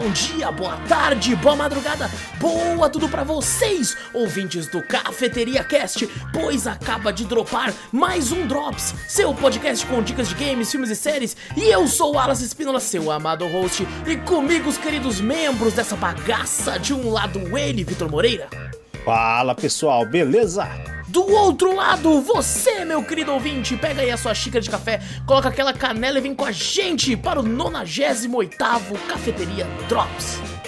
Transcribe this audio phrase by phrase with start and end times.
[0.00, 6.66] bom dia, boa tarde, boa madrugada, boa tudo pra vocês, ouvintes do Cafeteria Cast, pois
[6.66, 11.36] acaba de dropar mais um Drops, seu podcast com dicas de games, filmes e séries,
[11.54, 15.96] e eu sou o Alas Espínola, seu amado host, e comigo os queridos membros dessa
[15.96, 18.48] bagaça, de um lado ele, Vitor Moreira.
[19.04, 20.66] Fala pessoal, beleza?
[21.10, 25.48] Do outro lado, você, meu querido ouvinte, pega aí a sua xícara de café, coloca
[25.48, 30.59] aquela canela e vem com a gente para o 98º Cafeteria Drops.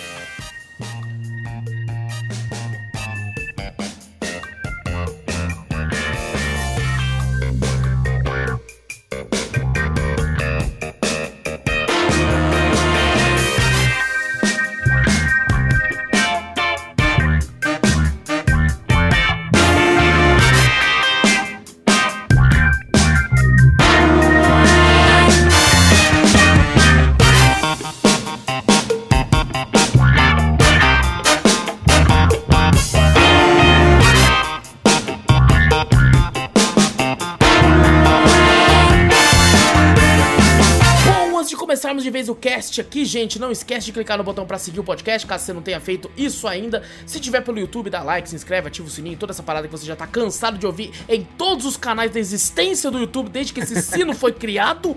[42.22, 45.26] Vez o cast aqui, gente, não esquece de clicar no botão pra seguir o podcast,
[45.26, 46.82] caso você não tenha feito isso ainda.
[47.04, 49.72] Se tiver pelo YouTube, dá like, se inscreve, ativa o sininho, toda essa parada que
[49.72, 53.52] você já tá cansado de ouvir em todos os canais da existência do YouTube, desde
[53.52, 54.96] que esse sino foi criado.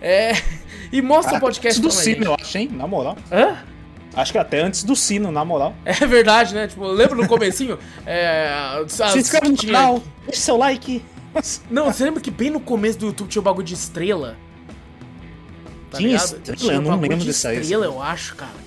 [0.00, 0.32] É.
[0.90, 2.14] E mostra o podcast antes do também.
[2.14, 2.70] sino, eu acho, hein?
[2.72, 3.16] Na moral.
[3.30, 3.58] Hã?
[4.14, 5.74] Acho que até antes do sino, na moral.
[5.84, 6.66] É verdade, né?
[6.66, 7.78] Tipo, lembra no comecinho?
[8.06, 8.50] É.
[8.88, 11.04] Se inscreve no canal, deixa seu like.
[11.70, 14.36] Não, você lembra que bem no começo do YouTube tinha o bagulho de estrela?
[15.92, 16.24] Tá Tinha ligado?
[16.24, 16.56] estrela?
[16.58, 18.62] Tinha Eu não lembro disso aí, estrela, eu acho, cara.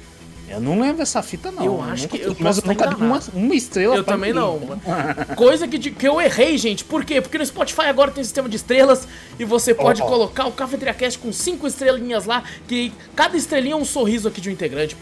[0.48, 1.66] Eu não lembro dessa fita, não.
[1.66, 3.32] Eu acho nunca que- eu Mas eu nunca dei uma, enganado.
[3.34, 4.48] uma estrela Eu também ninguém.
[4.48, 4.82] não, mano.
[5.36, 6.84] Coisa que, que eu errei, gente.
[6.86, 7.20] Por quê?
[7.20, 9.08] Porque no Spotify agora tem sistema de estrelas
[9.40, 10.06] e você pode Ó.
[10.06, 14.40] colocar o Cafeteria Cast com cinco estrelinhas lá, que cada estrelinha é um sorriso aqui
[14.40, 14.96] de um integrante.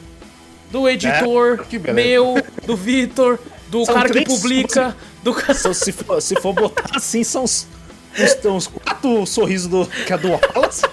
[0.71, 1.93] Do editor, É, que beleza.
[2.09, 2.35] meu,
[2.65, 3.37] do Vitor,
[3.69, 5.53] do São cara que publica, do cara...
[5.59, 7.67] Se, se for, se for botar assim, são uns,
[8.17, 10.83] uns, uns quatro sorrisos do, que é do Wallace.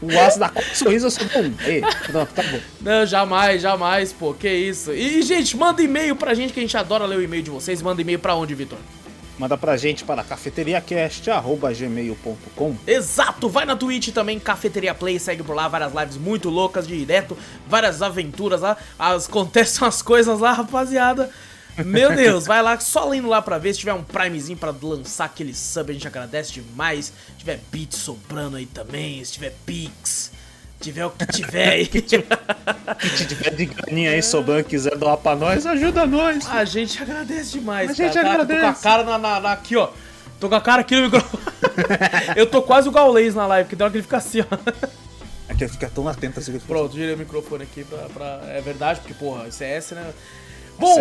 [0.00, 0.06] O
[0.38, 1.52] dá quatro sorrisos, eu só dou um.
[1.64, 1.80] Ei,
[2.12, 2.60] não, tá bom.
[2.80, 4.92] Não, jamais, jamais, pô, que isso.
[4.92, 7.82] E, gente, manda e-mail pra gente, que a gente adora ler o e-mail de vocês.
[7.82, 8.78] Manda e-mail pra onde, Vitor?
[9.38, 15.68] Manda pra gente para cafeteriacast.gmail.com Exato, vai na Twitch também, Cafeteria Play, segue por lá,
[15.68, 17.38] várias lives muito loucas direto,
[17.68, 21.30] várias aventuras lá, as, acontecem umas coisas lá, rapaziada.
[21.84, 25.26] Meu Deus, vai lá, só indo lá pra ver, se tiver um primezinho pra lançar
[25.26, 27.06] aquele sub, a gente agradece demais.
[27.06, 30.30] Se tiver beat sobrando aí também, se tiver pix,
[30.80, 31.86] tiver o que tiver aí.
[31.88, 36.48] que tiver de graninha aí sobrando quiser doar pra nós, ajuda nós.
[36.48, 38.28] A gente agradece demais, A gente cara.
[38.28, 38.36] Tá?
[38.36, 38.60] Tô agradece.
[38.60, 39.90] com a cara na, na- na- aqui, ó.
[40.40, 41.42] Tô com a cara aqui no microfone.
[42.36, 44.44] Eu tô quase o Gaulês na live, que tem hora que ele fica assim, ó.
[45.48, 49.00] Aqui fica tão atento assim que Pronto, girei o microfone aqui pra, pra- É verdade,
[49.00, 50.12] porque, porra, CS, né?
[50.78, 50.96] Bom,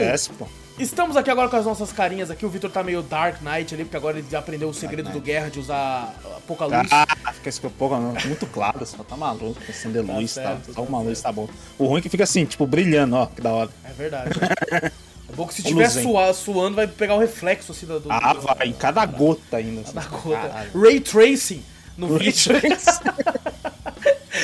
[0.80, 2.46] estamos aqui agora com as nossas carinhas aqui.
[2.46, 5.20] O Vitor tá meio Dark Knight ali, porque agora ele já aprendeu o segredo do
[5.22, 6.14] guerra de usar
[6.48, 6.90] pouca luz.
[6.92, 10.82] Ah, fica esse pouco muito claro, só tá maluco, acender luz, tá, certo, só tá
[10.82, 11.48] uma luz tá bom.
[11.78, 13.70] O ruim é que fica assim, tipo, brilhando, ó, que da hora.
[13.84, 14.32] É verdade.
[15.30, 16.04] É bom que se Ô, tiver luz, hein?
[16.04, 18.00] sua- suando, vai pegar o reflexo assim do.
[18.00, 19.82] do Ah, do- vai, em cada gota ainda.
[19.82, 19.92] assim.
[19.92, 20.38] da gota.
[20.48, 20.82] Caralho.
[20.82, 21.62] Ray Tracing
[21.98, 22.54] no Ray vídeo.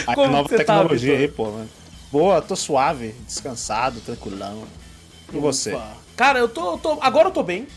[0.05, 1.21] A Como nova tá, tecnologia Vitor?
[1.21, 1.69] aí, pô, mano.
[2.11, 4.63] Boa, tô suave, descansado, tranquilão.
[5.33, 5.77] E você?
[6.15, 7.67] Cara, eu tô, eu tô- Agora eu tô bem.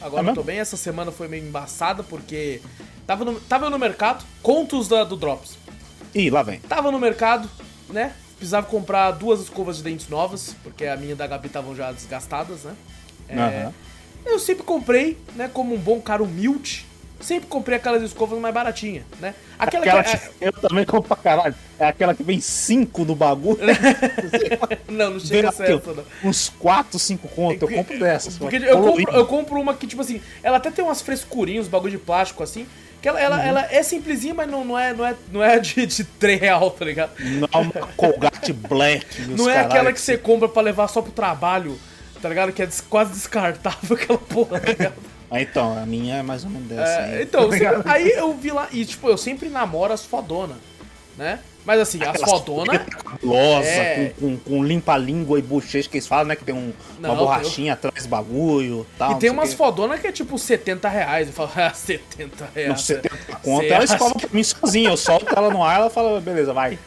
[0.00, 0.58] Agora É eu tô bem.
[0.58, 2.60] Essa semana foi meio embaçada porque.
[3.06, 5.56] Tava no, tava no mercado, contos da, do Drops.
[6.14, 6.60] Ih, lá vem.
[6.60, 7.48] Tava no mercado,
[7.88, 8.12] né?
[8.36, 11.90] Precisava comprar duas escovas de dentes novas, porque a minha e da Gabi estavam já
[11.90, 12.74] desgastadas, né?
[13.28, 13.74] É, Aham.
[14.26, 15.48] Eu sempre comprei, né?
[15.52, 16.86] Como um bom cara humilde.
[17.20, 19.34] Sempre comprei aquelas escovas mais baratinhas, né?
[19.58, 20.16] Aquela, Aquela que.
[20.16, 21.54] que eu também compro pra caralho.
[21.78, 23.58] É aquela que vem cinco no bagulho.
[24.88, 26.04] Não, não chega a essa, não.
[26.30, 27.62] uns quatro, cinco conto.
[27.64, 28.38] Eu compro dessas.
[28.38, 31.92] Porque eu compro, eu compro uma que, tipo assim, ela até tem umas frescurinhas, bagulho
[31.92, 32.66] de plástico assim.
[33.00, 33.42] Que ela, ela, Uhum.
[33.42, 36.70] ela é simplesinha, mas não, não é, não é, não é de, de 3 real,
[36.70, 37.12] tá ligado?
[37.20, 39.06] Não, é uma Colgate Black.
[39.30, 41.78] Não é caralho aquela que você compra pra levar só pro trabalho,
[42.20, 42.52] tá ligado?
[42.52, 44.94] Que é quase descartável aquela porra, tá ligado?
[45.30, 46.82] Ah, então, a minha é mais ou menos dessa.
[47.02, 47.22] É, aí.
[47.22, 50.56] então, sempre- aí eu vi lá, e tipo, eu sempre namoro as fodona,
[51.16, 51.40] né?
[51.66, 52.78] Mas assim, as Aquelas fodona.
[52.88, 54.14] cabulosa, É.
[54.18, 56.36] com, com, com limpa-língua e bochecha que eles falam, né?
[56.36, 59.12] Que tem um- Não, uma borrachinha atrás do bagulho tal.
[59.12, 61.26] E tem umas fodona que é tipo 70 reais.
[61.28, 62.68] Eu falo, ah, 70 reais.
[62.70, 64.88] Não, 70 conto, Cê ela escova pra mim sozinha.
[64.88, 66.78] Eu solto ela no ar, ela fala, beleza, vai.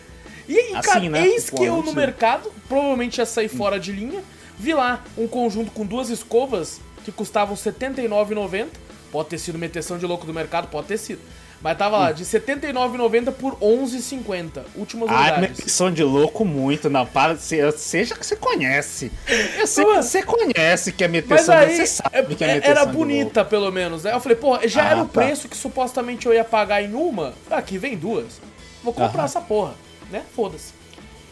[0.50, 1.28] E aí, Assim, cara, né?
[1.28, 4.22] eis Pô, que eu no mercado, provavelmente ia sair fora de linha,
[4.58, 8.68] vi lá um conjunto com duas escovas que custavam R$ 79,90.
[9.12, 11.19] Pode ter sido meteção de louco do mercado, pode ter sido.
[11.62, 14.63] Mas tava lá, de R$ 79,90 por R$ 11,50.
[14.75, 15.59] Últimas Ah, unidades.
[15.59, 17.06] impressão de louco muito, não.
[17.06, 19.12] Para, se- seja que você conhece.
[19.59, 22.48] Eu sei que você conhece que é Mas meteção, aí, você sabe é- que é
[22.50, 24.13] é- meteção era de bonita, pelo menos, né?
[24.13, 25.21] Eu falei, pô, já Ah, era o tá.
[25.21, 27.33] preço que supostamente eu ia pagar em uma.
[27.50, 28.42] Aqui vem duas.
[28.83, 29.25] Vou comprar Aham.
[29.25, 29.75] essa porra,
[30.09, 30.24] né?
[30.36, 30.74] Foda-se.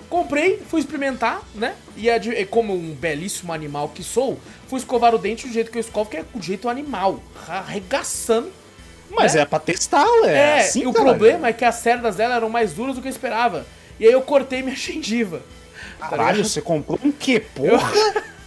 [0.10, 1.76] Comprei, fui experimentar, né?
[1.96, 5.70] E é é como um belíssimo animal que sou, fui escovar o dente do jeito
[5.70, 7.22] que eu escovo, que é do jeito animal.
[7.48, 8.52] Arregaçando.
[9.12, 9.42] Mas né?
[9.42, 10.34] é pra testar, ué.
[10.34, 11.12] É, assim, e o caralho.
[11.12, 13.66] problema é que as cerdas dela eram mais duras do que eu esperava.
[14.00, 15.42] E aí eu cortei minha gengiva.
[16.00, 16.50] tá Caralho, ligado?
[16.50, 17.92] você comprou um quê, porra?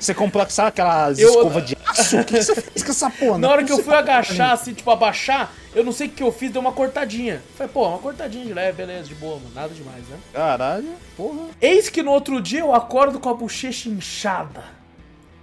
[0.00, 2.18] Você comprou, sabe aquelas Eu- escovas de aço?
[2.18, 3.32] O que você fez com essa porra?
[3.32, 6.22] Na Não hora que eu fui agachar, assim, tipo, abaixar, eu não sei o que
[6.22, 7.42] eu fiz, deu uma cortadinha.
[7.54, 10.16] Falei, pô, uma cortadinha de leve, beleza, de boa, mano, nada demais, né?
[10.32, 11.48] Caralho, porra.
[11.60, 14.64] Eis que no outro dia eu acordo com a bochecha inchada.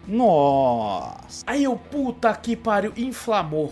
[0.07, 1.43] Nossa.
[1.45, 3.71] Aí eu, puta que pariu, inflamou.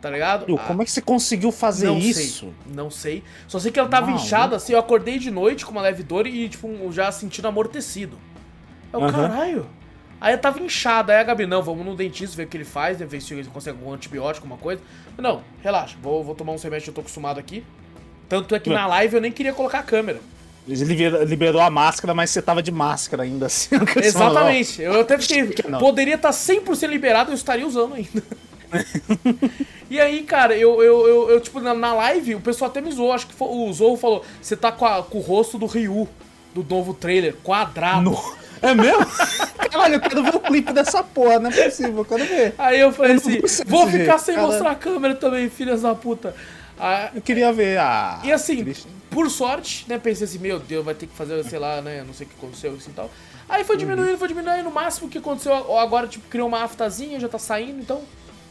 [0.00, 0.46] Tá ligado?
[0.46, 2.40] Meu, Como é que você conseguiu fazer não isso?
[2.40, 3.24] sei, não sei.
[3.48, 6.26] Só sei que ela tava inchada, assim, eu acordei de noite com uma leve dor
[6.26, 8.18] e, tipo, já sentindo amortecido.
[8.92, 9.12] Eu, Aham.
[9.28, 9.66] caralho.
[10.20, 12.64] Aí eu tava inchada, aí a Gabi, não, vamos no dentista ver o que ele
[12.64, 14.80] faz, ver se ele consegue algum antibiótico, alguma coisa.
[15.18, 17.62] Não, relaxa, vou, vou tomar um remédio, eu tô acostumado aqui.
[18.28, 20.20] Tanto é que na live eu nem queria colocar a câmera.
[20.66, 23.68] Ele liber- liberou a máscara, mas você tava de máscara ainda, assim.
[24.02, 24.80] Exatamente.
[24.82, 25.46] Eu até fiquei.
[25.48, 25.78] que não?
[25.78, 28.22] Poderia estar 100% liberado, eu estaria usando ainda.
[29.88, 32.90] e aí, cara, eu, eu, eu, eu, tipo, na, na live, o pessoal até me
[32.90, 33.12] zoou.
[33.12, 36.08] Acho que foi- o Zorro falou: você tá com, a- com o rosto do Ryu,
[36.54, 38.00] do novo trailer, quadrado.
[38.10, 39.06] No- É mesmo?
[39.70, 42.54] Caralho, eu quero ver o clipe dessa porra, não é possível, eu quero ver.
[42.58, 45.94] Aí eu falei Eu assim: vou ficar jeito, sem mostrar a câmera também, filhas da
[45.94, 46.34] puta.
[46.78, 48.20] Ah, Eu queria ver a.
[48.24, 48.86] E assim, Triste.
[49.10, 49.98] por sorte, né?
[49.98, 52.04] Pensei assim, meu Deus, vai ter que fazer, sei lá, né?
[52.06, 53.10] Não sei o que aconteceu assim e tal.
[53.48, 54.56] Aí foi diminuindo, foi diminuindo.
[54.56, 58.02] Aí no máximo o que aconteceu agora, tipo, criou uma aftazinha, já tá saindo, então.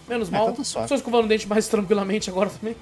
[0.08, 0.46] Menos mal.
[0.48, 0.86] tá tudo suave.
[0.86, 2.76] Estou escovando o dente mais tranquilamente agora também.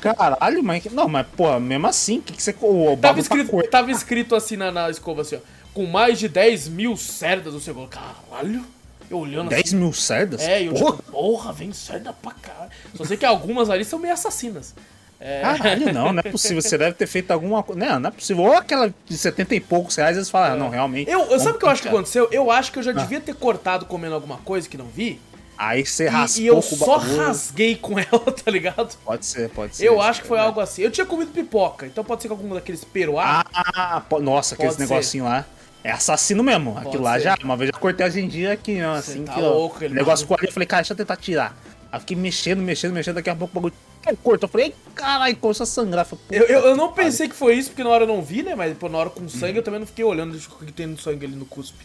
[0.00, 0.84] Caralho, mas.
[0.86, 2.54] Não, mas, porra, mesmo assim, o que, que você.
[2.60, 5.40] O Tava tá escrito, cor- tava escrito assim na, na escova, assim, ó.
[5.74, 7.88] Com mais de 10 mil cerdas no segundo.
[7.88, 8.64] Caralho.
[9.10, 9.76] Eu olhando 10 assim.
[9.76, 10.40] mil cerdas?
[10.40, 10.96] É, e eu Porra.
[10.96, 12.70] tipo, porra, vem cerda pra caralho.
[12.94, 14.74] Só sei que algumas ali são meio assassinas.
[15.22, 16.62] É, Caralho, não, não é possível.
[16.62, 17.78] Você deve ter feito alguma coisa.
[17.78, 18.44] Não, não é possível.
[18.44, 21.10] Ou aquela de 70 e poucos reais, eles falam, ah, não, realmente.
[21.10, 22.28] eu, eu sabe o que eu acho que aconteceu?
[22.32, 22.80] Eu acho que Ah.
[22.80, 25.20] eu já devia ter cortado comendo alguma coisa que não vi.
[25.58, 28.96] Aí você E, raspou e eu com o só rasguei com ela, tá ligado?
[29.04, 29.86] Pode ser, pode ser.
[29.86, 30.80] Eu isso acho que foi é algo assim.
[30.82, 33.44] Eu tinha comido pipoca, então pode ser que algum daqueles peruá.
[33.52, 34.88] Ah, nossa, aquele Pode ser.
[34.88, 35.44] negocinho lá.
[35.82, 36.76] É assassino mesmo.
[36.76, 37.24] Aquilo lá ser.
[37.24, 37.36] já.
[37.42, 39.96] Uma vez eu cortei a gengiva aqui, ó, assim, tá que, ó, louco, ele o
[39.96, 40.46] negócio ficou ali.
[40.48, 41.56] Eu falei, cara, deixa eu tentar tirar.
[41.90, 43.14] Aí fiquei mexendo, mexendo, mexendo.
[43.16, 43.74] Daqui a pouco o bagulho
[44.06, 44.44] eu corto.
[44.44, 46.06] Eu falei, "Ei, caralho, começou a sangrar.
[46.30, 48.54] Eu, Eu, eu, não pensei que foi isso, porque na hora eu não vi, né?
[48.54, 50.98] Mas pô, na hora com sangue eu também não fiquei olhando o que tem no
[50.98, 51.84] sangue ali no cuspe.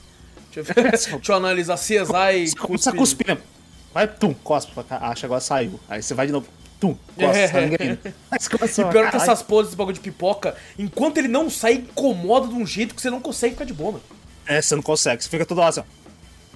[0.53, 0.91] Deixa eu, ver.
[0.91, 3.23] Deixa eu analisar CSI e Você começa a cuspe.
[3.23, 3.41] cuspir, né?
[3.93, 4.97] Vai, tum, cospe pra cá.
[4.97, 5.79] Acha, agora saiu.
[5.89, 6.47] Aí você vai de novo,
[6.93, 7.47] tum, É.
[7.47, 7.77] sangue
[8.49, 12.47] começa E pior que essas poses desse bagulho de pipoca, enquanto ele não sai, incomoda
[12.47, 14.03] de um jeito que você não consegue ficar de boa, mano.
[14.47, 15.23] É, você não consegue.
[15.23, 15.83] Você fica toda hora assim, ó.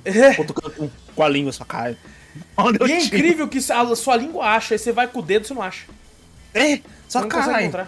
[0.05, 0.35] É.
[0.35, 1.97] Com, com a língua, sua cara.
[2.57, 3.17] E é tiro?
[3.17, 5.85] incrível que a sua língua acha, aí você vai com o dedo você não acha.
[6.53, 7.87] É, só caralho.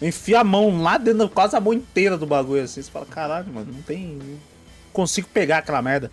[0.00, 2.80] Enfia a mão lá dentro, quase a mão inteira do bagulho assim.
[2.80, 4.06] Você fala, caralho, mano, não tem.
[4.06, 4.38] Não
[4.92, 6.10] consigo pegar aquela merda.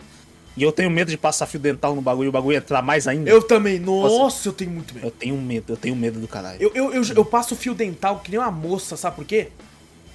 [0.58, 3.08] E eu tenho medo de passar fio dental no bagulho e o bagulho entrar mais
[3.08, 3.30] ainda.
[3.30, 3.78] Eu também.
[3.80, 5.06] Nossa, eu tenho muito medo.
[5.06, 6.62] Eu tenho medo, eu tenho medo do caralho.
[6.62, 9.50] Eu, eu, eu, eu passo fio dental que nem uma moça, sabe por quê?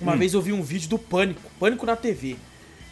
[0.00, 2.36] Uma vez eu vi um vídeo do Pânico, Pânico na TV.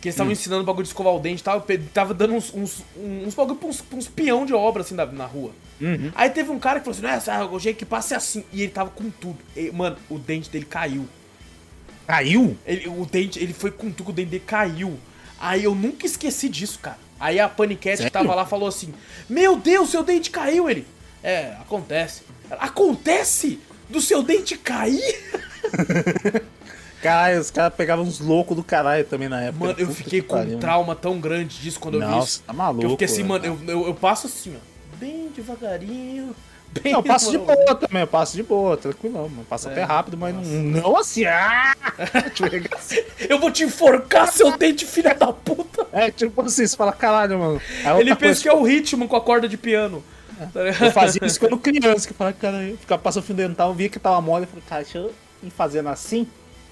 [0.00, 1.64] Que eles estavam ensinando o bagulho de escovar o dente e tal.
[1.92, 5.06] Tava dando uns, uns, uns bagulho pra uns, pra uns peão de obra assim na,
[5.06, 5.50] na rua.
[6.14, 8.44] Aí teve um cara que falou assim: Não, o jeito que passa é assim.
[8.52, 9.38] E ele tava com tudo.
[9.56, 11.08] E, mano, o dente dele caiu.
[12.06, 12.56] Caiu?
[12.66, 14.98] Ele, o dente, ele foi com tudo, o dente dele caiu.
[15.40, 16.98] Aí eu nunca esqueci disso, cara.
[17.20, 18.94] Aí a Panicat que tava lá falou assim:
[19.28, 20.70] Meu Deus, seu dente caiu.
[20.70, 20.86] Ele,
[21.22, 22.22] é, acontece.
[22.50, 23.60] Acontece?
[23.88, 25.00] Do seu dente cair?
[27.02, 29.66] Caralho, os caras pegavam uns loucos do caralho também na época.
[29.66, 30.58] Mano, eu fiquei que com um pariu.
[30.58, 32.42] trauma tão grande disso quando eu vi Nossa, isso.
[32.44, 33.28] tá maluco, eu fiquei assim, velho.
[33.28, 34.96] mano, eu, eu, eu passo assim, ó.
[34.96, 36.34] Bem devagarinho.
[36.70, 39.46] Bem Não, eu passo de boa também, eu passo de boa, tranquilo, mano.
[39.48, 41.24] Passa até rápido, mas não, não assim.
[41.24, 41.74] Ah!
[42.34, 43.02] Tipo, assim.
[43.28, 45.86] Eu vou te enforcar, seu dente, filha da puta.
[45.92, 47.52] é tipo assim, você fala, caralho, mano.
[47.54, 50.02] Outra Ele pensa coisa, que é o ritmo com a corda de piano.
[50.38, 50.84] Ligado?
[50.84, 53.88] Eu fazia isso quando criança, que eu falava, cara, eu ficava passando fio dental, via
[53.88, 56.26] que tava mole, eu falei, cara, deixa eu ir fazendo assim,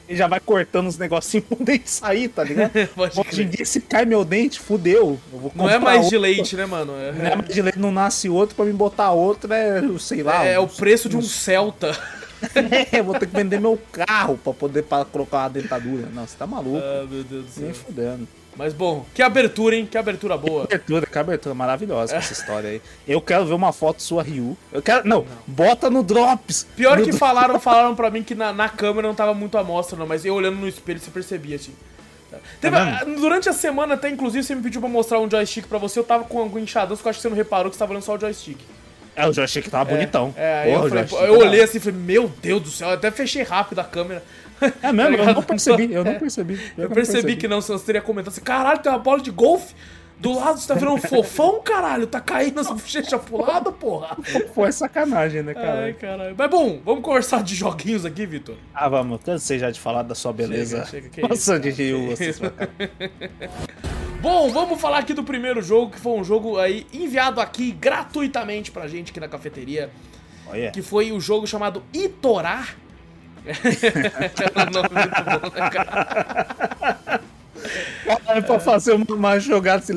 [0.09, 2.73] e já vai cortando os negocinhos pro dente sair, tá ligado?
[2.95, 5.19] Pode Hoje em dia, se cai meu dente, fudeu.
[5.55, 6.21] Não é mais de outro.
[6.21, 6.93] leite, né, mano?
[6.97, 10.23] É, Não é mais de leite, não nasce outro, pra me botar outro, é, sei
[10.23, 10.45] lá.
[10.45, 11.97] é o uns- preço de um Celta.
[12.93, 16.09] é, vou ter que vender meu carro pra poder pra colocar uma dentadura.
[16.13, 16.79] Não, você tá maluco.
[16.79, 17.65] Ah, meu Deus do céu.
[17.65, 18.29] Nem fudendo.
[18.57, 19.87] Mas bom, que abertura, hein?
[19.91, 20.65] Que abertura boa.
[20.65, 22.83] Abertura, que abertura maravilhosa essa história aí.
[23.07, 24.57] Eu quero ver uma foto sua Ryu.
[24.73, 25.07] Eu quero.
[25.07, 26.67] Não, bota no Drops.
[26.75, 29.65] Pior No que falaram, falaram pra mim que na, na câmera não tava muito à
[29.65, 31.75] mostra, não, mas eu olhando no espelho você percebia, assim.
[32.61, 33.21] Teve- mesmo?
[33.21, 36.05] durante a semana, até inclusive, você me pediu pra mostrar um joystick pra você, eu
[36.05, 38.03] tava com algum enxadão, que eu acho que você não reparou que você tava olhando
[38.05, 38.59] só o joystick.
[39.17, 40.35] É, eu já achei que tava bonitão.
[40.37, 42.89] É, Porra, eu, falei, pô, achei eu olhei assim e falei, meu Deus do céu,
[42.89, 44.23] eu até fechei rápido a câmera.
[44.83, 45.15] É mesmo?
[45.15, 45.35] eu ligado?
[45.37, 46.19] não percebi, eu não É.
[46.19, 46.61] percebi.
[46.77, 49.75] Eu percebi que não, senão você teria comentado assim, caralho, tem uma bola de golfe
[50.19, 54.17] do lado, você tá virando um fofão, caralho, tá caindo as bochechas pro lado, porra.
[54.55, 55.85] Foi sacanagem, né, cara?
[55.85, 56.35] Ai, caralho.
[56.37, 58.55] Mas bom, vamos conversar de joguinhos aqui, Vitor.
[58.75, 60.87] Ah, vamos, cansei já de falar da sua beleza.
[60.87, 62.15] Chega, chega, que Nossa, isso, de Ryu,
[64.27, 68.73] Bom, vamos falar aqui do primeiro jogo, que foi um jogo aí enviado aqui gratuitamente
[68.73, 69.89] pra gente aqui na cafeteria,
[70.49, 70.73] Olha.
[70.73, 72.67] que foi o jogo chamado Itorá.
[73.47, 77.21] Era um nome muito bom, né, cara?
[78.27, 79.93] É pra fazer uma, jogada assim.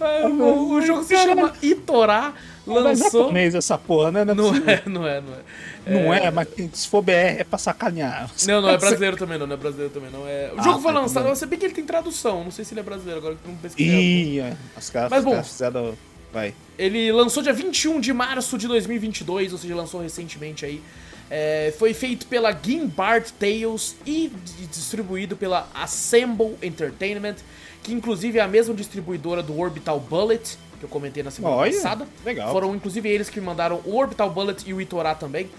[0.00, 2.32] É, O, o jogo se chama Itorá,
[2.66, 3.24] é lançou...
[3.24, 4.24] japonês essa porra, né?
[4.24, 4.70] Não, Não possível.
[4.70, 5.40] é, não é, não é.
[5.88, 8.30] Não é, mas se for BR é pra sacanear.
[8.46, 10.26] Não, não é brasileiro também, não, não é brasileiro também, não.
[10.28, 10.52] É...
[10.54, 12.50] O Ah, jogo foi tá, lançado, tudo eu sei bem que ele tem tradução, não
[12.50, 13.94] sei se ele é brasileiro, agora que não pesquisei.
[13.94, 15.30] Ih, é, os caras Mas bom.
[15.32, 15.94] caras fizeram.
[16.32, 16.54] Vai.
[16.78, 20.82] Ele lançou dia 21 de março de 2022, ou seja, lançou recentemente aí.
[21.30, 27.36] É, foi feito pela Gimbard Tales e di- distribuído pela Assemble Entertainment,
[27.82, 31.72] que inclusive é a mesma distribuidora do Orbital Bullet, que eu comentei na semana Olha,
[31.72, 32.06] passada.
[32.24, 32.52] legal.
[32.52, 35.50] Foram inclusive eles que me mandaram o Orbital Bullet e o Itorá também.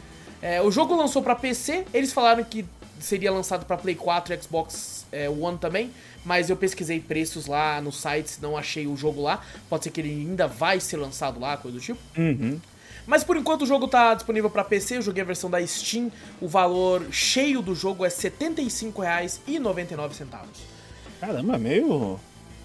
[0.42, 2.66] É, o jogo lançou pra PC, eles falaram que
[3.00, 5.92] seria lançado pra Play 4 e Xbox é, One também,
[6.24, 9.42] mas eu pesquisei preços lá no site, não achei o jogo lá.
[9.70, 12.00] Pode ser que ele ainda vai ser lançado lá, coisa do tipo.
[12.18, 12.60] Uhum.
[13.08, 16.12] Mas por enquanto o jogo tá disponível pra PC, eu joguei a versão da Steam.
[16.40, 19.98] O valor cheio do jogo é R$ 75,99.
[21.20, 22.20] Caramba, meio.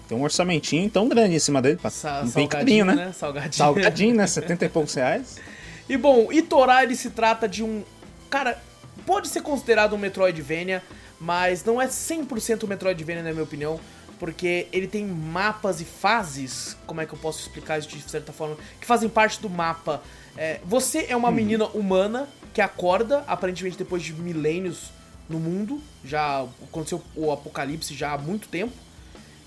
[0.07, 1.77] Tem um orçamentinho tão grande em cima dele.
[1.77, 1.89] Pra...
[1.89, 2.95] Sa Bem salgadinho, carinho, né?
[2.95, 3.11] né?
[3.11, 3.53] Salgadinho.
[3.53, 4.27] Salgadinho, né?
[4.27, 5.39] 70 e poucos reais.
[5.87, 7.83] E bom, Itorá ele se trata de um.
[8.29, 8.61] Cara,
[9.05, 10.83] pode ser considerado um Metroidvania,
[11.19, 13.79] mas não é 100% Metroidvania, na minha opinião,
[14.19, 18.33] porque ele tem mapas e fases, como é que eu posso explicar isso de certa
[18.33, 20.01] forma, que fazem parte do mapa.
[20.35, 24.91] É, você é uma menina humana que acorda, aparentemente depois de milênios
[25.29, 28.73] no mundo, já aconteceu o apocalipse já há muito tempo.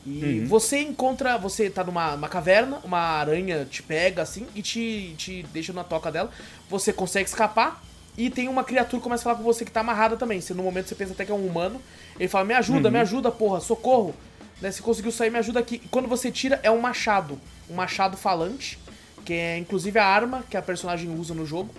[0.09, 1.37] E você encontra.
[1.39, 5.85] Você tá numa uma caverna, uma aranha te pega assim e te, te deixa na
[5.85, 6.31] toca dela.
[6.69, 7.83] Você consegue escapar.
[8.17, 10.41] E tem uma criatura que começa a falar com você que tá amarrada também.
[10.41, 11.81] Você, no momento você pensa até que é um humano.
[12.19, 14.15] Ele fala: Me ajuda, me ajuda, porra, socorro.
[14.61, 15.77] Né, você conseguiu sair, me ajuda aqui.
[15.85, 17.39] E quando você tira, é um machado.
[17.71, 18.79] Um machado falante.
[19.25, 21.73] Que é inclusive a arma que a personagem usa no jogo.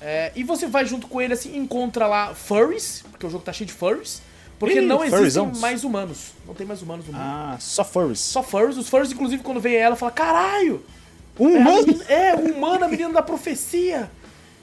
[0.00, 3.52] É, e você vai junto com ele assim, encontra lá furries, porque o jogo tá
[3.52, 4.22] cheio de furries.
[4.60, 6.32] Porque Ih, não existem mais humanos.
[6.46, 7.22] Não tem mais humanos no mundo.
[7.22, 8.20] Ah, só furries.
[8.20, 8.76] Só furries.
[8.76, 10.84] Os furries, inclusive, quando vem ela, fala: caralho!
[11.38, 12.02] Um É, humano?
[12.08, 14.10] é, um humano, a menina da profecia.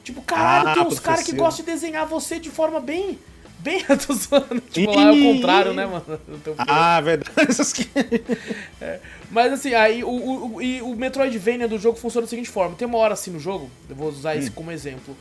[0.03, 3.17] Tipo, caralho, Ah, tem uns caras que gostam de desenhar você de forma bem.
[3.59, 4.61] Bem, eu tô zoando.
[4.71, 6.05] Tipo, lá é o contrário, né, mano?
[6.59, 7.33] Ah, verdade.
[7.73, 7.89] Que-
[9.31, 12.87] Mas assim, aí o, o, o- o Metroidvania do jogo funciona da seguinte forma: tem
[12.87, 14.39] uma hora assim no jogo, eu vou usar Hum.
[14.39, 15.17] esse como exemplo.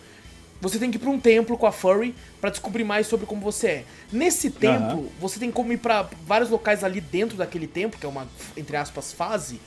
[0.60, 3.40] Você tem que ir pra um templo com a Furry pra descobrir mais sobre como
[3.40, 3.84] você é.
[4.10, 8.08] Nesse templo, você tem como ir pra vários locais ali dentro daquele templo, que é
[8.08, 9.60] uma, entre aspas, fase.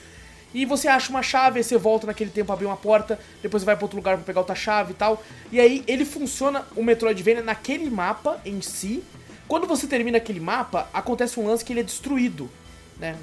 [0.51, 3.65] E você acha uma chave, aí você volta naquele tempo, abrir uma porta, depois você
[3.67, 5.23] vai pra outro lugar pra pegar outra chave e tal.
[5.51, 9.03] E aí ele funciona, o Metroidvania, naquele mapa em si.
[9.47, 12.49] Quando você termina aquele mapa, acontece um lance que ele é destruído,
[12.99, 13.15] né?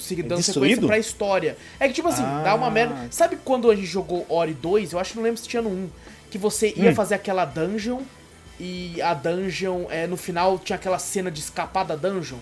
[0.00, 0.86] Se- Dando sequência destruído?
[0.86, 1.56] pra história.
[1.78, 2.42] É que, tipo assim, Ah.
[2.44, 2.94] dá uma merda.
[3.10, 4.92] Sabe quando a gente jogou Ori 2?
[4.92, 5.88] Eu acho que não lembro se tinha no 1.
[6.30, 8.00] Que você ia fazer aquela dungeon
[8.58, 12.38] e a dungeon, é, no final, tinha aquela cena de escapar da dungeon.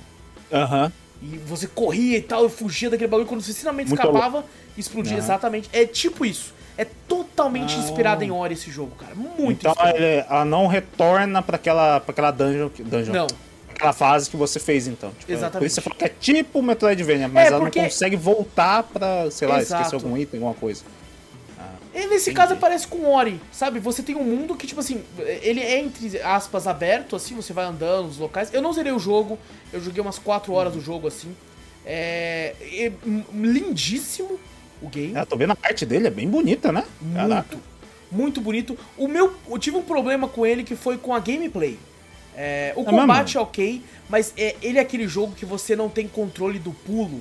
[0.52, 0.92] Aham.
[1.22, 3.26] E você corria e tal, e fugia daquele bagulho.
[3.28, 4.44] Quando você finalmente Muito escapava,
[4.76, 5.14] explodia.
[5.14, 5.22] Aham.
[5.24, 5.68] Exatamente.
[5.72, 6.54] É tipo isso.
[6.76, 9.12] É totalmente inspirado em Ori esse jogo, cara.
[9.14, 9.98] Muito Então inspirado.
[9.98, 13.12] ela não retorna pra aquela, pra aquela dungeon, dungeon.
[13.12, 13.26] Não.
[13.78, 15.12] Aquela fase que você fez, então.
[15.18, 15.58] Tipo, Exatamente.
[15.60, 18.82] Por isso você falou que é tipo Metroidvania, mas É, ela porque- não consegue voltar
[18.82, 19.82] pra, sei lá, Exato.
[19.84, 20.82] esquecer algum item, alguma coisa.
[21.94, 22.34] E nesse Entendi.
[22.34, 23.80] caso parece com Ori, sabe?
[23.80, 25.02] Você tem um mundo que, tipo assim,
[25.42, 28.52] ele é entre aspas aberto, assim, você vai andando nos locais.
[28.52, 29.38] Eu não zerei o jogo,
[29.72, 31.34] eu joguei umas 4 horas do jogo, assim.
[31.86, 32.92] É, é
[33.32, 34.38] lindíssimo
[34.82, 35.14] o game.
[35.16, 36.84] É, tô vendo a arte dele, é bem bonita, né?
[37.14, 37.56] Caraca.
[37.56, 37.58] Muito,
[38.12, 38.78] muito bonito.
[38.96, 41.78] O meu, eu tive um problema com ele que foi com a gameplay.
[42.40, 43.40] É, o É combate mesmo?
[43.40, 47.20] é ok, mas é, ele é aquele jogo que você não tem controle do pulo.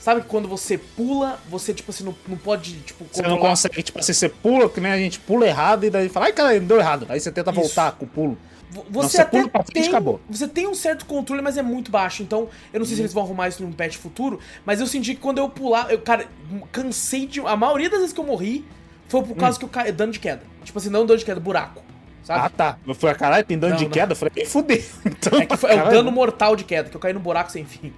[0.00, 3.80] Sabe que quando você pula, você, tipo assim, não, não pode, tipo, Você não consegue,
[3.82, 6.58] tipo assim, você pula, que nem a gente pula errado e daí fala, ai cara,
[6.60, 7.06] deu errado.
[7.08, 7.60] Aí você tenta Isso.
[7.60, 8.36] voltar com o pulo.
[8.70, 10.20] Vo- Não, Você você até frente tem, acabou.
[10.28, 12.22] você tem um certo controle, mas é muito baixo.
[12.24, 13.04] Então, eu não sei se Uhum.
[13.04, 16.00] eles vão arrumar isso num patch futuro, mas eu senti que quando eu pular, eu,
[16.00, 16.26] cara,
[16.72, 17.38] cansei de.
[17.40, 18.64] A maioria das vezes que eu morri
[19.08, 19.92] foi por causa que eu caí.
[19.92, 20.42] Dano de queda.
[20.64, 21.83] Tipo assim, não dano de queda, buraco.
[22.24, 22.40] Sabe?
[22.46, 22.78] Ah, tá.
[22.86, 23.90] Eu falei, caralho, tem dano Não, de não.
[23.92, 24.12] queda?
[24.12, 24.82] Eu falei, "Ih, fudeu.
[25.04, 27.52] Então, é que foi, é o dano mortal de queda, que eu caí no buraco
[27.52, 27.92] sem fim.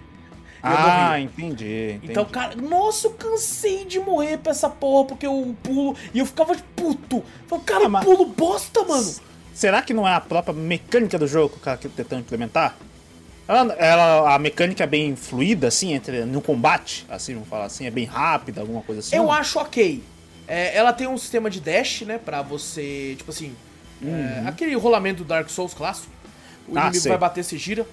[0.62, 2.11] Ah, entendi, entendi.
[2.11, 5.95] Então, cara, nossa, eu cansei de morrer pra essa porra, porque eu pulo.
[6.12, 7.23] E eu ficava de puto.
[7.47, 9.14] Falei, cara, Ah, mas- pulo bosta, mano.
[9.54, 12.75] Será que não é a própria mecânica do jogo que o cara tá tentando implementar?
[13.47, 17.87] Ela, ela- a mecânica é bem fluida, assim, entre, no combate, assim, vamos falar assim,
[17.87, 19.14] é bem rápida, alguma coisa assim?
[19.14, 20.02] Eu acho ok.
[20.49, 22.18] É, ela tem um sistema de dash, né?
[22.18, 23.54] Pra você, tipo assim.
[24.04, 26.08] É, aquele rolamento do Dark Souls clássico.
[26.68, 26.78] O Uhum.
[26.78, 27.10] Ah, inimigo sei.
[27.10, 27.86] vai bater, você gira.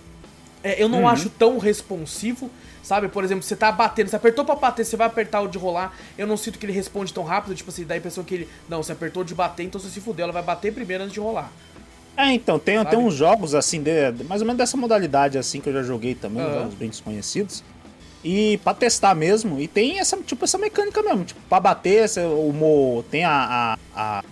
[0.63, 1.07] É, eu não Uhum.
[1.07, 2.49] acho tão responsivo,
[2.81, 3.07] sabe?
[3.09, 5.93] Por exemplo, você tá batendo, você apertou pra bater, você vai apertar o de rolar.
[6.17, 8.49] Eu não sinto que ele responde tão rápido, tipo assim, dá a impressão que ele.
[8.69, 11.19] Não, você apertou de bater, então você se fudeu, ela vai bater primeiro antes de
[11.19, 11.51] rolar.
[12.15, 12.91] É, então, tem, Sabe?
[12.91, 16.13] tem uns jogos, assim, de, mais ou menos dessa modalidade, assim, que eu já joguei
[16.15, 16.53] também, Aham.
[16.59, 17.63] jogos bem desconhecidos.
[18.23, 22.21] E pra testar mesmo, e tem essa, tipo, essa mecânica mesmo, tipo, pra bater, você-
[22.23, 24.23] o tem a, a, a-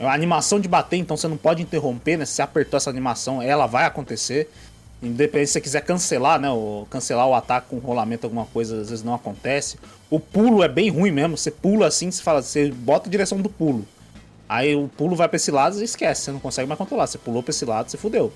[0.00, 2.24] a animação de bater, então você não pode interromper, né?
[2.24, 4.50] Se você apertou essa animação, ela vai acontecer.
[5.02, 6.50] Independente se você quiser cancelar, né?
[6.50, 9.78] Ou cancelar o ataque com rolamento, alguma coisa, às vezes não acontece.
[10.10, 11.36] O pulo é bem ruim mesmo.
[11.36, 13.86] Você pula assim, você fala, você bota a direção do pulo.
[14.48, 17.06] Aí o pulo vai pra esse lado e esquece, você não consegue mais controlar.
[17.06, 18.32] Você pulou pra esse lado, você fudeu.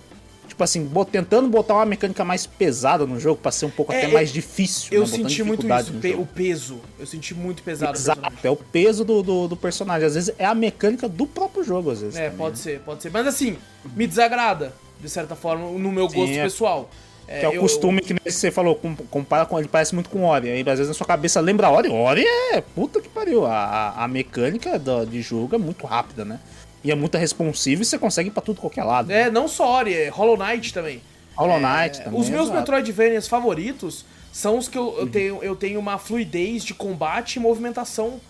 [0.50, 3.99] Tipo assim, tentando botar uma mecânica mais pesada no jogo pra ser um pouco É,
[3.99, 4.88] até eu- mais difícil.
[4.92, 5.07] Eu né?
[5.07, 6.23] Senti muito isso, pe- jogo.
[6.23, 6.80] o peso.
[6.99, 7.97] Eu senti muito pesado.
[7.97, 10.07] Exato, é o peso do, do, do personagem.
[10.07, 12.16] Às vezes é a mecânica do próprio jogo, às vezes.
[12.16, 12.62] É, também, pode né?
[12.62, 13.11] ser, pode ser.
[13.11, 13.57] Mas assim,
[13.97, 16.42] me desagrada, de certa forma, no meu Sim, gosto é.
[16.42, 16.90] pessoal.
[17.26, 20.11] Que é o eu- costume que nem você falou, com- compara com ele parece muito
[20.11, 20.50] com Ori.
[20.50, 21.88] Aí às vezes na sua cabeça lembra Ori.
[21.88, 23.47] Ori é puta que pariu.
[23.47, 26.40] A, a, a mecânica do- de jogo é muito rápida, né?
[26.82, 29.10] E é muito responsiva e você consegue ir pra tudo qualquer lado.
[29.10, 31.02] É, não só Ori, é Hollow Knight também.
[31.37, 32.20] Hollow Knight É, também.
[32.20, 32.58] Os meus exato.
[32.58, 34.99] Metroidvanias favoritos são os que eu, Uhum.
[35.00, 38.20] eu tenho, eu tenho uma fluidez de combate e movimentação.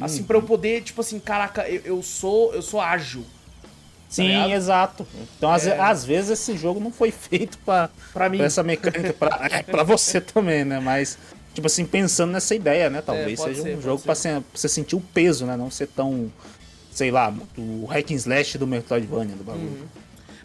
[0.00, 0.26] Assim, Uhum.
[0.26, 3.24] pra eu poder, tipo assim, caraca, eu, eu sou eu sou ágil.
[4.08, 4.50] Sim, ligado?
[4.52, 5.06] exato.
[5.36, 5.78] Então, às, É.
[5.78, 8.38] às vezes, esse jogo não foi feito pra, Pra mim.
[8.38, 9.12] pra essa mecânica.
[9.12, 10.80] pra, é, pra você também, né?
[10.80, 11.18] Mas,
[11.52, 13.02] tipo assim, pensando nessa ideia, né?
[13.04, 15.56] Talvez É, seja ser, um jogo ser- pra você sentir o peso, né?
[15.58, 16.32] Não ser tão,
[16.98, 19.68] sei lá, o hack and slash do Metroidvania do bagulho.
[19.68, 19.86] Uhum.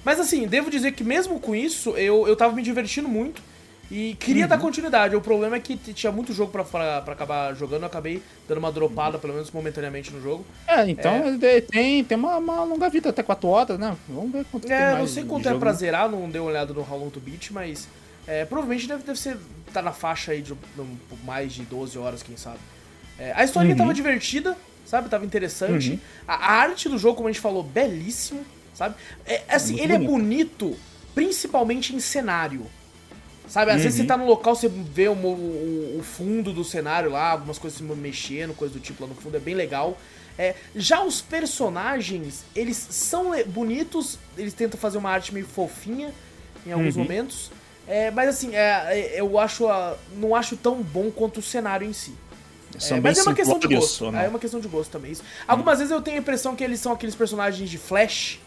[0.05, 3.41] Mas assim, devo dizer que mesmo com isso, eu, eu tava me divertindo muito
[3.89, 4.49] e queria Uhum.
[4.49, 5.15] dar continuidade.
[5.15, 9.17] O problema é que tinha muito jogo pra acabar jogando, eu acabei dando uma dropada,
[9.17, 10.45] pelo menos momentaneamente, no jogo.
[10.67, 13.95] É, então ele tem, tem uma, uma longa vida, até 4 horas, né?
[14.07, 15.77] Vamos ver quanto É, mais não sei de quanto é jogo, pra né?
[15.77, 17.87] zerar, não dei uma olhada no How Long to Beat, mas
[18.27, 19.37] é, provavelmente deve, deve ser.
[19.73, 22.59] tá na faixa aí de um- mais de 12 horas, quem sabe.
[23.17, 23.79] É, a historinha Uhum.
[23.79, 24.55] tava divertida,
[24.93, 25.09] sabe?
[25.09, 25.99] Tava interessante.
[26.27, 28.93] A, a arte do jogo, como a gente falou, belíssimo, sabe?
[29.25, 30.11] É, assim, muito ele é bonito.
[30.67, 30.79] bonito,
[31.15, 32.67] principalmente em cenário.
[33.47, 34.03] Sabe, às vezes Uhum.
[34.03, 37.77] você tá no local, você vê o, o- o fundo do cenário lá, algumas coisas
[37.77, 39.97] se mexendo, coisa do tipo lá no fundo, é bem legal.
[40.37, 46.13] É, já os personagens, eles são bonitos, eles tentam fazer uma arte meio fofinha
[46.67, 47.01] em alguns Uhum.
[47.01, 47.51] momentos.
[47.87, 51.85] É, mas assim, é, é, eu acho a- não acho tão bom quanto o cenário
[51.87, 52.13] em si.
[52.79, 54.11] São É, bem mas é uma questão de gosto.
[54.11, 54.19] não?
[54.19, 55.11] É uma questão de gosto também.
[55.11, 55.23] Isso.
[55.47, 58.39] Algumas vezes eu tenho a impressão que eles são aqueles personagens de Flash,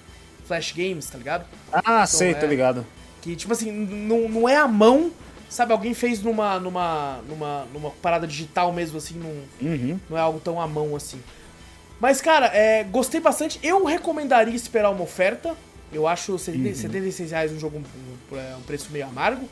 [0.47, 1.45] Flash Games, tá ligado?
[1.73, 2.35] Ah, sei, é.
[2.35, 2.87] tô ligado.
[3.23, 5.11] Que, tipo assim, não, não é a mão,
[5.49, 5.73] sabe?
[5.73, 9.99] Alguém fez numa, numa, numa, numa parada digital mesmo, assim, num, Uhum.
[10.09, 11.21] não é algo tão à mão assim.
[11.99, 13.59] Mas, cara, é, gostei bastante.
[13.63, 15.55] Eu recomendaria esperar uma oferta.
[15.93, 16.75] Eu acho 70, Uhum.
[16.75, 19.49] 76 reais um jogo um, um preço meio amargo.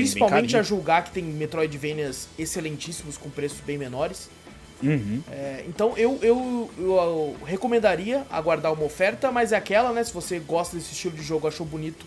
[0.00, 4.28] Principalmente a julgar que tem Metroidvanias excelentíssimos com preços bem menores.
[4.82, 5.22] Uhum.
[5.30, 10.04] É, então eu, eu, eu, eu recomendaria aguardar uma oferta, mas é aquela, né?
[10.04, 12.04] Se você gosta desse estilo de jogo, achou bonito,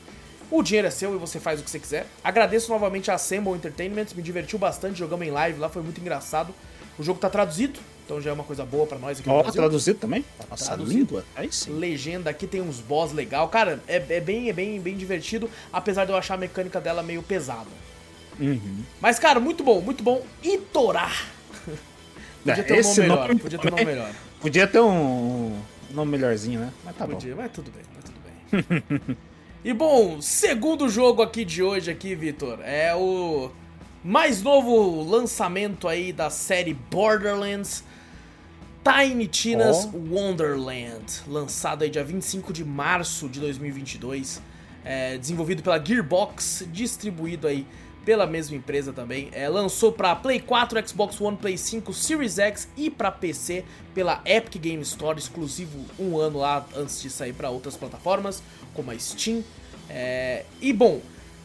[0.52, 2.08] o dinheiro é seu e você faz o que você quiser.
[2.24, 6.54] Agradeço novamente a Assemble Entertainment, me divertiu bastante, jogamos em live lá, foi muito engraçado.
[6.98, 9.62] O jogo tá traduzido, então já é uma coisa boa pra nós aqui Ó, Brasil.
[9.62, 10.26] traduzido também?
[10.50, 11.00] Nossa, Traduzido.
[11.00, 11.24] língua?
[11.36, 11.74] Aí sim.
[11.78, 13.48] Legenda aqui tem uns boss legal.
[13.50, 17.04] Cara, é, é bem, é bem, bem divertido, apesar de eu achar a mecânica dela
[17.04, 17.70] meio pesada.
[18.40, 18.84] Uhum.
[19.00, 20.26] Mas, cara, muito bom, muito bom.
[20.42, 21.28] Itorar.
[22.44, 24.12] Podia É, ter um nome melhor, nome podia ter um nome melhor.
[24.42, 26.74] Podia ter um, nome melhorzinho, né?
[26.84, 27.14] Mas tá bom.
[27.14, 29.18] Podia, mas tudo bem, mas tudo bem.
[29.64, 33.52] e bom, segundo jogo aqui de hoje aqui, Vitor, é o
[34.04, 37.84] mais novo lançamento aí da série Borderlands
[38.84, 39.98] Tiny Tina's Ó.
[39.98, 44.42] Wonderland, lançado aí dia 25 de março de 2022,
[44.84, 47.68] é, desenvolvido pela Gearbox, distribuído aí
[48.06, 49.30] pela mesma empresa também.
[49.34, 54.22] É, lançou para Play 4, Xbox One, Play 5, Series X e para PC pela
[54.26, 58.42] Epic Game Store, exclusivo um ano lá antes de sair para outras plataformas,
[58.74, 59.44] como a Steam.
[59.90, 61.02] É, e bom,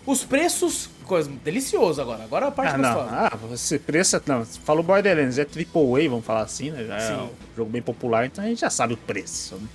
[0.06, 2.24] os preços, coisa delicioso agora.
[2.24, 3.00] Agora a parte ah, não.
[3.00, 6.84] Ah, esse preço, não, você falou Borderlands, é AAA, vamos falar assim, né?
[6.84, 7.12] Já é Sim.
[7.12, 9.56] é um jogo bem popular, então a gente já sabe o preço.
[9.56, 9.68] Né?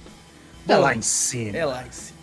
[0.68, 1.58] É lá em cima.
[1.58, 2.20] É lá em cima.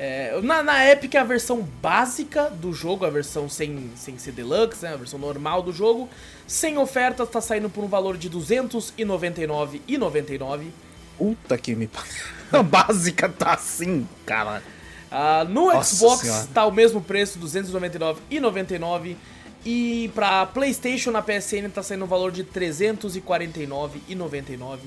[0.00, 4.84] É, na, na Epic a versão básica do jogo, a versão sem, sem ser deluxe,
[4.84, 6.08] né, a versão normal do jogo,
[6.46, 10.66] sem oferta, tá saindo por um valor de R$ 299,99.
[11.18, 11.90] Puta que me
[12.52, 14.62] A básica tá assim, cara.
[15.10, 16.46] Ah, no Nossa Xbox senhora.
[16.52, 19.16] tá o mesmo preço, R$ 299,99.
[19.64, 24.78] E pra PlayStation na PSN tá saindo o valor de R$ 349,99.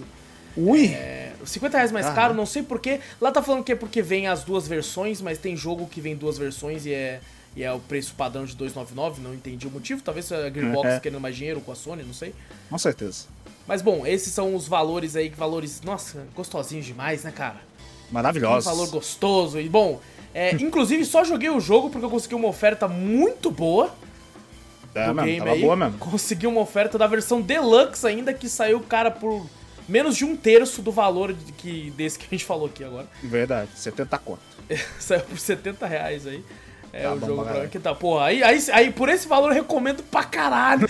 [0.56, 0.88] Ui!
[0.88, 3.00] É, 50 reais mais caro, não sei porquê.
[3.20, 6.16] Lá tá falando que é porque vem as duas versões, mas tem jogo que vem
[6.16, 7.22] duas versões e é,
[7.56, 10.02] e é o preço padrão de 299, não entendi o motivo.
[10.02, 11.00] Talvez a Gearbox é.
[11.00, 12.34] querendo mais dinheiro com a Sony, não sei.
[12.70, 13.28] Com certeza.
[13.68, 17.62] Mas bom, esses são os valores aí, valores, nossa, gostosinhos demais, né, cara?
[18.12, 18.70] Maravilhoso.
[18.70, 19.60] Um valor gostoso.
[19.60, 20.00] E bom,
[20.34, 23.94] é, inclusive só joguei o jogo porque eu consegui uma oferta muito boa.
[24.94, 25.62] É, do mesmo, game aí.
[25.62, 25.98] boa mesmo.
[25.98, 29.46] Consegui uma oferta da versão Deluxe ainda, que saiu, cara, por
[29.88, 33.08] menos de um terço do valor de que, desse que a gente falou aqui agora.
[33.24, 34.42] Verdade, 70 conto.
[35.00, 36.44] Saiu por 70 reais aí.
[36.94, 37.96] É tá o jogo pra que tá.
[37.96, 40.88] Porra, aí, aí, aí por esse valor eu recomendo pra caralho.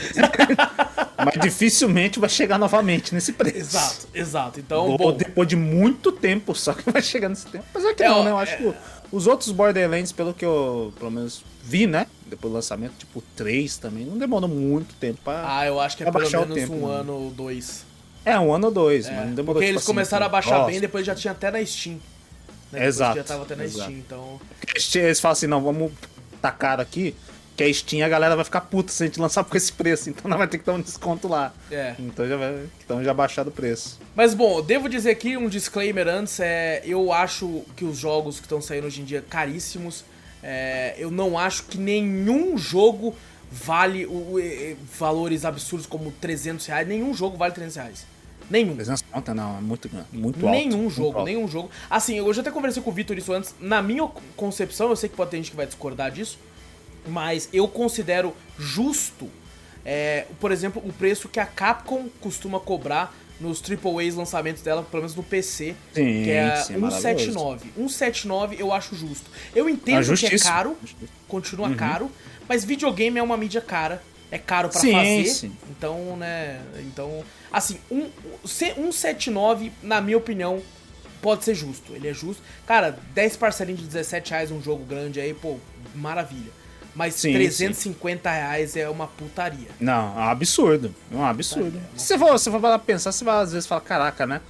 [1.23, 3.57] Mas dificilmente vai chegar novamente nesse preço.
[3.57, 4.59] Exato, exato.
[4.59, 7.65] Então, Ou bom, depois de muito tempo só que vai chegar nesse tempo.
[7.73, 8.31] Mas é que é, não, né?
[8.31, 8.57] Eu acho é...
[8.57, 8.73] que
[9.11, 12.07] os outros Borderlands, pelo que eu, pelo menos, vi, né?
[12.25, 15.43] Depois do lançamento, tipo 3 também, não demorou muito tempo pra.
[15.45, 16.95] Ah, eu acho que é pelo menos tempo, um né?
[16.95, 17.85] ano ou dois.
[18.23, 20.29] É, um ano ou dois, é, mas não demorou Porque tipo eles assim, começaram a
[20.29, 20.71] baixar Nossa.
[20.71, 21.99] bem depois já tinha até na Steam.
[22.71, 22.85] Né?
[22.85, 23.17] Exato.
[23.17, 23.83] Já tava até na exato.
[23.83, 24.41] Steam, então.
[24.95, 25.91] Eles falam assim, não, vamos
[26.41, 27.15] tacar aqui,
[27.55, 30.09] que a Steam a galera vai ficar puta se a gente lançar por esse preço,
[30.09, 31.53] então não vai ter que dar um desconto lá.
[31.69, 31.95] É.
[31.99, 32.65] Então já vai.
[32.83, 33.99] Então já baixado o preço.
[34.15, 36.81] Mas bom, devo dizer aqui um disclaimer antes, é.
[36.85, 40.03] Eu acho que os jogos que estão saindo hoje em dia caríssimos.
[40.43, 43.15] É, eu não acho que nenhum jogo
[43.51, 46.87] vale o, o, valores absurdos como 300 reais.
[46.87, 48.10] Nenhum jogo vale 300 reais.
[48.51, 48.75] Nenhum.
[48.75, 50.57] 300 conta não, é muito, muito alto.
[50.57, 51.25] Nenhum jogo, alto.
[51.25, 51.71] nenhum jogo.
[51.89, 53.55] Assim, eu já até conversei com o Vitor isso antes.
[53.61, 56.37] Na minha concepção, eu sei que pode ter gente que vai discordar disso,
[57.07, 59.29] mas eu considero justo,
[59.85, 65.01] é, por exemplo, o preço que a Capcom costuma cobrar nos AAAs lançamentos dela, pelo
[65.01, 67.71] menos no PC, sim, que é sim, 179.
[67.75, 69.31] 179 eu acho justo.
[69.55, 70.77] Eu entendo que é caro,
[71.27, 71.75] continua uhum.
[71.75, 72.11] caro,
[72.47, 75.25] mas videogame é uma mídia cara é caro para fazer.
[75.25, 75.55] Sim.
[75.69, 78.09] Então, né, então, assim, um,
[78.77, 80.61] um 79, na minha opinião,
[81.21, 81.93] pode ser justo.
[81.93, 82.41] Ele é justo.
[82.65, 85.57] Cara, 10 parcelinhos de 17 reais um jogo grande aí, pô,
[85.93, 86.51] maravilha.
[86.95, 88.35] Mas sim, 350 sim.
[88.35, 89.69] reais é uma putaria.
[89.79, 90.93] Não, é um absurdo.
[91.11, 91.77] É um absurdo.
[91.77, 94.41] É se você for, for pensar, você vai às vezes falar, caraca, né?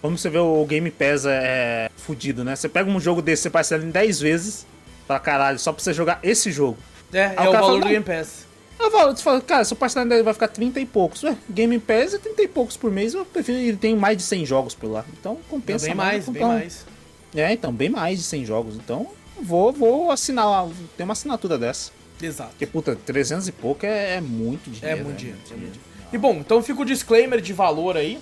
[0.00, 2.56] Como você vê o Game Pass é, é fudido, né?
[2.56, 4.66] Você pega um jogo desse, você parcela em 10 vezes
[5.06, 6.78] pra caralho, só pra você jogar esse jogo.
[7.12, 8.46] É, Aí é o, o valor fala, do Game Pass.
[8.80, 11.22] Eu falo, você fala, cara, seu parcelamento vai ficar 30 e poucos.
[11.22, 14.22] Ué, Game Pass é 30 e poucos por mês, eu prefiro, ele tem mais de
[14.22, 15.04] 100 jogos por lá.
[15.18, 16.28] Então compensa bem mais.
[16.28, 16.86] Bem mais.
[17.34, 18.74] É, então, bem mais de 100 jogos.
[18.76, 19.08] Então,
[19.40, 21.92] vou, vou assinar, tem uma assinatura dessa.
[22.20, 22.50] Exato.
[22.50, 25.00] Porque, puta, 300 e pouco é, é muito dinheiro.
[25.00, 25.40] É muito dinheiro.
[25.46, 25.90] É muito dinheiro.
[26.12, 28.18] E bom, então fica o disclaimer de valor aí.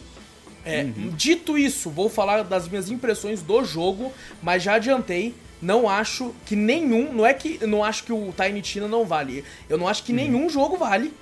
[0.64, 1.10] É, uhum.
[1.16, 6.54] Dito isso, vou falar das minhas impressões do jogo, mas já adiantei não acho que
[6.54, 7.12] nenhum.
[7.12, 9.44] Não é que não acho que o Tiny Tina não vale.
[9.68, 10.16] Eu não acho que uhum.
[10.16, 11.12] nenhum jogo vale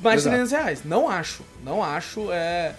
[0.00, 0.84] mais de 300 reais.
[0.84, 1.42] Não acho.
[1.62, 2.30] Não acho.
[2.32, 2.74] É...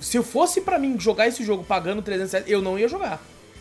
[0.00, 3.20] Se fosse para mim jogar esse jogo pagando 300 reais, eu não ia jogar.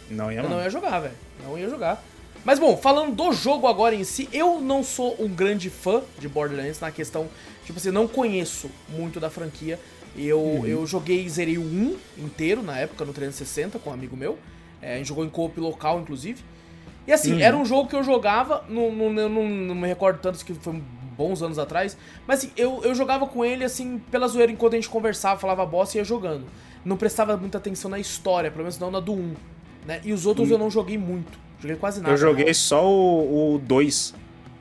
[0.10, 1.16] Não ia, Eu não ia jogar, velho.
[1.44, 2.04] Não ia jogar.
[2.46, 6.28] Mas bom, falando do jogo agora em si, eu não sou um grande fã de
[6.28, 7.30] Borderlands na questão.
[7.66, 9.80] Tipo assim, não conheço muito da franquia.
[10.16, 10.66] Eu, uhum.
[10.66, 14.38] eu joguei, zerei o 1 inteiro na época, no 360, com um amigo meu.
[14.84, 16.44] É, a gente jogou em co-op local, inclusive.
[17.08, 17.40] E assim, uhum.
[17.40, 20.82] era um jogo que eu jogava, não, não, não, não, me recordo tanto que foi
[21.18, 24.78] bons anos atrás, mas assim, eu, eu jogava com ele assim, pela zoeira, enquanto a
[24.78, 26.46] gente conversava, falava bosta e ia jogando.
[26.84, 29.34] Não prestava muita atenção na história, pelo menos não na do 1.
[29.86, 30.02] Né?
[30.04, 30.56] E os outros uhum.
[30.56, 31.38] eu não joguei muito.
[31.60, 32.14] Joguei quase nada.
[32.14, 32.54] Eu joguei não.
[32.54, 34.14] só o, o 2.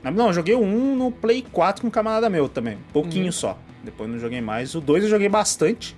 [0.04, 2.78] Não, eu joguei o 1 no Play 4 com um camarada meu também.
[2.92, 3.32] Pouquinho uhum.
[3.32, 3.58] só.
[3.82, 4.74] Depois não joguei mais.
[4.74, 5.96] O 2 eu joguei bastante.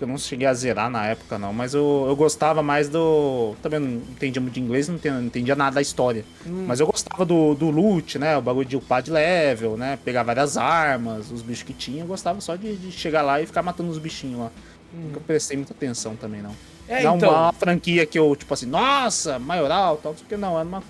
[0.00, 3.54] Eu não cheguei a zerar na época, não, mas eu, eu gostava mais do.
[3.62, 6.24] Também não entendia muito de inglês, não entendia, não entendia nada da história.
[6.44, 6.64] Hum.
[6.66, 8.36] Mas eu gostava do, do loot, né?
[8.36, 9.96] O bagulho de upar de level, né?
[10.04, 12.02] Pegar várias armas, os bichos que tinha.
[12.02, 14.50] Eu gostava só de, de chegar lá e ficar matando os bichinhos lá.
[14.92, 15.06] Hum.
[15.06, 16.54] Nunca prestei muita atenção também, não.
[16.88, 17.30] É, não então...
[17.30, 20.58] uma franquia que eu, tipo assim, nossa, maioral, tal, não sei o que, não.
[20.58, 20.82] Era uma,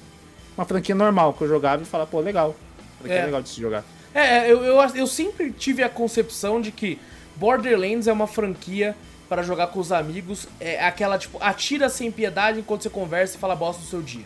[0.57, 2.57] uma franquia normal que eu jogava e falava, pô, legal.
[3.05, 3.85] É, é legal de se jogar.
[4.15, 6.99] É, eu, eu, eu sempre tive a concepção de que
[7.37, 8.97] Borderlands é uma franquia
[9.29, 10.47] para jogar com os amigos.
[10.61, 14.25] É aquela, tipo, atira sem piedade enquanto você conversa e fala bosta do seu dia.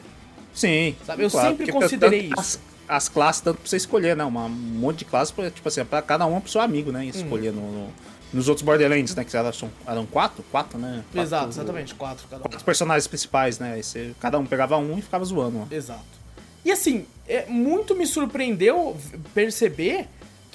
[0.53, 0.97] Sim.
[1.05, 1.23] Sabe?
[1.23, 2.35] Eu claro, sempre considerei isso.
[2.37, 4.25] As, as, classes, tanto pra você escolher, né?
[4.25, 7.07] Uma, um monte de classes, tipo assim, pra cada um pro seu amigo, né?
[7.07, 7.57] Escolher uhum.
[7.57, 7.93] no, no,
[8.33, 9.25] nos outros Borderlands, né?
[9.25, 9.51] Que eram,
[9.87, 10.45] eram quatro?
[10.51, 11.05] Quatro, né?
[11.05, 11.95] Quatro, Exato, exatamente.
[11.95, 12.49] Quatro cada um.
[12.49, 13.81] Quatro personagens principais, né?
[13.81, 15.59] Você, cada um pegava um e ficava zoando.
[15.59, 15.67] Né?
[15.71, 16.19] Exato.
[16.65, 18.97] E assim, é, muito me surpreendeu
[19.33, 20.09] perceber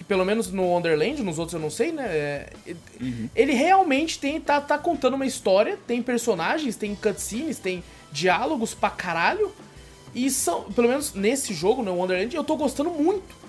[0.03, 2.05] que pelo menos no Wonderland, nos outros eu não sei, né?
[2.05, 2.53] É,
[3.01, 3.29] uhum.
[3.35, 8.89] Ele realmente tem, tá, tá contando uma história, tem personagens, tem cutscenes, tem diálogos pra
[8.89, 9.51] caralho.
[10.13, 13.43] E são, pelo menos nesse jogo, no Wonderland, eu tô gostando muito.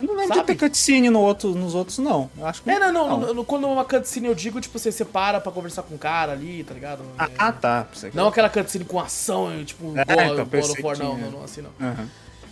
[0.00, 0.40] Eu não lembro sabe?
[0.40, 2.28] de ter cutscene no outro, nos outros, não.
[2.36, 3.20] Eu acho que é, não, não.
[3.20, 3.34] não.
[3.34, 6.64] No, quando uma cutscene eu digo, tipo, você separa pra conversar com o cara ali,
[6.64, 7.04] tá ligado?
[7.16, 7.86] Ah, é, ah, tá.
[8.12, 11.44] Não aquela cutscene com ação, tipo, é, God, então, God of War, não, não, não,
[11.44, 11.70] assim não.
[11.78, 12.08] Uhum.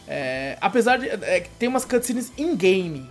[0.07, 1.09] É, apesar de.
[1.09, 3.09] É, tem umas cutscenes in-game.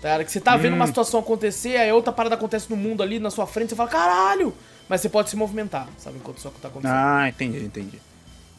[0.00, 0.22] Tá?
[0.22, 0.76] Que você tá vendo hum.
[0.76, 3.88] uma situação acontecer, aí outra parada acontece no mundo ali na sua frente, você fala,
[3.88, 4.54] caralho!
[4.88, 6.18] Mas você pode se movimentar, sabe?
[6.18, 6.94] Enquanto isso tá acontecendo.
[6.94, 7.98] Ah, entendi, entendi.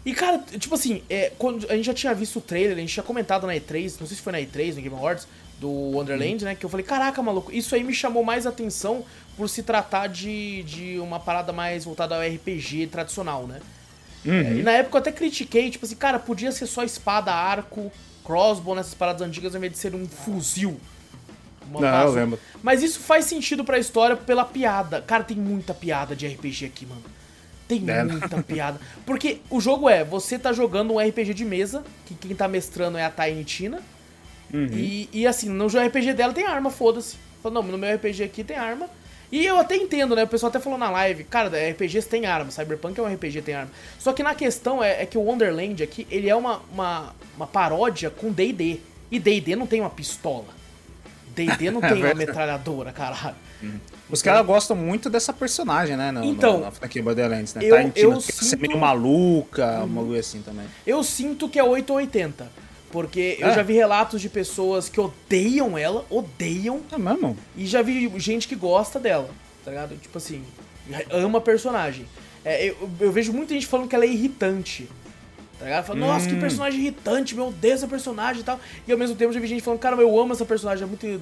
[0.06, 2.94] E, cara, tipo assim, é, quando a gente já tinha visto o trailer, a gente
[2.94, 5.28] tinha comentado na E3, não sei se foi na E3, no Game Awards,
[5.60, 6.48] do Wonderland, hum.
[6.48, 6.56] né?
[6.56, 9.04] Que eu falei, caraca, maluco, isso aí me chamou mais atenção
[9.36, 13.60] por se tratar de, de uma parada mais voltada ao RPG tradicional, né?
[14.26, 14.34] Uhum.
[14.34, 17.92] É, e na época eu até critiquei, tipo assim, cara, podia ser só espada, arco,
[18.24, 20.80] crossbow nessas paradas antigas ao invés de ser um fuzil.
[21.70, 22.40] Não, eu lembro.
[22.62, 25.02] Mas isso faz sentido pra história pela piada.
[25.02, 27.04] Cara, tem muita piada de RPG aqui, mano.
[27.68, 28.04] Tem é.
[28.04, 28.80] muita piada.
[29.06, 32.98] Porque o jogo é, você tá jogando um RPG de mesa, que quem tá mestrando
[32.98, 33.82] é a Tiny Tina.
[34.54, 34.68] Uhum.
[34.72, 37.18] E, e assim, no RPG dela tem arma, foda-se.
[37.44, 38.90] Não, no meu RPG aqui tem arma.
[39.32, 40.24] E eu até entendo, né?
[40.24, 43.56] O pessoal até falou na live, cara, RPGs tem arma, Cyberpunk é um RPG tem
[43.56, 43.72] arma.
[44.00, 47.48] Só que na questão é, é que o Wonderland aqui, ele é uma, uma, uma
[47.48, 48.80] paródia com D&D.
[49.12, 50.57] E D&D não tem uma pistola.
[51.46, 53.36] D&D não tem uma metralhadora, caralho.
[53.62, 53.80] Uhum.
[54.10, 56.12] Os caras gostam muito dessa personagem, né?
[56.12, 57.62] No, então, no, na franquia Borderlands, né?
[57.64, 58.46] Eu, eu sinto...
[58.46, 60.02] ser meio maluca, uhum.
[60.04, 60.66] uma assim também.
[60.86, 62.68] Eu sinto que é 8 ou 80.
[62.90, 63.44] Porque é.
[63.44, 66.82] eu já vi relatos de pessoas que odeiam ela, odeiam.
[66.92, 67.38] É mesmo?
[67.56, 69.30] E já vi gente que gosta dela,
[69.64, 69.98] tá ligado?
[69.98, 70.42] Tipo assim,
[71.12, 72.06] ama a personagem.
[72.46, 74.88] É, eu, eu, vejo muita gente falando que ela é irritante.
[75.60, 75.86] Tá ligado?
[75.86, 76.40] Fala, nossa, que hum.
[76.40, 78.60] personagem irritante, meu Deus, essa personagem e tal.
[78.88, 81.22] E ao mesmo tempo já vi gente falando, cara, eu amo essa personagem, é muito.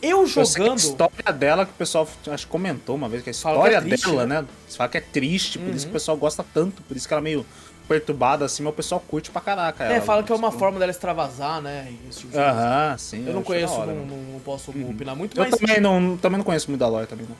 [0.00, 0.72] Eu jogando.
[0.72, 3.86] a história dela que o pessoal acho que comentou uma vez, que a história que
[3.86, 4.42] é triste, dela, né?
[4.42, 4.48] né?
[4.68, 5.74] Você fala que é triste, por uhum.
[5.74, 7.46] isso que o pessoal gosta tanto, por isso que ela é meio
[7.88, 9.84] perturbada assim, mas o pessoal curte pra caraca.
[9.84, 11.92] É, fala que é uma forma dela extravasar, né?
[12.34, 13.26] Aham, sim.
[13.26, 14.90] Eu não conheço, hora, não, não, posso uhum.
[14.90, 17.36] opinar muito, eu também não, também não conheço muito da lore também, não.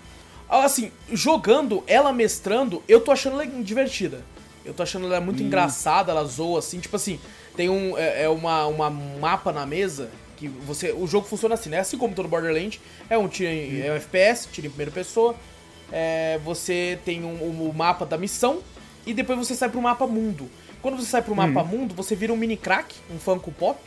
[0.49, 4.23] Assim, jogando, ela mestrando, eu tô achando ela divertida.
[4.68, 5.46] Eu tô achando ela muito hum.
[5.46, 7.18] engraçada, ela zoa, assim, tipo assim,
[7.57, 7.96] tem um.
[7.96, 10.92] É, é uma, uma mapa na mesa que você.
[10.92, 11.81] O jogo funciona assim, né?
[11.81, 12.78] Assim como todo Borderlands,
[13.09, 15.35] é um tiro em, é um FPS, tiro em primeira pessoa.
[15.90, 18.61] É, você tem o um, um, mapa da missão
[19.07, 20.50] e depois você sai pro mapa mundo.
[20.83, 21.66] Quando você sai pro mapa hum.
[21.66, 23.81] mundo, você vira um mini crack, um Funko Pop,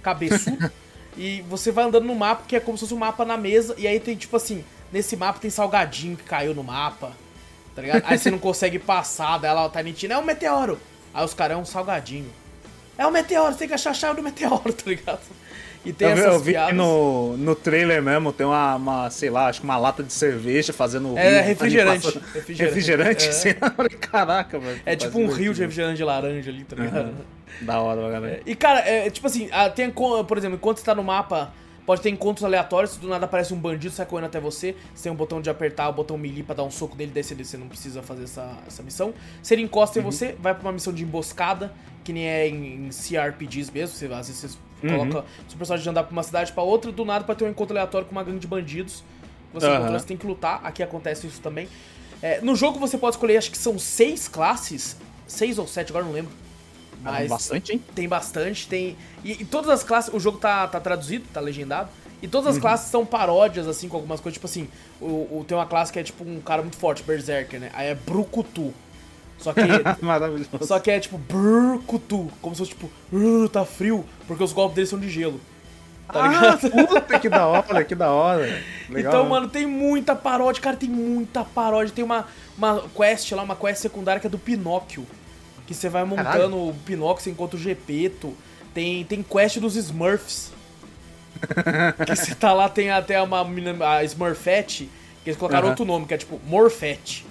[0.00, 0.70] cabeçudo,
[1.18, 3.74] e você vai andando no mapa que é como se fosse um mapa na mesa,
[3.76, 7.12] e aí tem tipo assim, nesse mapa tem salgadinho que caiu no mapa
[7.80, 8.02] tá ligado?
[8.04, 10.78] Aí você não consegue passar, daí ela tá mentindo, é um meteoro.
[11.12, 12.30] Aí os caras é um salgadinho.
[12.96, 15.20] É um meteoro, você tem que achar a chave do meteoro, tá ligado?
[15.82, 16.76] E tem eu essas eu vi piadas.
[16.76, 20.74] no, no trailer mesmo, tem uma, uma, sei lá, acho que uma lata de cerveja
[20.74, 21.16] fazendo.
[21.16, 22.06] É, refrigerante.
[22.34, 22.62] refrigerante.
[22.62, 23.28] Refrigerante?
[23.28, 23.32] É.
[23.32, 24.82] Sei lá, caraca, velho.
[24.84, 27.06] É tipo um rio de refrigerante de laranja ali, tá ligado?
[27.06, 27.14] Uhum.
[27.62, 28.34] Da hora, galera.
[28.36, 31.50] É, e cara, é, tipo assim, tem, por exemplo, enquanto você tá no mapa
[31.90, 35.02] Pode ter encontros aleatórios, se do nada aparece um bandido sai correndo até você, você
[35.02, 37.56] tem um botão de apertar o botão melee pra dar um soco dele, descer, você
[37.56, 39.12] não precisa fazer essa, essa missão.
[39.42, 40.06] Se ele encosta uhum.
[40.06, 41.74] em você, vai pra uma missão de emboscada,
[42.04, 44.98] que nem é em, em CRPGs mesmo, você, às vezes você uhum.
[44.98, 47.50] coloca seu personagem de andar pra uma cidade pra outra, do nada pode ter um
[47.50, 49.02] encontro aleatório com uma gangue de bandidos.
[49.52, 49.74] Você uhum.
[49.74, 51.68] encontra, você tem que lutar, aqui acontece isso também.
[52.22, 56.04] É, no jogo você pode escolher, acho que são seis classes, seis ou sete, agora
[56.04, 56.30] não lembro
[57.02, 57.84] mas tem bastante, hein?
[57.94, 58.96] Tem bastante, tem.
[59.24, 61.88] E, e, todas as classes, o jogo tá, tá traduzido, tá legendado.
[62.22, 62.60] E todas as uhum.
[62.60, 64.68] classes são paródias, assim, com algumas coisas, tipo assim,
[65.00, 67.70] o, o, tem uma classe que é tipo um cara muito forte, Berserker, né?
[67.72, 68.74] Aí é Brucutu.
[69.38, 69.60] Só que.
[70.04, 70.50] Maravilhoso.
[70.62, 72.30] Só que é tipo Brucutu.
[72.42, 75.40] Como se fosse tipo, uh, tá frio, porque os golpes deles são de gelo.
[76.12, 76.70] Tá ah, ligado?
[76.86, 78.62] Puta, que da hora, que da hora.
[78.88, 79.30] Legal, então, né?
[79.30, 81.94] mano, tem muita paródia, cara, tem muita paródia.
[81.94, 82.26] Tem uma,
[82.58, 85.06] uma quest lá, uma quest secundária que é do Pinóquio
[85.70, 86.68] que você vai montando Caralho.
[86.68, 88.36] o Pinóquio, você encontra o Gepeto.
[88.74, 90.50] Tem, tem quest dos Smurfs.
[92.04, 93.46] que você tá lá, tem até uma
[93.88, 94.90] a Smurfette,
[95.22, 95.70] que eles colocaram uhum.
[95.70, 97.24] outro nome, que é tipo Morfette.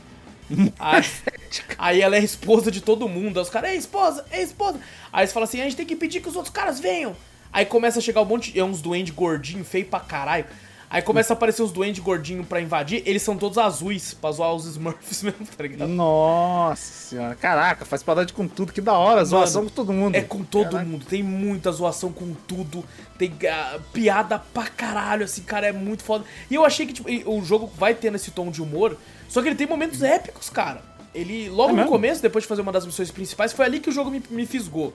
[0.79, 1.03] aí,
[1.77, 3.37] aí, ela é esposa de todo mundo.
[3.39, 4.79] Aí os caras, é esposa, é esposa.
[5.11, 7.17] Aí eles falam assim: a gente tem que pedir que os outros caras venham.
[7.51, 8.59] Aí começa a chegar um monte de.
[8.59, 10.45] É uns duende gordinho, feio pra caralho.
[10.91, 14.55] Aí começa a aparecer os duendes gordinhos pra invadir, eles são todos azuis, pra zoar
[14.55, 15.87] os Smurfs mesmo, tá ligado?
[15.87, 17.35] Nossa senhora.
[17.35, 19.23] Caraca, faz paródia com tudo, que da hora.
[19.23, 20.15] Zoação com todo mundo.
[20.15, 20.85] É com todo Caraca.
[20.89, 22.83] mundo, tem muita zoação com tudo,
[23.19, 26.25] tem ah, piada pra caralho, assim, cara, é muito foda.
[26.49, 28.97] E eu achei que tipo, o jogo vai tendo esse tom de humor,
[29.27, 30.81] só que ele tem momentos épicos, cara.
[31.13, 31.91] Ele, logo É no mesmo?
[31.91, 34.45] começo, depois de fazer uma das missões principais, foi ali que o jogo me, me
[34.45, 34.91] fisgou.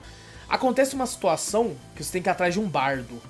[0.48, 3.20] Acontece uma situação que você tem que ir atrás de um bardo.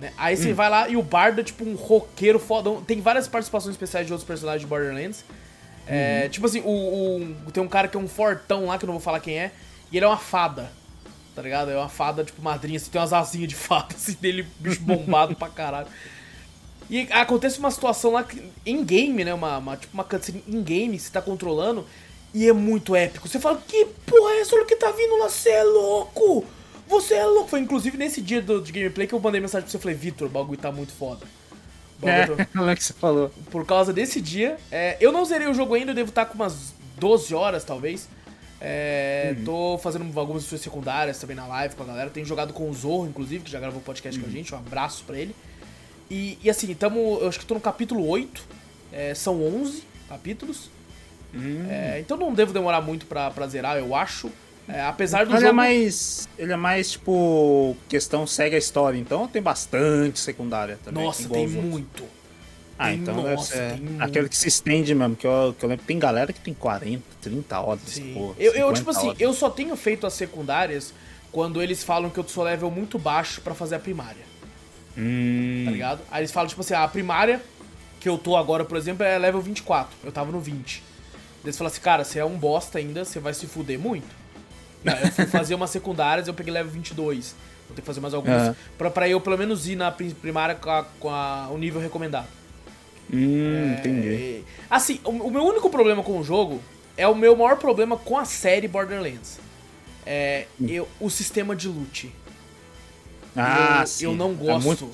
[0.00, 0.12] Né?
[0.16, 0.38] Aí Hum.
[0.38, 2.82] você vai lá e o bardo é tipo um roqueiro fodão.
[2.82, 5.24] Tem várias participações especiais de outros personagens de Borderlands.
[5.86, 6.30] É, Uhum.
[6.30, 6.70] Tipo assim, o,
[7.46, 9.38] o- tem um cara que é um fortão lá, que eu não vou falar quem
[9.38, 9.50] é,
[9.90, 10.70] e ele é uma fada.
[11.34, 11.70] Tá ligado?
[11.70, 15.34] É uma fada, tipo, madrinha, assim, tem umas asinhas de fada, assim, dele, bicho bombado
[15.36, 15.86] pra caralho.
[16.90, 18.26] E acontece uma situação lá
[18.64, 19.32] em game, né?
[19.34, 21.86] Uma, uma- tipo uma cutscene em game, você tá controlando,
[22.34, 23.28] e é muito épico.
[23.28, 24.54] Você fala, que porra é essa?
[24.54, 26.44] Olha o que tá vindo lá, você é louco!
[26.88, 27.48] Você é louco!
[27.50, 29.96] Foi inclusive nesse dia do, de gameplay que eu mandei mensagem pra você e falei,
[29.96, 31.26] Vitor, o bagulho tá muito foda.
[32.02, 33.30] É, tá- lembro que você falou.
[33.50, 34.56] por causa desse dia.
[34.70, 38.08] É, eu não zerei o jogo ainda, eu devo estar com umas 12 horas, talvez.
[38.60, 42.10] É, Tô fazendo algumas missões secundárias também na live com a galera.
[42.10, 44.52] Tenho jogado com o Zorro, inclusive, que já gravou podcast com a gente.
[44.54, 45.34] Um abraço pra ele.
[46.10, 48.42] E, e assim, tamo, eu acho que tô no capítulo 8.
[48.92, 50.70] É, são 11 capítulos.
[51.68, 54.30] É, então não devo demorar muito pra, pra zerar, eu acho.
[54.68, 55.48] É, apesar do Ele jogo...
[55.48, 56.28] é mais.
[56.38, 61.04] Ele é mais, tipo, questão segue a história, então tem bastante secundária também.
[61.04, 61.70] Nossa, igual tem os outros.
[61.70, 62.04] muito.
[62.78, 64.02] Ah, tem- então nossa, tem muito.
[64.02, 66.54] aquele que se estende mesmo, que eu, que eu lembro que tem galera que tem
[66.54, 67.80] 40, 30 horas.
[67.86, 68.14] Sim.
[68.14, 69.20] porra, eu, eu, 50 tipo assim, horas.
[69.20, 70.92] eu só tenho feito as secundárias
[71.32, 74.28] quando eles falam que eu sou level muito baixo pra fazer a primária.
[74.96, 76.00] Hum, tá ligado?
[76.10, 77.40] Aí eles falam, tipo assim, ah, a primária
[77.98, 79.96] que eu tô agora, por exemplo, é level 24.
[80.04, 80.82] Eu tava no 20.
[81.44, 84.06] Eles falam assim, cara, você é um bosta ainda, você vai se fuder muito.
[84.84, 87.34] Eu fui fazer umas secundárias eu peguei level 22.
[87.66, 88.42] Vou ter que fazer mais algumas.
[88.42, 88.56] Aham.
[88.78, 91.80] Pra, pra eu, pelo menos, ir na prim- primária com, a- com a- o nível
[91.80, 92.26] recomendado.
[93.12, 94.08] hum, entendi.
[94.08, 96.62] É, assim, o, o meu único problema com o jogo
[96.96, 99.38] é o meu maior problema com a série Borderlands.
[100.06, 100.66] É Hum.
[100.68, 102.10] eu, o sistema de loot.
[103.36, 104.04] Ah, eu, sim.
[104.04, 104.64] eu não É gosto.
[104.66, 104.90] muito,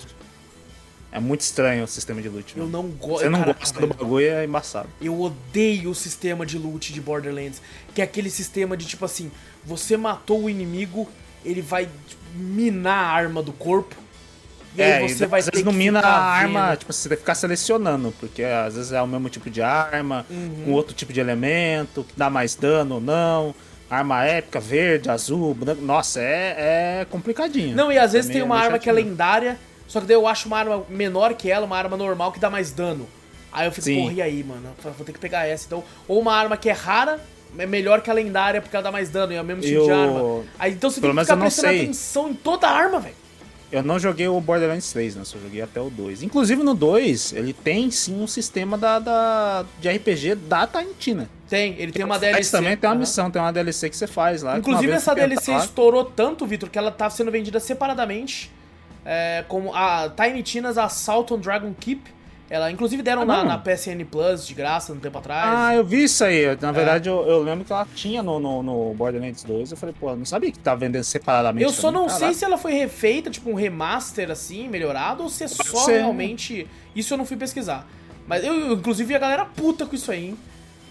[1.13, 2.57] é muito estranho o sistema de loot.
[2.57, 2.71] Eu né?
[2.73, 3.21] não gosto.
[3.23, 3.95] Você não Caraca, gosta do velho.
[3.99, 4.89] bagulho, é embaçado.
[5.01, 7.63] Eu odeio o sistema de loot de Borderlands.
[7.95, 9.31] Que é aquele sistema de tipo assim:
[9.65, 11.09] você matou o inimigo,
[11.45, 11.89] ele vai
[12.35, 13.95] minar a arma do corpo.
[14.77, 16.79] E é, aí e você vai às ter vezes não que mina a arma, vendo.
[16.79, 20.27] tipo, você tem que ficar selecionando, porque às vezes é o mesmo tipo de arma,
[20.29, 20.65] Uhum.
[20.69, 23.55] um outro tipo de elemento, que dá mais dano ou não.
[23.89, 25.81] Arma épica, verde, azul, branco.
[25.83, 27.77] Nossa, é, é complicadinho.
[27.77, 30.27] Não, e às vezes É tem uma arma que é lendária, só que daí eu
[30.27, 33.07] acho uma arma menor que ela, uma arma normal que dá mais dano.
[33.53, 34.01] Aí eu fico, Sim.
[34.01, 34.71] porra, e aí, mano?
[34.83, 35.67] Vou ter que pegar essa.
[35.67, 37.21] Então, ou uma arma que é rara,
[37.59, 39.83] é melhor que a lendária porque ela dá mais dano, e é o mesmo tipo
[39.85, 40.45] de Eu- arma.
[40.59, 41.83] Aí então você Pelo tem que ficar prestando sei.
[41.83, 43.15] atenção em toda a arma, velho.
[43.73, 45.25] Eu não joguei o Borderlands 3, né?
[45.25, 46.23] Só joguei até o 2.
[46.23, 51.29] Inclusive no 2, ele tem sim um sistema da, da- de RPG da Taintina.
[51.49, 52.51] Tem, ele tem uma Mas DLC.
[52.57, 53.01] também tem uma aham.
[53.01, 54.53] missão, tem uma DLC que você faz lá.
[54.53, 58.51] uma Inclusive, essa DLC lá- estourou tanto, Vitor, que ela tá sendo vendida separadamente.
[59.07, 62.03] é, como a Tiny Tina's Assault on Dragon Keep.
[62.51, 65.59] Ela, inclusive, deram Ah, na, na PSN Plus de graça um tempo atrás.
[65.59, 66.57] Ah, eu vi isso aí.
[66.61, 69.71] Na verdade, eu, eu lembro que ela tinha no, no, no Borderlands 2.
[69.71, 71.65] Eu falei, pô, eu não sabia que tava vendendo separadamente.
[71.65, 72.35] Eu só não sei Caraca.
[72.39, 75.99] se ela foi refeita, tipo um remaster assim, melhorado, ou se é só ser, né?
[75.99, 76.67] realmente.
[76.95, 77.87] Isso eu não fui pesquisar.
[78.27, 80.39] Mas eu, eu, inclusive, vi a galera puta com isso aí, hein?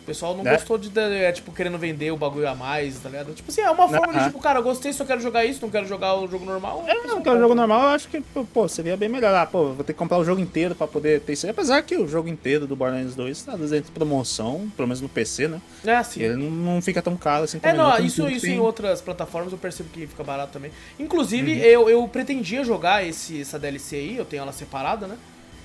[0.04, 0.52] O pessoal não É?
[0.52, 3.34] gostou de, é, tipo, querendo vender o bagulho a mais, tá ligado?
[3.34, 4.28] Tipo assim, é uma forma de, Aham.
[4.28, 6.84] tipo, cara, eu gostei, só quero jogar isso, não quero jogar o jogo normal.
[6.86, 9.34] É, não, que é o jogo normal, eu acho que, pô, seria bem melhor.
[9.34, 11.52] Ah, pô, vou ter que comprar o jogo inteiro pra poder ter isso aí.
[11.52, 15.08] Apesar que o jogo inteiro do Borderlands 2 tá dentro de promoção, pelo menos no
[15.08, 15.62] PC, né?
[15.86, 16.22] É assim.
[16.22, 19.58] Ele não, fica tão caro assim É, não, isso, isso tem- em outras plataformas eu
[19.58, 20.72] percebo que fica barato também.
[21.00, 21.60] Inclusive, Uhum.
[21.60, 25.16] eu, eu pretendia jogar esse, essa DLC aí, eu tenho ela separada, né?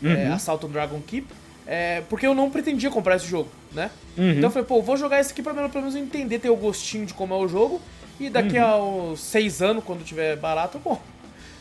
[0.01, 0.11] Uhum.
[0.13, 1.27] É, Assault on Dragon Keep.
[1.71, 3.91] É, porque eu não pretendia comprar esse jogo, né?
[4.17, 4.31] Uhum.
[4.31, 7.05] Então eu falei, pô, vou jogar esse aqui pra pelo menos entender, ter o gostinho
[7.05, 7.79] de como é o jogo.
[8.19, 9.13] E daqui a Uhum.
[9.13, 11.05] uns seis anos, quando tiver barato, eu compro.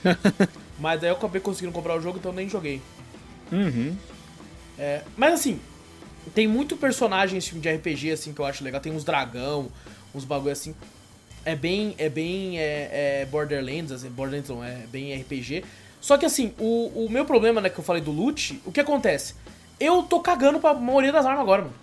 [0.80, 2.82] Mas daí eu acabei conseguindo comprar o jogo, então nem joguei.
[3.52, 3.96] Uhum.
[4.80, 5.60] É, mas assim,
[6.36, 8.80] tem muito personagem esse filme de RPG assim que eu acho legal.
[8.80, 9.70] Tem uns dragão,
[10.14, 10.76] uns bagulho assim.
[11.44, 15.64] É bem, é bem é, é Borderlands, assim, Borderlands não, é bem RPG.
[16.00, 18.80] Só que assim, o, o meu problema, né, que eu falei do loot, o que
[18.80, 19.34] acontece?
[19.80, 21.74] Eu tô cagando pra maioria das armas agora, mano.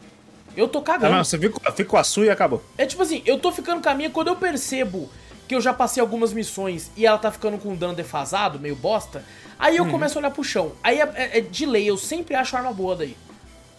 [0.56, 1.14] Eu tô Ah, cagando.
[1.14, 2.62] não, você fica, fica com a sua e acabou.
[2.78, 5.08] É tipo assim, eu tô ficando com a minha quando eu percebo
[5.48, 8.74] que eu já passei algumas missões e ela tá ficando com um dano defasado, meio
[8.76, 9.22] bosta,
[9.58, 10.72] aí eu começo a olhar pro chão.
[10.82, 13.16] Aí é, é- é de lei, eu sempre acho arma boa daí.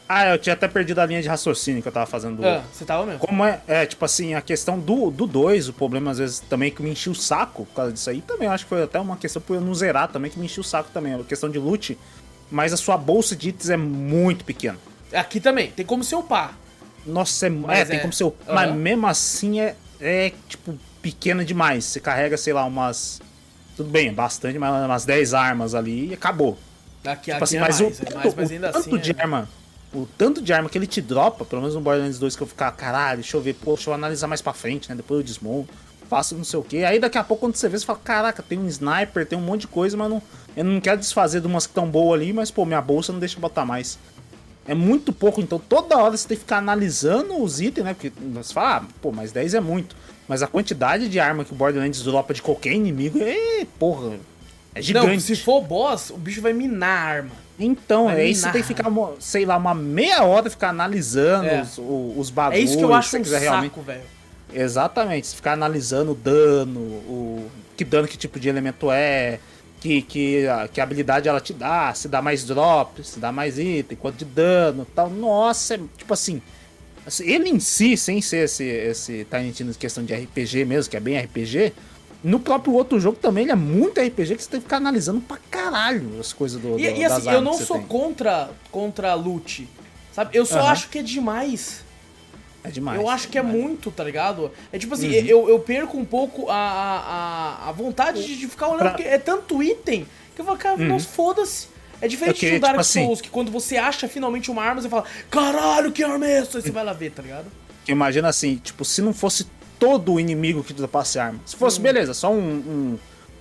[0.08, 2.38] Ah, eu tinha até perdido a linha de raciocínio que eu tava fazendo.
[2.42, 3.20] do- Ah, você tava mesmo.
[3.22, 6.84] Como é, é, tipo assim, a questão do 2, o problema às vezes também que
[6.84, 9.18] me enchia o saco por causa disso aí, também eu acho que foi até uma
[9.18, 11.58] questão por eu não zerar também que me enchia o saco também, a questão de
[11.58, 11.98] loot,
[12.52, 14.78] mas a sua bolsa de itens é muito pequena.
[15.14, 16.58] Aqui também, tem como ser upar.
[17.06, 18.24] Nossa, é, Mas é, tem é- como ser.
[18.24, 18.34] Aham.
[18.48, 21.86] Mas mesmo assim é, é, tipo, pequena demais.
[21.86, 23.22] Você carrega, sei lá, umas.
[23.78, 26.58] Tudo bem, bastante, mas umas 10 armas ali e acabou.
[27.06, 28.98] Aqui, Tipo aqui assim, é mas, mais, o, é tanto, mais, mas o tanto assim.
[28.98, 29.50] de é- arma.
[29.94, 32.48] O tanto de arma que ele te dropa, pelo menos no Borderlands 2, que eu
[32.48, 34.96] ficar, caralho, deixa eu ver, pô, deixa eu analisar mais pra frente, né?
[34.96, 35.70] Depois eu desmonto,
[36.06, 36.84] faço não sei o que.
[36.84, 39.42] Aí daqui a pouco, quando você vê, você fala, caraca, tem um sniper, tem um
[39.42, 40.22] monte de coisa, mas não,
[40.56, 43.20] eu não quero desfazer de umas que tão boas ali, mas, pô, minha bolsa não
[43.20, 43.98] deixa botar mais.
[44.68, 47.94] É muito pouco, então toda hora você tem que ficar analisando os itens, né?
[47.94, 49.96] Porque você fala, ah, pô, mas 10 é muito.
[50.28, 54.14] Mas a quantidade de arma que o Borderlands dropa de qualquer inimigo é, porra,
[54.74, 55.08] é gigante.
[55.08, 57.32] Não, se for boss, o bicho vai minar a arma.
[57.60, 58.54] Então, Vai aí você minar.
[58.54, 61.62] tem que ficar, sei lá, uma meia hora ficar analisando É.
[61.62, 62.64] os, os É bagulhos.
[62.70, 64.02] isso que eu acho um você quiser realmente- saco, velho.
[64.54, 69.40] Exatamente, você ficar analisando o dano, o que dano, que tipo de elemento é,
[69.82, 70.44] que, que,
[70.74, 74.26] que habilidade ela te dá, se dá mais drop, se dá mais item, quanto de
[74.26, 75.10] dano tal.
[75.10, 76.42] Nossa, é, tipo assim,
[77.06, 80.90] assim, ele em si, sem ser esse, esse Tiny Tina de questão de RPG mesmo,
[80.90, 81.74] que é bem RPG,
[82.24, 85.22] no próprio outro jogo também ele é muito RPG que você tem que ficar analisando
[85.22, 87.86] pra caralho as coisas do, do E, e assim, eu não sou tem.
[87.88, 89.70] contra, contra loot.
[90.12, 90.36] Sabe?
[90.36, 90.72] Eu só Aham.
[90.72, 91.85] acho que é demais.
[92.68, 93.00] É demais.
[93.00, 93.60] eu acho que é demais.
[93.62, 94.52] muito, tá ligado?
[94.72, 95.26] É tipo assim, Uhum.
[95.26, 99.04] eu, eu perco um pouco a, a, a- vontade de, de ficar olhando, Pra- porque
[99.08, 100.06] é tanto item
[100.36, 101.68] que eu falo, cara, nossa, foda-se.
[102.02, 104.62] É diferente queria, de um Dark tipo assim- Souls, que quando você acha finalmente uma
[104.64, 106.58] arma, você fala, caralho, que arma é essa?
[106.58, 107.46] Aí você vai lá ver, tá ligado?
[107.88, 109.48] Imagina assim, tipo, se não fosse
[109.80, 111.40] todo o inimigo que dropasse arma.
[111.46, 112.38] Se fosse, beleza, só um.
[112.40, 112.98] um,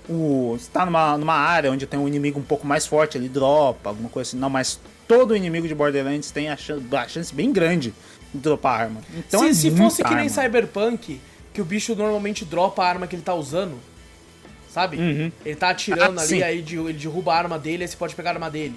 [0.09, 3.29] um você tá numa, numa área onde tem um inimigo um pouco mais forte, ele
[3.29, 4.37] dropa, alguma coisa assim.
[4.39, 7.93] Não, mas todo inimigo de Borderlands tem a chance, a chance bem grande
[8.35, 9.01] de dropar arma.
[9.17, 10.29] Então se é se fosse que nem.
[10.29, 11.21] Cyberpunk,
[11.53, 13.77] que o bicho normalmente dropa a arma que ele tá usando,
[14.71, 14.97] sabe?
[14.97, 15.33] Uhum.
[15.45, 16.43] Ele tá atirando Ah, ali, sim.
[16.43, 18.75] aí de- ele derruba a arma dele, aí você pode pegar a arma dele.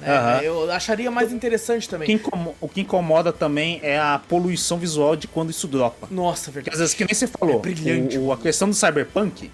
[0.00, 0.14] né?
[0.14, 0.40] Aham.
[0.42, 2.12] Eu acharia mais interessante O que, também.
[2.12, 6.06] incomo- o que incomoda também é a poluição visual de quando isso dropa.
[6.10, 6.74] Nossa, Porque verdade.
[6.74, 9.50] às vezes, que nem você falou, É brilhante, o- o- a questão do Cyberpunk,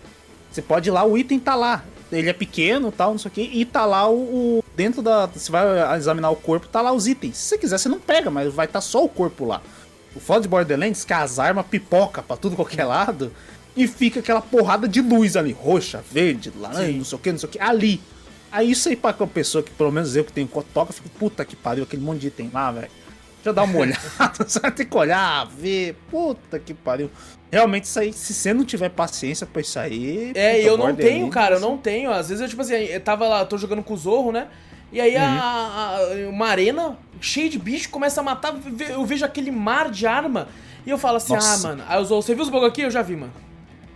[0.50, 1.84] você pode ir lá, o item tá lá.
[2.12, 4.14] Ele é pequeno tal, não sei o que, e tá lá o,
[4.58, 5.26] o- Dentro da.
[5.26, 7.36] Você vai examinar o corpo, tá lá os itens.
[7.36, 9.60] Se você quiser, você não pega, mas vai estar tá só o corpo lá.
[10.14, 13.32] O foda de Borderlands que as armas pipoca pra tudo qualquer lado
[13.76, 16.98] e fica aquela porrada de luz ali, roxa, verde, laranja, Sim.
[16.98, 18.00] não sei o que, não sei o que, ali.
[18.50, 21.44] Aí isso aí pra uma pessoa que, pelo menos eu que tenho cotoca, fico, puta
[21.44, 22.90] que pariu, aquele monte de item lá, velho.
[23.44, 24.00] Eu dar uma olhada,
[24.46, 27.10] você vai ter que olhar, ver, puta que pariu.
[27.50, 30.32] Realmente isso aí, se você não tiver paciência pra isso aí...
[30.34, 32.10] É, e eu não Borderlands, tenho, cara, eu não tenho.
[32.10, 34.46] Às vezes eu, tipo assim, eu tava lá, tô jogando com o Zorro, né?
[34.90, 35.22] E aí Uhum.
[35.22, 38.54] a, a- uma arena cheia de bicho começa a matar,
[38.90, 40.48] eu vejo aquele mar de arma
[40.86, 41.66] e eu falo assim, Nossa.
[41.66, 41.84] ah, mano.
[41.88, 42.82] Aí Zorro, você viu os bagulho aqui?
[42.82, 43.32] Eu já vi, mano.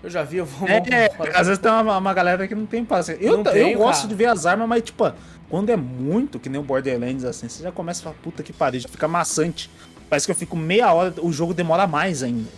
[0.03, 0.69] Eu já vi, eu vou.
[0.69, 0.81] É,
[1.17, 3.23] vou- às vezes tem uma, uma galera que não tem paciência.
[3.25, 4.09] Eu, Não ta- tenho, eu gosto cara.
[4.09, 5.11] de ver as armas, mas tipo,
[5.49, 8.53] quando é muito, que nem o Borderlands assim, você já começa a falar, puta que
[8.53, 9.71] pariu, já fica maçante.
[10.09, 12.49] Parece que eu fico meia hora, o jogo demora mais ainda.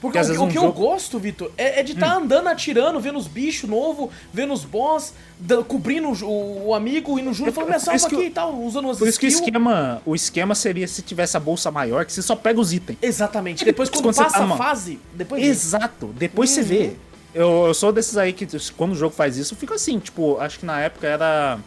[0.00, 0.84] Porque Porque o, vezes o um que eu jogo- Hum.
[0.90, 5.14] gosto, Vitor, é, é de estar andando, atirando, vendo os bichos novos, vendo os boss,
[5.38, 8.90] da- cobrindo o, o- amigo, indo junto, falando, me salva aqui eu- e tal, usando
[8.90, 12.12] as Por isso que o esquema, o esquema seria se tivesse a bolsa maior, que
[12.12, 12.98] você só pega os itens.
[13.00, 13.62] Exatamente.
[13.62, 16.66] E Depois, quando, quando você passa tá a fase, depois Exato, depois você Uhum.
[16.66, 16.92] vê.
[17.34, 20.38] Eu, eu sou desses aí que quando o jogo faz isso, eu fico assim, tipo,
[20.38, 21.58] acho que na época era.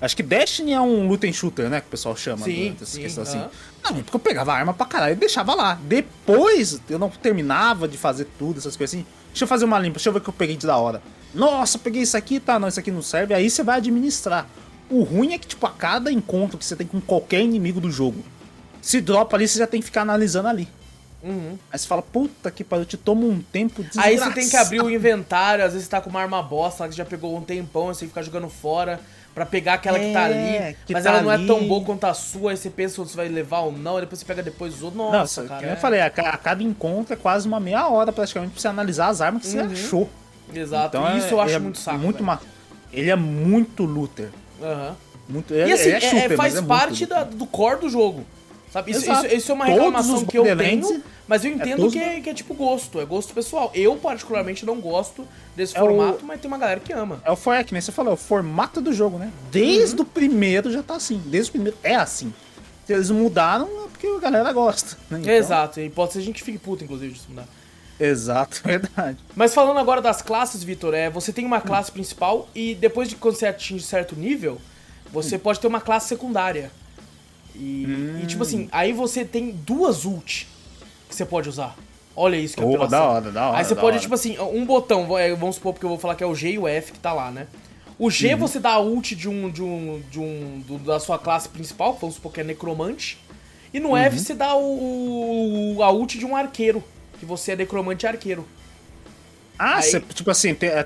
[0.00, 1.80] Acho que Destiny é um loot and shooter, né?
[1.80, 2.44] Que o pessoal chama.
[2.44, 3.42] Sim, né, sim, questão assim.
[3.82, 5.78] Não, porque eu pegava a arma pra caralho e deixava lá.
[5.82, 9.06] Depois, eu não terminava de fazer tudo, essas coisas assim.
[9.28, 11.02] Deixa eu fazer uma limpa, deixa eu ver o que eu peguei de da hora.
[11.34, 13.34] Nossa, peguei isso aqui, tá, não, isso aqui não serve.
[13.34, 14.46] Aí você vai administrar.
[14.88, 17.90] O ruim é que, tipo, a cada encontro que você tem com qualquer inimigo do
[17.90, 18.22] jogo,
[18.80, 20.68] se dropa ali, você já tem que ficar analisando ali.
[21.22, 21.58] Uhum.
[21.72, 24.80] Aí você fala, puta que pariu, te toma um tempo Aí você tem que abrir
[24.80, 24.94] o desgraçado.
[24.94, 27.86] inventário, às vezes você tá com uma arma bosta lá que já pegou um tempão,
[27.86, 29.00] você tem que ficar jogando fora
[29.34, 30.76] pra pegar aquela que tá É, ali.
[30.86, 31.46] que mas tá ela não é ali.
[31.46, 34.02] tão boa quanto a sua, aí você pensa se você vai levar ou não, aí
[34.02, 34.98] depois você pega depois os outros.
[34.98, 35.66] Nossa, Nossa, cara.
[35.66, 38.68] é- eu falei, a, a cada encontro é quase uma meia hora praticamente pra você
[38.68, 39.72] analisar as armas que você Uhum.
[39.72, 40.10] achou.
[40.54, 40.96] Exato.
[40.96, 41.98] Então, Isso é- eu acho é muito saco.
[41.98, 42.38] Muito ma-
[42.92, 44.28] Ele é muito looter.
[44.62, 44.94] Aham.
[45.28, 48.24] Muito, E assim, é é- é- mas faz é parte da- do core do jogo.
[48.74, 48.90] Sabe?
[48.90, 52.20] Isso, isso- isso é uma reclamação que eu tenho, mas eu entendo todos- que, é,
[52.20, 53.70] que é tipo gosto, é gosto pessoal.
[53.72, 57.22] Eu, particularmente, não gosto desse É o- formato, mas tem uma galera que ama.
[57.24, 59.30] É o for- é que nem você falou, é o formato do jogo, né?
[59.52, 61.22] Desde o primeiro já tá assim.
[61.24, 62.34] Desde o primeiro é assim.
[62.84, 64.98] Se eles mudaram, é porque a galera gosta.
[65.08, 65.20] né?
[65.20, 67.46] Então- Exato, e pode ser gente que fique puta, inclusive, disso mudar.
[68.00, 69.18] Exato, verdade.
[69.36, 73.14] Mas falando agora das classes, Vitor, é, você tem uma classe principal e depois de
[73.14, 75.10] quando você atinge certo nível, Hum.
[75.12, 76.72] você pode ter uma classe secundária.
[77.54, 78.20] E, Hum.
[78.22, 80.46] e, tipo assim, aí você tem duas ult
[81.08, 81.76] que você pode usar.
[82.16, 82.88] Olha isso que é apelação.
[82.98, 83.58] da hora, da hora.
[83.58, 83.98] Aí você pode, hora.
[84.00, 86.52] tipo assim, um botão, é, vamos supor porque eu vou falar que é o G
[86.52, 87.46] e o F que tá lá, né?
[87.98, 88.10] O Uhum.
[88.10, 91.48] G você dá a ult de um, de um, de um, do- da sua classe
[91.48, 93.18] principal, vamos supor que é necromante.
[93.72, 93.96] E no Uhum.
[93.96, 96.82] F você dá o, o- a ult de um arqueiro,
[97.18, 98.46] que você é necromante e arqueiro.
[99.58, 100.84] Ah, Aí- cê, tipo assim, tem, é,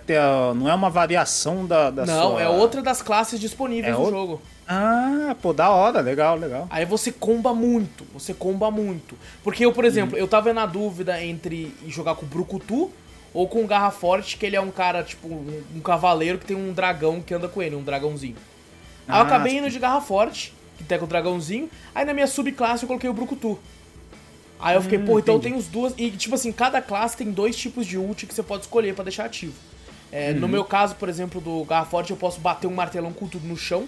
[0.55, 2.43] não é uma variação da, da Não, sua...
[2.43, 4.43] é outra das classes disponíveis É no jogo.
[4.71, 6.67] Ah, pô, da hora, legal, legal.
[6.69, 9.17] Aí você comba muito, você comba muito.
[9.43, 10.21] Porque eu, por exemplo, Uhum.
[10.21, 12.91] eu tava na dúvida entre jogar com o Brucutu
[13.33, 16.45] ou com o Garra Forte, que ele é um cara, tipo, um, um cavaleiro que
[16.45, 18.37] tem um dragão que anda com ele, um dragãozinho.
[19.09, 22.13] Aí eu Ah, acabei indo de Garra Forte, que tem com o dragãozinho, aí na
[22.13, 23.59] minha subclasse eu coloquei o Brucutu.
[24.61, 25.55] Aí eu fiquei, Hum, pô, então eu entendi.
[25.55, 25.95] tenho os duas.
[25.97, 29.05] E, tipo assim, cada classe tem dois tipos de ult que você pode escolher pra
[29.05, 29.55] deixar ativo.
[30.13, 30.41] É, Uhum.
[30.41, 33.47] No meu caso, por exemplo, do Garra Forte, eu posso bater um martelão com tudo
[33.47, 33.87] no chão,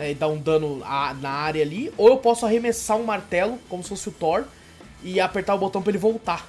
[0.00, 3.58] né, e dar um dano a- na área ali, ou eu posso arremessar um martelo,
[3.68, 4.44] como se fosse o Thor,
[5.02, 6.48] e apertar o botão pra ele voltar,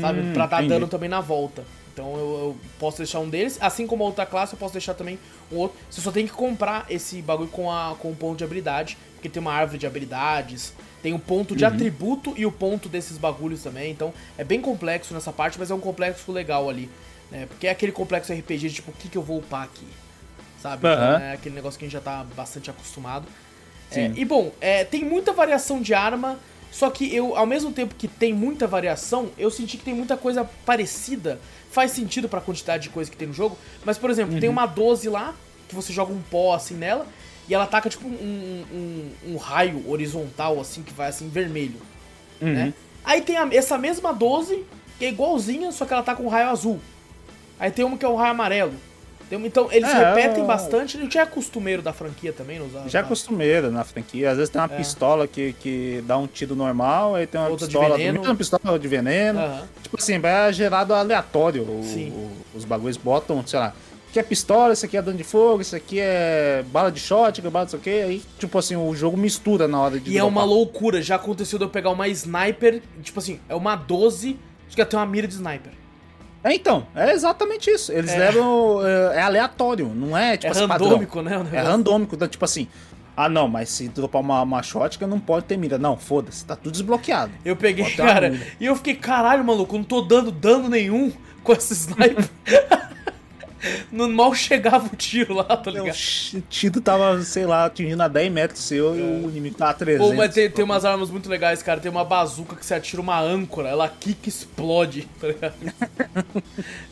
[0.00, 0.20] sabe?
[0.20, 0.68] Hum, Pra dar entendi.
[0.74, 1.64] dano também na volta.
[1.92, 4.94] Então eu, eu posso deixar um deles, assim como a outra classe, eu posso deixar
[4.94, 5.18] também
[5.52, 5.76] um outro.
[5.90, 9.28] Você só tem que comprar esse bagulho com, a, com o ponto de habilidade, porque
[9.28, 13.62] tem uma árvore de habilidades, tem o ponto de atributo e o ponto desses bagulhos
[13.62, 13.90] também.
[13.92, 16.88] Então é bem complexo nessa parte, mas é um complexo legal ali.
[17.30, 17.46] Né?
[17.46, 19.86] Porque é aquele complexo RPG de tipo, o que, que eu vou upar aqui?
[20.64, 20.78] Sabe?
[20.78, 21.20] Então, Aham.
[21.20, 23.26] é aquele negócio que a gente já tá bastante acostumado.
[23.92, 26.38] É, e bom, é, tem muita variação de arma,
[26.72, 30.16] só que eu, ao mesmo tempo que tem muita variação, eu senti que tem muita
[30.16, 31.38] coisa parecida.
[31.70, 33.58] Faz sentido pra quantidade de coisa que tem no jogo.
[33.84, 34.40] Mas, por exemplo, Uhum.
[34.40, 35.34] tem uma 12 lá,
[35.68, 37.06] que você joga um pó assim nela,
[37.46, 41.78] e ela ataca tipo um, um, um raio horizontal, assim, que vai assim, vermelho.
[42.40, 42.54] Uhum.
[42.54, 42.74] Né?
[43.04, 44.64] Aí tem a- essa mesma 12,
[44.98, 46.80] que é igualzinha, só que ela tá com um raio azul.
[47.60, 48.72] Aí tem uma que é um raio amarelo.
[49.30, 50.96] Então, eles É, repetem bastante.
[50.96, 52.88] A gente já é costumeiro da franquia também, não usar.
[52.88, 54.30] Já é costumeiro na franquia.
[54.30, 54.76] Às vezes tem uma É.
[54.76, 57.96] pistola que, que dá um tiro normal, aí tem uma Outra de pistola.
[57.96, 58.20] veneno.
[58.20, 59.40] Tem uma pistola de veneno.
[59.40, 59.62] Aham.
[59.82, 61.62] Tipo assim, é gerado aleatório.
[61.62, 63.68] o- os bagulhos botam, sei lá.
[63.68, 67.00] Isso aqui é pistola, isso aqui é dano de fogo, isso aqui é bala de
[67.00, 68.04] shot, que é bala de sei o quê.
[68.06, 70.10] Aí, tipo assim, o jogo mistura na hora de.
[70.12, 71.02] E é uma loucura.
[71.02, 74.96] Já aconteceu de eu pegar uma sniper, tipo assim, é uma 12, acho que até
[74.96, 75.72] uma mira de sniper.
[76.44, 77.90] É, então, é exatamente isso.
[77.90, 78.18] Eles É.
[78.18, 78.86] levam.
[78.86, 80.88] É, é aleatório, não é tipo é assim, padrão.
[80.90, 81.38] randômico, né?
[81.38, 82.68] o É randômico, então, tipo assim.
[83.16, 85.78] Ah, não, mas se dropar uma, uma shotgun não pode ter mira.
[85.78, 87.32] Não, foda-se, tá tudo desbloqueado.
[87.44, 91.72] Eu peguei, cara, e eu fiquei, caralho, maluco, não tô dando dano nenhum com essa
[91.72, 92.28] sniper.
[93.92, 95.96] não, mal chegava o tiro lá, tá O ligado?
[96.48, 100.08] tiro tava, sei lá, atingindo a 10 metros seu e o inimigo tava a 300.
[100.08, 101.80] Pô, mas tem, tem umas armas muito legais, cara.
[101.80, 105.54] Tem uma bazuca que você atira uma âncora, ela kick explode, tá ligado?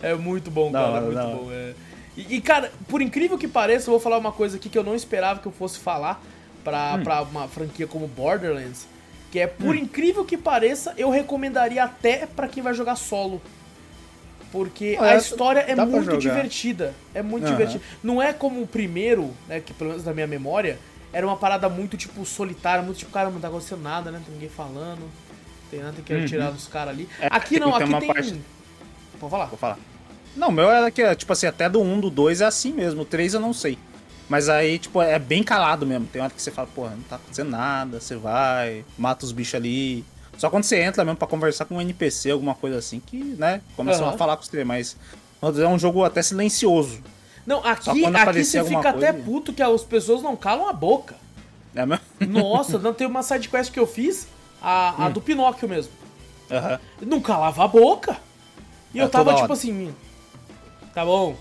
[0.03, 1.29] é muito bom, Da cara, é muito hora.
[1.37, 1.49] bom.
[1.53, 1.73] é.
[2.17, 4.85] E, e, cara, por incrível que pareça, eu vou falar uma coisa aqui que eu
[4.85, 6.23] não esperava que eu fosse falar
[6.63, 7.03] pra, Hum.
[7.03, 8.87] pra uma franquia como Borderlands.
[9.31, 13.41] Que é, por incrível que pareça, eu recomendaria até pra quem vai jogar solo.
[14.53, 16.95] Porque Ah, a é, história é muito divertida.
[17.15, 17.53] É muito Aham.
[17.53, 17.83] divertida.
[18.03, 19.61] Não é como o primeiro, né?
[19.61, 20.79] Que pelo menos na minha memória,
[21.13, 24.21] era uma parada muito, tipo, solitária, muito tipo, cara, não tá acontecendo nada, né?
[24.25, 25.11] Tem ninguém falando.
[25.71, 27.09] Tem nada, que atirar nos caras ali.
[27.19, 28.09] É, aqui não, tem aqui uma tem.
[28.13, 28.41] parte-
[29.19, 29.47] Pode falar.
[29.47, 29.79] Vou falar.
[30.37, 33.03] Não, o meu era que, tipo assim, até do 1, do 2 é assim mesmo.
[33.03, 33.79] O 3 eu não sei.
[34.29, 36.07] Mas aí, tipo, é bem calado mesmo.
[36.07, 39.55] Tem hora que você fala, porra, não tá acontecendo nada, você vai, mata os bichos
[39.55, 40.05] ali.
[40.43, 43.61] Só quando você entra mesmo pra conversar com um NPC, alguma coisa assim, que, né,
[43.77, 44.13] começam Aham.
[44.17, 44.65] a falar com você.
[44.65, 44.97] Mas
[45.41, 47.01] é um jogo até silencioso.
[47.47, 49.25] Não, aqui, aqui você fica até coisa.
[49.25, 51.15] puto que as pessoas não calam a boca.
[51.77, 52.03] É mesmo?
[52.27, 54.27] Nossa, não tem uma sidequest que eu fiz,
[54.61, 55.13] a, a Hum.
[55.13, 55.93] do Pinóquio mesmo.
[56.51, 56.81] Aham.
[57.03, 58.17] Não calava a boca.
[58.93, 59.53] E É eu tava tipo hora.
[59.53, 59.95] assim,
[60.93, 61.37] tá bom,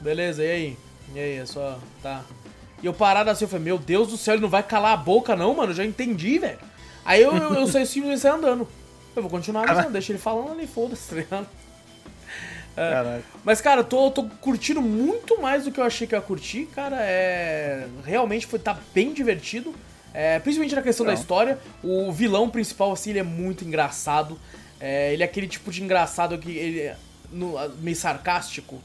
[0.00, 0.76] beleza, e aí?
[1.12, 2.22] E aí, é só, tá.
[2.80, 4.96] E eu parado assim, eu falei, meu Deus do céu, ele não vai calar a
[4.96, 6.72] boca não, mano, eu já entendi, velho.
[7.04, 8.66] Aí eu, eu, eu saí simplesmente saí andando.
[9.14, 11.46] Eu vou continuar avançando, deixa ele falando ali, foda-se, tá ligado?
[12.74, 13.24] Caralho.
[13.44, 16.24] Mas, cara, eu tô, tô curtindo muito mais do que eu achei que eu ia
[16.24, 16.96] curtir, cara.
[17.00, 17.86] É.
[18.04, 19.74] Realmente foi, tá bem divertido.
[20.12, 21.20] É, principalmente na questão da Não.
[21.20, 21.58] história.
[21.82, 24.38] O vilão principal, assim, ele é muito engraçado.
[24.80, 26.96] É, ele é aquele tipo de engraçado que ele é
[27.30, 28.80] no- meio sarcástico,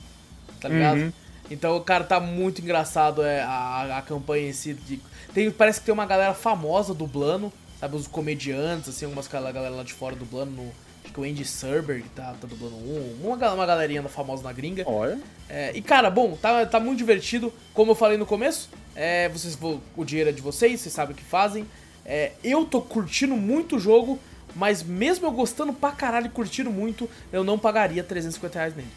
[0.62, 0.98] tá ligado?
[1.00, 1.12] Uhum.
[1.52, 4.74] Então o cara tá muito engraçado é, a, a campanha em si.
[4.76, 5.02] de-
[5.34, 7.96] tem, parece que tem uma galera famosa dublando, sabe?
[7.96, 10.52] Os comediantes, assim, algumas gal- galera lá de fora dublando.
[10.52, 10.72] No,
[11.04, 13.18] acho que o Andy Serberg tá, tá dublando um.
[13.24, 14.84] Uma, uma galerinha famosa na gringa.
[14.86, 15.20] Olha.
[15.48, 17.52] É, e cara, bom, tá, tá muito divertido.
[17.74, 19.58] Como eu falei no começo, é, vocês,
[19.96, 21.66] o dinheiro é de vocês, vocês sabem o que fazem.
[22.06, 24.20] É, eu tô curtindo muito o jogo,
[24.56, 28.88] mas mesmo eu gostando pra caralho e curtindo muito, eu não pagaria 350 reais nele.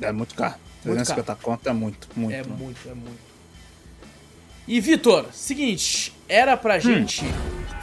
[0.00, 0.54] É muito caro.
[0.84, 2.34] Muito 350 conto é muito, muito.
[2.34, 2.56] É mano.
[2.56, 3.32] muito, é muito.
[4.66, 7.24] E Vitor, seguinte, era pra gente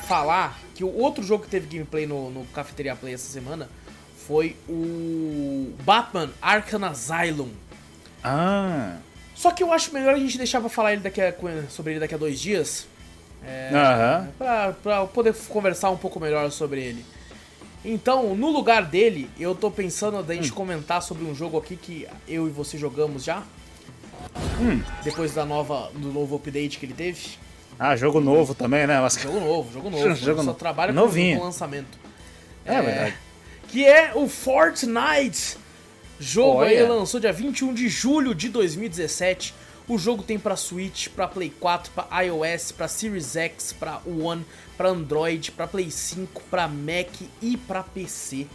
[0.09, 3.69] falar que o outro jogo que teve gameplay no, no Cafeteria Play essa semana
[4.27, 7.49] foi o Batman Arkham Asylum.
[8.23, 8.97] Ah.
[9.35, 11.33] Só que eu acho melhor a gente deixar pra falar ele daqui a-
[11.69, 12.87] sobre ele daqui a dois dias.
[13.45, 14.29] É, Aham.
[14.37, 17.05] pra, pra poder conversar um pouco melhor sobre ele.
[17.85, 20.37] Então, no lugar dele, eu tô pensando da Hum.
[20.37, 23.43] gente comentar sobre um jogo aqui que eu e você jogamos já.
[24.59, 24.81] Hum.
[25.03, 27.37] Depois da nova, do novo update que ele teve.
[27.79, 28.99] Ah, jogo novo também, né?
[28.99, 29.13] Mas...
[29.13, 30.13] Jogo novo, jogo novo.
[30.15, 31.39] Jogo só trabalha com, Novinho.
[31.39, 31.97] com lançamento.
[32.65, 33.15] É verdade.
[33.69, 35.57] Que é o Fortnite.
[36.19, 36.93] Jogo aí Olha.
[36.93, 39.53] lançou dia 21 de julho de 2017.
[39.87, 44.45] O jogo tem pra Switch, pra Play 4, pra iOS, pra Series X, pra One,
[44.77, 47.09] pra Android, pra Play 5, pra Mac
[47.41, 48.45] e pra PC.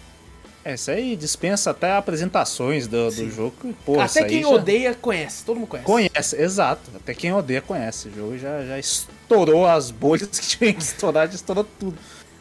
[0.65, 3.75] É, isso aí dispensa até apresentações do, do jogo.
[3.85, 5.87] Pô, Até quem já- odeia conhece, todo mundo conhece.
[5.87, 6.91] Conhece, exato.
[6.97, 8.09] Até quem odeia conhece.
[8.09, 11.99] O jogo já, já estourou as bolhas que tinha que estourar, já estourou tudo.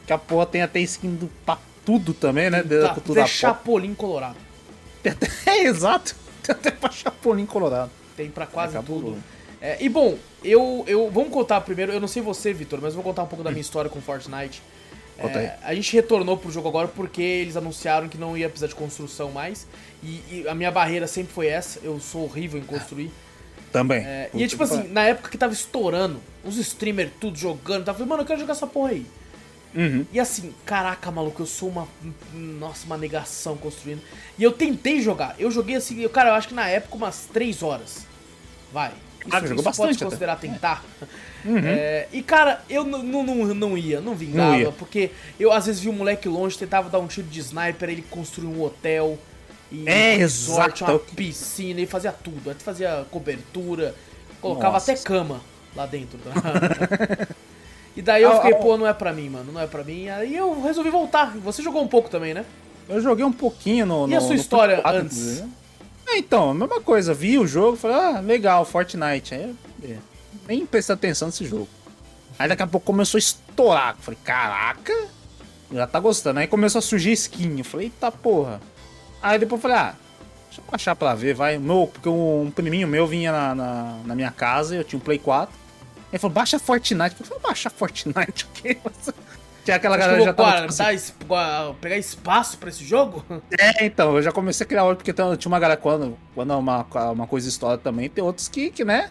[0.07, 2.63] Que a porra tem até skin do, pra tudo também, né?
[2.63, 3.29] Da Tá, cultura até.
[3.29, 4.37] Chapolin Colorado.
[5.01, 5.13] Tem
[5.45, 6.15] É, exato.
[6.41, 7.91] Tem até pra Chapolin Colorado.
[8.15, 9.01] Tem pra quase Acabou.
[9.01, 9.23] tudo.
[9.61, 11.09] É, e bom, eu, eu.
[11.11, 11.91] Vamos contar primeiro.
[11.91, 13.99] Eu não sei você, Vitor, mas eu vou contar um pouco da minha história com
[14.01, 14.61] Fortnite.
[15.17, 18.75] É, a gente retornou pro jogo agora porque eles anunciaram que não ia precisar de
[18.75, 19.67] construção mais.
[20.01, 21.79] E, e a minha barreira sempre foi essa.
[21.83, 23.11] Eu sou horrível em construir.
[23.71, 24.05] Também.
[24.05, 27.97] É, e é tipo assim, na época que tava estourando, uns streamers tudo jogando, tava
[27.97, 29.05] falando, mano, eu quero jogar essa porra aí.
[29.75, 30.05] Uhum.
[30.13, 31.87] E assim, caraca, maluco, eu sou uma.
[32.33, 34.01] Nossa, uma negação construindo.
[34.37, 35.35] E eu tentei jogar.
[35.39, 38.05] Eu joguei assim, eu, cara, eu acho que na época umas 3 horas.
[38.71, 38.91] Vai.
[39.25, 40.05] Isso, Ah, isso bastante pode até.
[40.05, 40.83] considerar tentar.
[41.45, 44.71] É, e cara, eu não, não, não, ia, não vingava, Não ia.
[44.71, 48.01] porque eu às vezes vi um moleque longe, tentava dar um tiro de sniper, ele
[48.09, 49.19] construiu um hotel.
[49.69, 50.91] E É, um resort, exato.
[50.93, 52.49] uma piscina, ele fazia tudo.
[52.49, 53.93] Ele fazia cobertura,
[54.39, 54.93] colocava Nossa.
[54.93, 55.41] até cama
[55.75, 56.17] lá dentro.
[57.95, 59.83] e daí eu Ah, fiquei, ah, pô, não é pra mim, mano, não é pra
[59.83, 60.07] mim.
[60.07, 61.35] Aí eu resolvi voltar.
[61.39, 62.45] Você jogou um pouco também, né?
[62.87, 64.07] Eu joguei um pouquinho no.
[64.07, 65.43] E a no- sua no história antes?
[66.13, 67.13] É, então, a mesma coisa.
[67.13, 69.33] Vi o jogo, falei, ah, legal, Fortnite.
[69.33, 69.97] Aí, é,
[70.47, 71.67] nem prestei atenção nesse jogo.
[72.37, 73.95] Aí daqui a pouco começou a estourar.
[73.99, 74.93] Falei, caraca,
[75.71, 76.39] já tá gostando.
[76.39, 77.57] Aí começou a surgir skin.
[77.57, 78.61] Eu falei, eita porra.
[79.21, 79.95] Aí depois falei, ah,
[80.45, 81.57] deixa eu baixar pra ver, vai.
[81.57, 85.17] Meu, porque um priminho meu vinha na, na, na minha casa, eu tinha um Play
[85.17, 85.53] 4.
[86.11, 87.15] Ele falou, baixa Fortnite.
[87.19, 88.77] Eu falei, baixa Fortnite, o quê?
[89.63, 90.67] Tinha aquela Acho que galera eu já tava.
[90.67, 91.13] tipo assim, es-
[91.79, 93.23] pegar espaço pra esse jogo?
[93.57, 96.85] é, então, eu já comecei a criar outro, porque tinha uma galera, quando, quando uma,
[97.11, 99.09] uma coisa estoura também, tem outros que, que né?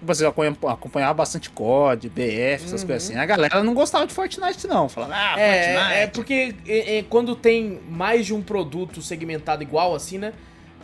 [0.00, 3.16] Tipo assim, acompanha- acompanhava bastante COD, BF, essas coisas assim.
[3.18, 4.86] A galera não gostava de Fortnite, não.
[4.86, 5.98] Falava, ah, É, Fortnite.
[6.02, 10.34] é porque é, é, quando tem mais de um produto segmentado igual assim, né?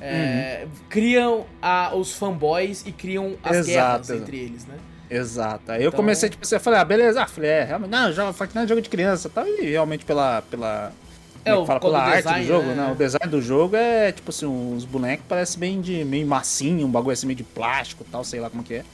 [0.00, 4.22] é, Criam a- os fanboys e criam as Exato, guerras exato.
[4.22, 4.76] entre eles, né?
[5.11, 5.72] Exato.
[5.72, 7.22] Aí eu Então- comecei, tipo assim, eu falei, ah, beleza.
[7.22, 9.46] Ah, falei, é, realmente, não, joga Fortnite é jogo de criança e tal.
[9.46, 10.42] E realmente pela.
[10.42, 10.92] pela
[11.44, 12.74] É, como o- fala, pela arte design, do jogo, né?
[12.74, 12.92] né?
[12.92, 16.90] O design do jogo é, tipo assim, uns bonecos parecem bem de meio massinho, um
[16.90, 18.84] bagulho assim meio de plástico tal, sei lá como que é.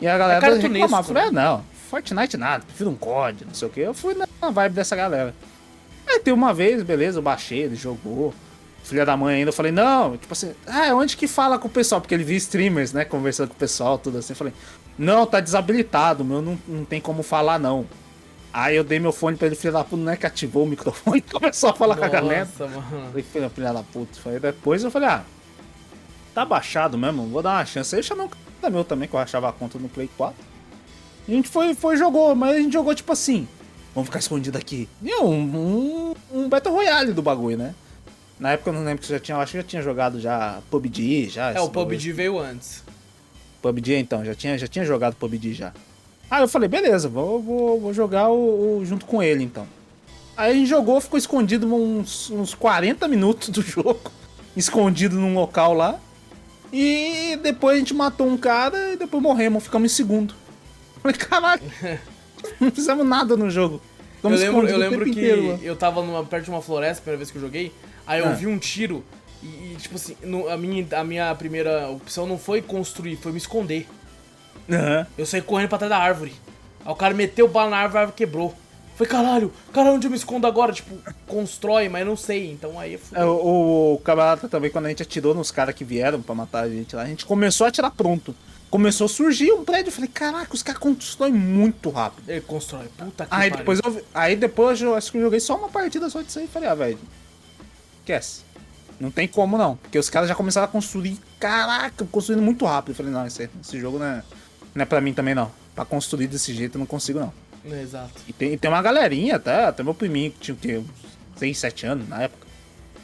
[0.00, 3.66] E a galera cartunesco, reclamava, falei, ah, não, Fortnite nada, prefiro um COD, não sei
[3.66, 3.80] o que.
[3.80, 5.34] Eu fui na vibe dessa galera.
[6.06, 8.32] Aí tem uma vez, beleza, eu baixei, ele jogou.
[8.84, 11.70] Filha da mãe ainda, eu falei, não, tipo assim, ah, onde que fala com o
[11.70, 12.00] pessoal?
[12.00, 14.32] Porque ele viu streamers, né, conversando com o pessoal, tudo assim.
[14.32, 14.52] Eu falei,
[14.98, 17.86] não, tá desabilitado, meu, não, não tem como falar, não.
[18.52, 20.66] Aí eu dei meu fone pra ele, filha da puta, não é que ativou o
[20.66, 22.44] microfone e começou a falar com a galera.
[22.46, 23.08] Nossa, mano.
[23.08, 24.18] Falei, filha da puta.
[24.20, 25.22] Falei, depois eu falei, ah,
[26.34, 27.94] tá baixado mesmo, vou dar uma chance.
[27.94, 30.34] Aí eu chamei um cara meu também, que eu achava a conta no Play 4.
[31.28, 33.46] E a gente foi, foi jogou, mas a gente jogou tipo assim,
[33.94, 34.88] vamos ficar escondido aqui.
[35.02, 37.74] E um, um, um Battle Royale do bagulho, né?
[38.40, 40.18] Na época eu não lembro que você já tinha, eu acho que já tinha jogado
[40.20, 41.52] já PUBG, já.
[41.52, 41.68] É, o.
[41.68, 42.82] PUBG veio antes.
[43.62, 45.72] PUBG então, já tinha, já tinha jogado PUBG já.
[46.30, 49.66] Aí eu falei, beleza, vou, vou, vou jogar o, o- junto com ele então.
[50.36, 54.00] Aí a gente jogou, ficou escondido uns, uns 40 minutos do jogo,
[54.56, 55.98] escondido num local lá.
[56.72, 60.34] E depois a gente matou um cara e depois morremos, ficamos em segundo.
[61.02, 61.62] Falei, caralho,
[62.60, 63.80] não fizemos nada no jogo.
[64.22, 66.60] Eu Ficamos lembro, eu escondidos o lembro que inteiro eu tava numa, perto de uma
[66.60, 67.72] floresta a primeira vez que eu joguei,
[68.06, 68.32] aí eu Ah.
[68.32, 69.02] vi um tiro
[69.42, 73.32] e, e, tipo assim, no- a, minha, a minha primeira opção não foi construir, foi
[73.32, 73.86] me esconder.
[74.70, 75.06] Aham.
[75.16, 76.32] Eu saí correndo pra trás da árvore.
[76.84, 78.54] Aí o cara meteu o bala na árvore, a árvore quebrou.
[78.96, 80.72] Falei, caralho, caralho, onde eu me escondo agora?
[80.72, 82.50] Tipo, constrói, mas não sei.
[82.50, 83.16] Então aí eu fui.
[83.16, 86.64] É, o, o camarada também, quando a gente atirou nos caras que vieram pra matar
[86.64, 88.34] a gente lá, a gente começou a atirar pronto.
[88.68, 89.88] Começou a surgir um prédio.
[89.88, 92.28] Eu falei, caraca, os caras constroem muito rápido.
[92.28, 92.86] Ele constrói.
[92.98, 93.56] Puta que Aí pariu.
[93.58, 96.44] depois, eu, aí depois eu acho que eu joguei só uma partida só disso aí
[96.46, 96.98] e falei, ah, velho,
[98.00, 98.42] esquece.
[99.00, 99.76] Não tem como não.
[99.76, 102.90] Porque os caras já começaram a construir, caraca, construindo muito rápido.
[102.90, 104.22] Eu falei, não, esse, esse jogo não é,
[104.74, 105.50] não é pra mim também não.
[105.74, 107.32] pra construir desse jeito eu não consigo, não.
[107.64, 108.22] Exato.
[108.26, 110.78] E tem, e tem uma galerinha, até, até meu priminho, que tinha o quê?
[110.78, 112.46] Uns 6, 7 anos na época.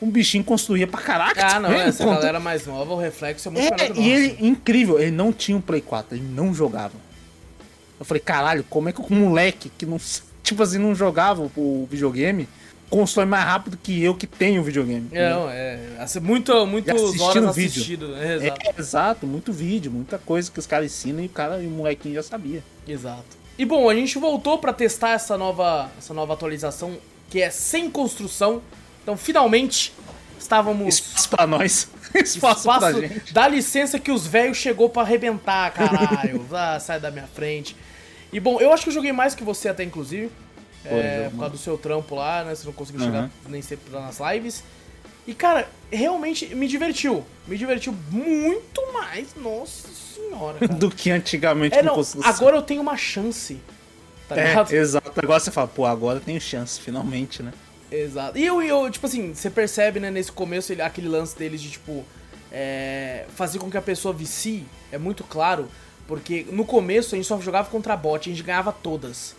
[0.03, 1.47] Um bichinho construía pra caraca.
[1.47, 4.99] Ah, não, essa galera mais nova, o reflexo é muito É, o e ele, incrível,
[4.99, 6.95] ele não tinha um Play 4, ele não jogava.
[7.99, 9.99] Eu falei, caralho, como é que um moleque que não,
[10.42, 12.49] tipo assim, não jogava o videogame,
[12.91, 15.09] constrói mais rápido que eu que tenho o videogame?
[15.12, 15.78] Não, é.
[15.99, 17.70] assim, Muito, assistindo horas vídeo.
[17.70, 18.35] assistido, né?
[18.37, 18.61] Exato.
[18.61, 21.70] É, exato, muito vídeo, muita coisa que os caras ensinam e o cara e o
[21.70, 22.62] molequinho já sabia.
[22.87, 23.45] Exato.
[23.57, 26.97] E bom, a gente voltou pra testar essa nova, essa nova atualização
[27.30, 28.62] que é sem construção.
[29.03, 29.93] Então, finalmente,
[30.39, 30.99] estávamos.
[30.99, 31.89] Espaço pra nós.
[32.14, 33.32] Espaço, pra gente.
[33.32, 36.47] Dá licença que os velhos chegou pra arrebentar, caralho.
[36.53, 37.76] ah, sai da minha frente.
[38.32, 40.30] E bom, eu acho que eu joguei mais que você até, inclusive.
[40.85, 42.55] É, por causa do seu trampo lá, né?
[42.55, 43.07] Você não conseguiu Uhum.
[43.07, 44.62] chegar nem sempre nas lives.
[45.26, 47.24] E, cara, realmente me divertiu.
[47.47, 49.28] Me divertiu muito mais.
[49.37, 50.74] Nossa senhora, cara.
[50.78, 52.30] Do que antigamente É, não, construção.
[52.30, 53.59] agora eu tenho uma chance.
[54.28, 54.72] Tá ligado?
[54.72, 55.12] É, exato.
[55.20, 57.53] Agora você fala, pô, agora eu tenho chance, finalmente, né?
[57.91, 58.37] Exato.
[58.39, 61.70] E eu, eu, tipo assim, você percebe, né, nesse começo, ele- aquele lance deles de,
[61.70, 62.05] tipo,
[62.51, 65.68] é, fazer com que a pessoa vicie, é muito claro,
[66.07, 69.35] porque no começo a gente só jogava contra bot, a gente ganhava todas,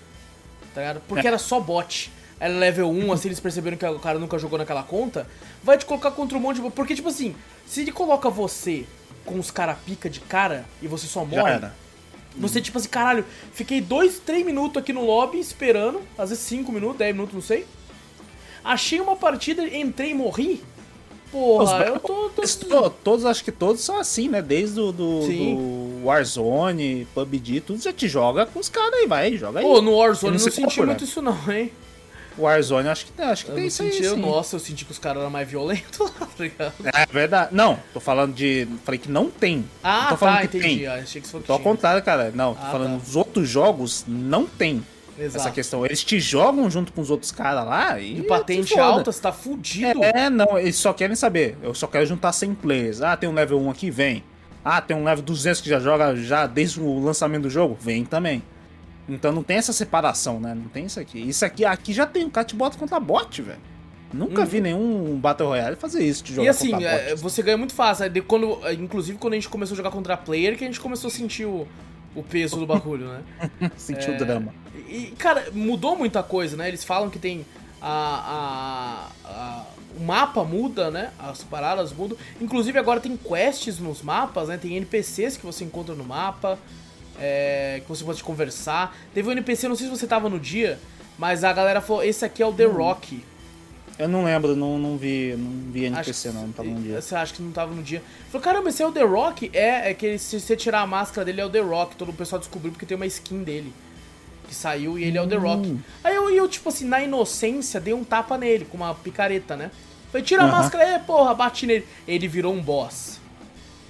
[0.76, 1.02] tá ligado?
[1.08, 1.30] Porque É.
[1.30, 2.12] era só bot.
[2.40, 5.26] Era level 1, assim, eles perceberam que o cara nunca jogou naquela conta,
[5.64, 6.70] vai te colocar contra um monte de...
[6.70, 7.34] Porque, tipo assim,
[7.66, 8.86] se ele coloca você
[9.26, 11.70] com os cara pica de cara e você só morre,
[12.38, 16.72] você, tipo assim, caralho, fiquei dois, três minutos aqui no lobby esperando, às vezes cinco
[16.74, 17.66] minutos, 10 minutos, não sei.
[18.62, 20.62] Achei uma partida, entrei e morri.
[21.32, 22.30] Porra, eu tô.
[22.30, 22.90] tô...
[22.90, 24.42] Todos, acho que todos são assim, né?
[24.42, 25.26] Desde o do, do
[26.06, 29.66] Warzone, PUBG, tudo já te joga com os caras aí, vai, joga aí.
[29.66, 31.08] Pô, no Warzone eu não se senti compra, muito né?
[31.08, 31.72] isso, não, hein?
[32.38, 34.22] Warzone, acho que, acho que Eu tem não isso aí, senti, eu, sim.
[34.22, 36.74] nossa, eu senti que os caras eram mais violentos lá, tá ligado?
[36.84, 37.56] É verdade.
[37.56, 38.68] Não, tô falando de.
[38.84, 39.58] Falei que não tem.
[39.60, 40.78] não Ah, tô falando tá, que entendi.
[40.80, 40.88] tem.
[40.88, 42.32] Ah, achei que você falou que Tô ao contrário, cara.
[42.36, 43.08] Não, tô Ah, falando tá.
[43.08, 44.84] os outros jogos não tem
[45.18, 45.38] Exato.
[45.46, 45.86] essa questão.
[45.86, 48.16] Eles te jogam junto com os outros caras lá e.
[48.16, 48.84] De patente se foda.
[48.84, 50.04] alta, você tá fudido.
[50.04, 51.58] É, não, eles só querem saber.
[51.64, 53.02] Eu só quero juntar 100 players.
[53.02, 53.90] Ah, tem um level 1 aqui?
[53.90, 54.22] Vem.
[54.66, 57.78] Ah, tem um level 200 que já joga já desde o lançamento do jogo?
[57.80, 58.42] Vem também.
[59.08, 60.56] Então não tem essa separação, né?
[60.56, 61.20] Não tem isso aqui.
[61.20, 62.28] Isso aqui, aqui já tem.
[62.28, 63.60] Te bota contra bot, velho.
[64.12, 66.48] Nunca vi nenhum Battle Royale fazer isso, de jogar Uhum.
[66.48, 67.22] E assim, contra é, bot.
[67.22, 68.06] você ganha muito fácil.
[68.06, 70.80] Aí de Quando, inclusive quando a gente começou a jogar contra player, que a gente
[70.80, 71.68] começou a sentir o,
[72.16, 73.22] o peso do bagulho, né?
[73.78, 74.54] Sentiu é, o drama.
[74.90, 76.68] E, cara, mudou muita coisa, né?
[76.68, 77.46] Eles falam que tem
[77.82, 79.66] a, a- a-
[79.98, 81.12] o mapa muda, né?
[81.18, 82.18] As paradas mudam.
[82.42, 84.58] Inclusive agora tem quests nos mapas, né?
[84.58, 86.60] Tem NPCs que você encontra no mapa,
[87.20, 88.96] é, que você pode conversar.
[89.14, 90.80] Teve um NPC, não sei se você tava no dia,
[91.18, 93.24] mas a galera falou, esse aqui é o The Rock.
[93.98, 97.02] Eu não lembro, não, não vi, não vi Acho NPC não, não tava num dia.
[97.02, 98.04] Você acha que não tava no dia?
[98.30, 99.50] Falou, caramba, esse é o The Rock?
[99.54, 101.96] É, é que ele- se você tirar a máscara dele é o The Rock.
[101.96, 103.72] Todo o pessoal descobriu porque tem uma skin dele.
[104.50, 105.68] Que saiu e ele é o The Rock.
[105.70, 105.80] Hum.
[106.04, 109.72] Aí eu, eu, tipo assim, na inocência, dei um tapa nele com uma picareta, né?
[110.16, 111.86] Falei, tira a máscara aí, porra, bati nele.
[112.08, 113.20] Ele virou um boss.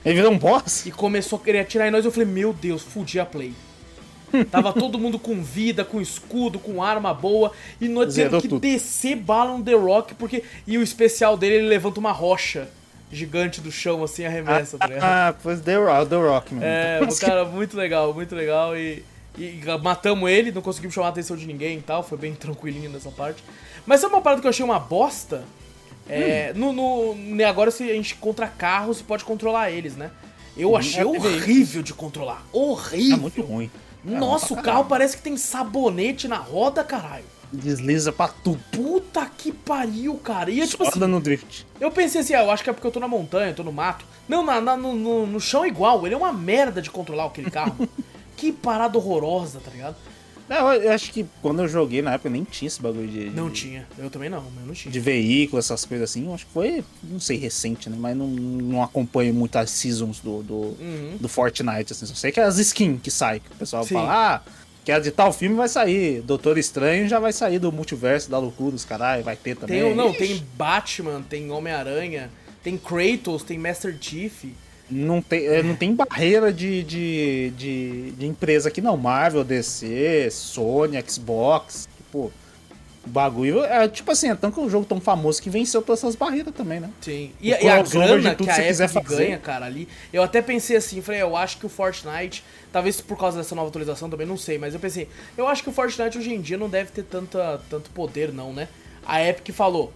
[0.04, 0.84] Ele virou um boss?
[0.88, 2.04] E começou a querer atirar em nós.
[2.04, 3.54] Eu falei, meu Deus, fudi a play.
[4.50, 7.52] Tava todo mundo com vida, com escudo, com arma boa.
[7.80, 8.60] E nós tendo que tudo.
[8.60, 10.44] descer bala no The Rock, porque.
[10.66, 12.70] E o especial dele, ele levanta uma rocha
[13.12, 15.04] gigante do chão, assim, arremessa, tá ligado?
[15.04, 16.66] Ah, foi The Rock, The Rock mesmo.
[16.66, 18.76] É, o cara, muito legal, muito legal.
[18.76, 19.04] E,
[19.38, 22.90] e matamos ele, não conseguimos chamar a atenção de ninguém e tal, foi bem tranquilinho
[22.90, 23.44] nessa parte.
[23.86, 25.46] Mas sabe uma parada que eu achei uma bosta?
[26.08, 26.60] É, Hum.
[26.60, 30.12] no, no, né, agora se a gente contra carros, você pode controlar eles, né?
[30.58, 32.46] Eu achei é, horrível de controlar.
[32.54, 33.18] Horrível.
[33.18, 33.70] É muito ruim.
[34.08, 37.26] É, Nossa, ruim o carro parece que tem sabonete na roda, caralho.
[37.52, 38.60] Desliza pra tudo.
[38.72, 40.50] Puta que pariu, cara.
[40.52, 41.66] E é tipo Só assim, no drift.
[41.80, 43.64] eu pensei assim, ah, eu acho que é porque eu tô na montanha, eu tô
[43.64, 44.06] no mato.
[44.28, 47.26] Não, na, na- no, no, no chão é igual, ele é uma merda de controlar
[47.26, 47.76] aquele carro.
[48.38, 49.96] que parada horrorosa, tá ligado?
[50.50, 53.50] É, eu, acho que quando eu joguei na época nem tinha esse bagulho de, Não
[53.50, 54.92] de, tinha, eu também não, eu não tinha.
[54.92, 56.26] de veículo, essas coisas assim.
[56.28, 57.98] Eu acho que foi, não sei, recente, né?
[58.00, 61.18] Mas não, não acompanho muito as seasons do, do, Uhum.
[61.20, 62.06] do Fortnite, assim.
[62.06, 63.40] Só sei que é as skins que saem.
[63.40, 63.96] Que o pessoal Sim.
[63.96, 64.42] fala, ah,
[64.84, 66.22] que a de tal filme vai sair.
[66.22, 69.82] Doutor Estranho já vai sair do multiverso da loucura, os caralho, vai ter também.
[69.82, 72.30] Tem, não, Ixi, tem Batman, tem Homem-Aranha,
[72.64, 74.46] tem Kratos, tem Master Chief.
[74.90, 78.96] Não tem, é, não tem barreira de, de, de, de empresa aqui não.
[78.96, 81.88] Marvel, DC, Sony, Xbox.
[81.98, 82.32] Tipo,
[83.06, 86.00] o bagulho é tipo assim, é tanto que um jogo tão famoso que venceu todas
[86.00, 86.90] essas barreiras também, né?
[87.02, 87.32] Sim.
[87.40, 89.18] E, e a grana que a Epic fazer.
[89.18, 89.88] ganha, cara, ali.
[90.12, 93.70] Eu até pensei assim, falei, eu acho que o Fortnite, talvez por causa dessa nova
[93.70, 95.08] atualização também, não sei, mas eu pensei,
[95.38, 98.52] eu acho que o Fortnite hoje em dia não deve ter tanta, tanto poder, não,
[98.52, 98.68] né?
[99.06, 99.94] A Epic falou,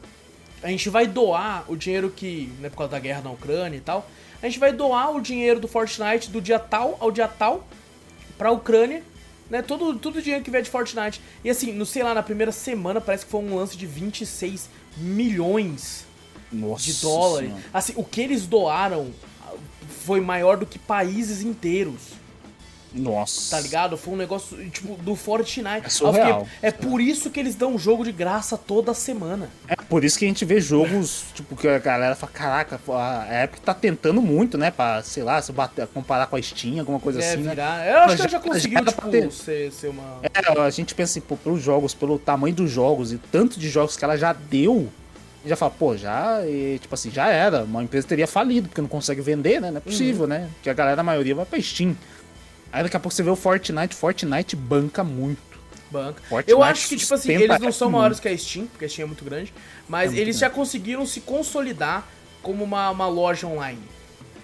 [0.62, 3.82] a gente vai doar o dinheiro que, né, por causa da guerra na Ucrânia e
[3.82, 4.10] tal,
[4.42, 7.68] a gente vai doar o dinheiro do Fortnite do dia tal ao dia tal
[8.38, 9.04] pra Ucrânia
[9.50, 9.62] né?
[9.62, 11.22] Todo, todo dinheiro que vier de Fortnite.
[11.44, 14.70] E assim, no sei lá, na primeira semana parece que foi um lance de 26
[14.98, 16.06] milhões
[16.52, 17.50] Nossa de dólares.
[17.50, 17.66] Senhora.
[17.74, 19.12] Assim, o que eles doaram
[20.06, 22.19] foi maior do que países inteiros.
[22.94, 23.56] Nossa.
[23.56, 23.98] Tá ligado?
[23.98, 25.86] Foi um negócio, tipo, do Fortnite.
[25.86, 26.48] É surreal.
[26.62, 29.48] é por isso que eles dão jogo de graça toda semana.
[29.68, 33.44] É por isso que a gente vê jogos, tipo, que a galera fala, caraca, a
[33.44, 34.72] Epic tá tentando muito, né?
[34.72, 37.50] Pra, sei lá, se bater, comparar com a Steam, alguma coisa é, assim, né?
[37.52, 37.88] virar.
[37.88, 39.32] Eu acho Mas que ela já já- conseguiu, já tipo, ter.
[39.32, 40.20] ser, ser uma.
[40.24, 43.70] É, a gente pensa assim, pô, pelos jogos, pelo tamanho dos jogos e tanto de
[43.70, 44.90] jogos que ela já deu,
[45.46, 47.64] já fala, pô, já, e, tipo assim, já era.
[47.64, 49.70] Uma empresa teria falido, porque não consegue vender, né?
[49.72, 50.50] Não é possível, né?
[50.56, 51.96] Porque a galera, a maioria, vai pra Steam.
[52.72, 55.42] Aí daqui a pouco você vê o Fortnite, Fortnite banca muito.
[55.92, 56.22] banca.
[56.30, 57.98] Fortnite eu acho que, tipo assim, eles não são muito.
[58.00, 59.54] maiores que a Steam, porque a Steam é muito grande,
[59.88, 62.08] mas É muito eles já conseguiram se consolidar
[62.44, 63.82] como uma, uma loja online,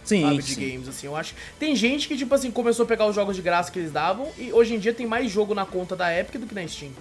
[0.04, 0.70] Sim, sabe, de sim.
[0.72, 1.34] games, assim, eu acho.
[1.60, 4.28] Tem gente que, tipo assim, começou a pegar os jogos de graça que eles davam,
[4.38, 6.92] e hoje em dia tem mais jogo na conta da Epic do que na Steam.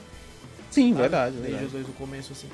[0.70, 1.00] Sim, sabe?
[1.02, 1.66] verdade, Desde verdade.
[1.66, 2.48] os dois do começo, assim.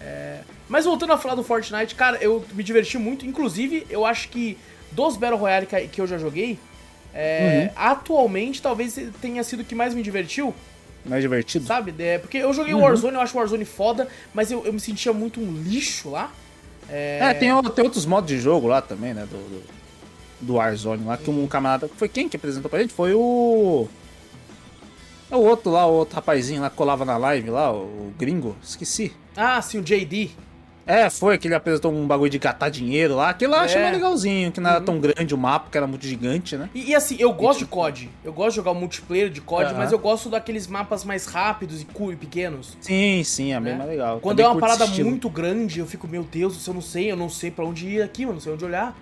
[0.00, 3.24] É, Mas voltando a falar do Fortnite, cara, eu me diverti muito.
[3.24, 4.58] Inclusive, eu acho que
[4.92, 6.58] dos Battle Royale que eu já joguei,
[7.16, 7.82] é, Uhum.
[7.82, 10.54] atualmente talvez tenha sido o que mais me divertiu,
[11.04, 11.64] Mais divertido.
[11.66, 11.94] sabe?
[11.98, 12.80] É, porque eu joguei Uhum.
[12.82, 16.30] Warzone, eu acho o Warzone foda, mas eu, eu me sentia muito um lixo lá.
[16.88, 19.26] É, tem, o- tem outros modos de jogo lá também, né?
[19.28, 19.62] Do, do,
[20.40, 21.88] do Warzone lá, que um camarada.
[21.96, 22.92] Foi quem que apresentou pra gente?
[22.92, 23.88] Foi o.
[25.30, 28.54] É o outro lá, o outro rapazinho lá que colava na live lá, o gringo.
[28.62, 29.12] Esqueci.
[29.36, 30.30] Ah, sim, o JD.
[30.86, 33.30] É, foi que ele apresentou um bagulho de catar dinheiro lá.
[33.30, 33.82] Aquilo lá eu achei É.
[33.82, 36.70] mais legalzinho, que não era tão grande o mapa, que era muito gigante, né?
[36.72, 38.08] E, e assim, eu gosto de COD.
[38.24, 39.78] Eu gosto de jogar o multiplayer de COD, Aham.
[39.78, 42.76] mas eu gosto daqueles mapas mais rápidos e cu- e pequenos.
[42.80, 43.78] Sim, sim, é bem né?
[43.78, 44.20] mais legal.
[44.20, 47.16] Quando Também é uma parada muito grande, eu fico, meu Deus, eu não sei, eu
[47.16, 48.96] não sei pra onde ir aqui, eu não sei onde olhar.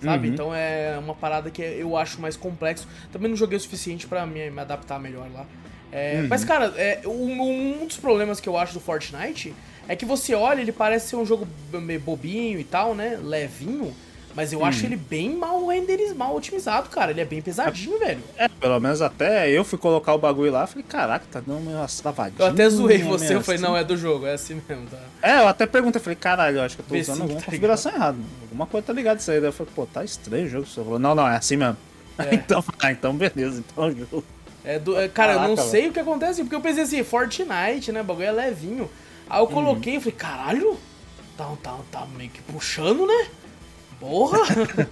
[0.00, 0.28] Sabe?
[0.28, 0.34] Uhum.
[0.34, 2.86] Então é uma parada que eu acho mais complexo.
[3.10, 5.44] Também não joguei o suficiente pra me, me adaptar melhor lá.
[5.90, 6.28] É, Uhum.
[6.28, 9.52] Mas, cara, é, um, um dos problemas que eu acho do Fortnite
[9.88, 13.18] é que você olha, ele parece ser um jogo meio bobinho e tal, né?
[13.22, 13.92] Levinho.
[14.34, 14.66] Mas eu Uhum.
[14.66, 17.10] acho ele bem mal renderizado, mal otimizado, cara.
[17.10, 18.20] Ele é bem pesadinho, velho.
[18.36, 21.98] É, pelo menos até eu fui colocar o bagulho lá, falei, caraca, tá dando umas
[21.98, 22.38] travadinhas.
[22.38, 23.64] Eu até zoei você, eu falei, assim.
[23.66, 24.98] não, é do jogo, é assim mesmo, tá?
[25.22, 27.46] É, eu até perguntei, falei, caralho, eu acho que eu tô Vê usando alguma tá
[27.46, 28.18] configuração errada.
[28.42, 29.40] Alguma coisa tá ligada isso aí.
[29.40, 30.66] Daí eu falei, pô, tá estranho o jogo.
[30.66, 31.76] Você falou, não, não, é assim mesmo.
[32.18, 32.34] É.
[32.36, 34.24] então, ah, então beleza, então é jogo.
[34.64, 37.02] É do, é, cara, eu não Caraca, sei o que acontece, porque eu pensei assim,
[37.02, 38.02] Fortnite, né?
[38.02, 38.88] O bagulho é levinho.
[39.30, 40.76] Aí eu coloquei e falei, caralho,
[41.36, 43.28] tá, tá, tá meio que puxando, né?
[44.00, 44.38] Porra!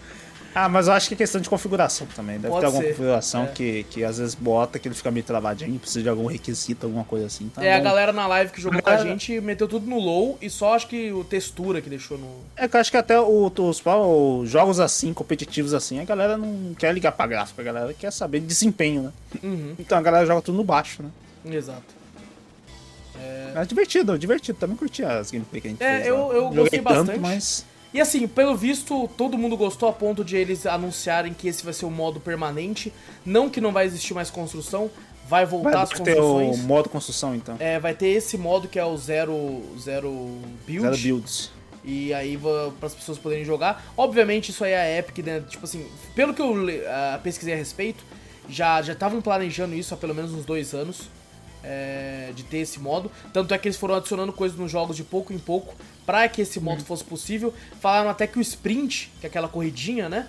[0.59, 2.37] Ah, mas eu acho que é questão de configuração também.
[2.39, 3.49] Deve Pode ter alguma ser, configuração é.
[3.49, 7.05] que, que às vezes bota que ele fica meio travadinho, precisa de algum requisito, alguma
[7.05, 7.51] coisa assim.
[7.51, 7.85] Tá é, a bom.
[7.85, 10.87] galera na live que jogou com a gente meteu tudo no low e só acho
[10.89, 12.39] que o textura que deixou no.
[12.57, 16.39] É que eu acho que até o- os, os jogos assim, competitivos assim, a galera
[16.39, 19.13] não quer ligar pra gráfico, a galera quer saber de desempenho, né?
[19.43, 21.11] Uhum, Então a galera joga tudo no baixo, né?
[21.55, 21.95] exato.
[23.55, 24.59] É divertido, divertido.
[24.59, 26.07] Também curti as gameplay que a gente É, fez.
[26.09, 26.35] eu- lá.
[26.35, 27.19] eu Joguei gostei tanto, bastante.
[27.21, 27.65] mas.
[27.95, 31.73] E assim, pelo visto, todo mundo gostou a ponto de eles anunciarem que esse vai
[31.73, 32.93] ser o modo permanente.
[33.25, 34.91] Não que não vai existir mais construção,
[35.29, 36.59] vai voltar Vai as ter o construções.
[36.65, 37.57] modo construção, então.
[37.59, 40.13] É, vai ter esse modo que é o zero, zero
[40.67, 40.83] build.
[40.83, 41.51] Zero builds.
[41.83, 42.37] E aí
[42.79, 43.87] para as pessoas poderem jogar.
[43.97, 45.43] Obviamente isso aí é a Epic, né?
[45.49, 46.55] Tipo assim, pelo que eu
[46.89, 48.05] ah, pesquisei a respeito,
[48.49, 51.03] já já estavam planejando isso há pelo menos uns dois anos.
[51.63, 53.11] É, de ter esse modo.
[53.33, 56.43] Tanto é que eles foram adicionando coisas nos jogos de pouco em pouco para que
[56.43, 57.53] esse modo fosse possível.
[57.81, 60.27] Falaram até que o sprint, que é aquela corridinha, né?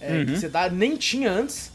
[0.00, 1.70] é, Que você dá, nem tinha antes.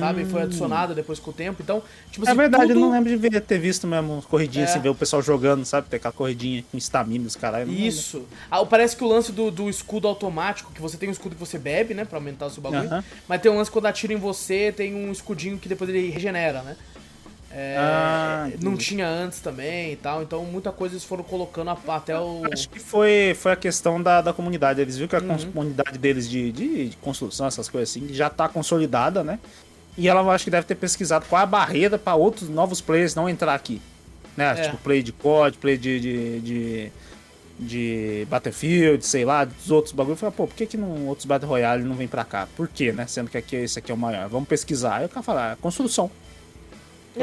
[0.00, 0.24] Sabe?
[0.24, 1.62] Foi adicionada depois com o tempo.
[1.62, 4.68] Então, tipo É assim, verdade, eu tudo- não lembro de ter visto mesmo corridinha É.
[4.68, 5.86] assim, ver o pessoal jogando, sabe?
[5.90, 7.64] Ter aquela corridinha com estamina, os caralho.
[7.70, 8.26] eu não Isso.
[8.50, 11.40] Ah, parece que o lance do, do escudo automático, que você tem um escudo que
[11.40, 12.06] você bebe, né?
[12.06, 13.04] Pra aumentar o seu bagulho.
[13.28, 16.62] Mas tem um lance quando atira em você, tem um escudinho que depois ele regenera,
[16.62, 16.74] né?
[17.50, 18.84] É, Ah, não entendi.
[18.84, 20.22] tinha antes também e tal.
[20.22, 22.42] Então muita coisa eles foram colocando a- até o.
[22.52, 24.80] Acho que foi, foi a questão da, da comunidade.
[24.80, 25.52] Eles viram que a Uhum.
[25.52, 29.38] comunidade deles de, de, de construção, essas coisas assim, já tá consolidada, né?
[29.96, 33.14] E ela acho que deve ter pesquisado qual é a barreira para outros novos players
[33.14, 33.80] não entrar aqui.
[34.36, 34.50] Né?
[34.50, 34.62] É.
[34.64, 36.92] Tipo, play de COD, play de, de, de,
[37.58, 40.20] de Battlefield, sei lá, dos outros bagulhos.
[40.20, 42.46] Falei, pô, por que, que não, outros Battle Royale não vem pra cá?
[42.54, 43.06] Por quê, né?
[43.06, 44.28] Sendo que aqui, esse aqui é o maior.
[44.28, 44.96] Vamos pesquisar.
[44.96, 46.10] Aí o cara fala, ah, construção.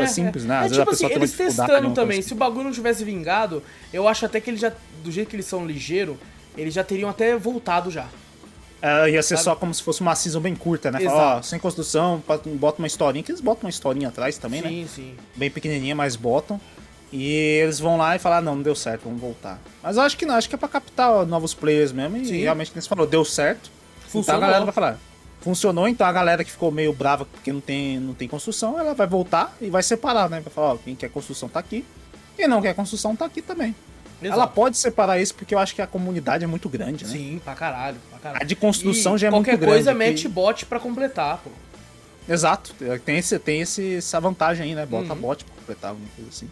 [0.01, 0.57] É, simples, né?
[0.57, 2.21] Às É, vezes a tipo assim, eles testando também.
[2.21, 4.71] Se o bagulho não tivesse vingado, eu acho até que eles já.
[5.03, 6.17] Do jeito que eles são ligeiro,
[6.57, 8.07] eles já teriam até voltado já.
[8.81, 9.43] É, ia ser Sabe?
[9.45, 10.99] só como se fosse uma season bem curta, né?
[10.99, 12.21] Fala, ó, sem construção,
[12.55, 14.67] bota uma historinha, que eles botam uma historinha atrás também, né?
[14.67, 15.15] sim, sim.
[15.35, 16.59] Bem pequenininha, mas botam.
[17.09, 17.31] E
[17.61, 19.61] eles vão lá e falam, ah, não, não deu certo, vamos voltar.
[19.81, 22.17] Mas eu acho que não, acho que é pra captar ó, novos players mesmo.
[22.17, 22.41] E Sim.
[22.41, 23.71] realmente, como você falou, deu certo.
[24.07, 24.21] Funcionou.
[24.23, 24.99] Então a galera vai falar,
[25.43, 28.93] funcionou, então a galera que ficou meio brava porque não tem, não tem construção, ela
[28.93, 30.39] vai voltar e vai separar, né?
[30.39, 31.85] Vai falar, ó, quem quer construção tá aqui,
[32.35, 33.75] quem não quer construção tá aqui também.
[34.21, 34.39] Exato.
[34.39, 37.11] Ela pode separar isso porque eu acho que a comunidade é muito grande, né?
[37.11, 38.41] Sim, pra caralho, pra caralho.
[38.41, 39.73] A de construção E já é muito qualquer grande.
[39.73, 41.49] coisa que- mete bot pra completar, pô.
[42.29, 42.73] Exato,
[43.05, 44.85] tem, esse, tem esse, essa vantagem aí, né?
[44.85, 45.19] Bota Uhum.
[45.19, 46.49] bot pra completar alguma coisa assim.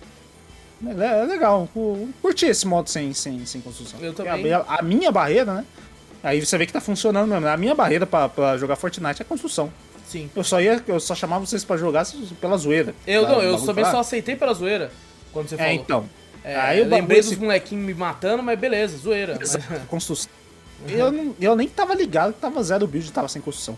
[0.85, 3.99] É, é legal, cu- curti esse modo sem, sem, sem construção.
[4.01, 4.51] Eu também.
[4.51, 5.65] A, a minha barreira, né?
[6.23, 7.45] Aí você vê que tá funcionando mesmo.
[7.45, 7.51] né?
[7.51, 9.71] A minha barreira pra, pra jogar Fortnite é construção.
[10.07, 10.29] Sim.
[10.35, 12.05] Eu só ia, eu só chamava vocês pra jogar
[12.39, 12.93] pela zoeira.
[13.07, 14.91] Eu não, eu também só aceitei pela zoeira.
[15.31, 15.73] Quando você É, falou.
[15.73, 16.09] então.
[16.43, 19.37] É, Aí eu lembrei dos molequinhos me matando, mas beleza, zoeira.
[19.39, 19.57] Mas-
[19.87, 20.29] construção.
[20.87, 23.77] Eu, não- eu nem tava ligado que tava zero build, tava sem construção.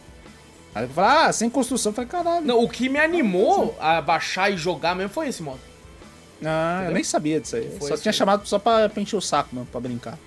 [0.73, 2.45] Aí eu falei, ah, sem construção, eu falei, caralho.
[2.45, 5.59] Não, o que me animou a baixar e jogar mesmo foi esse modo.
[6.43, 6.93] Ah, eu Entendeu?
[6.95, 7.65] nem sabia disso aí.
[7.65, 8.17] Eu Foi só tinha aí.
[8.17, 10.17] chamado só pra, pra encher o saco mesmo, pra brincar.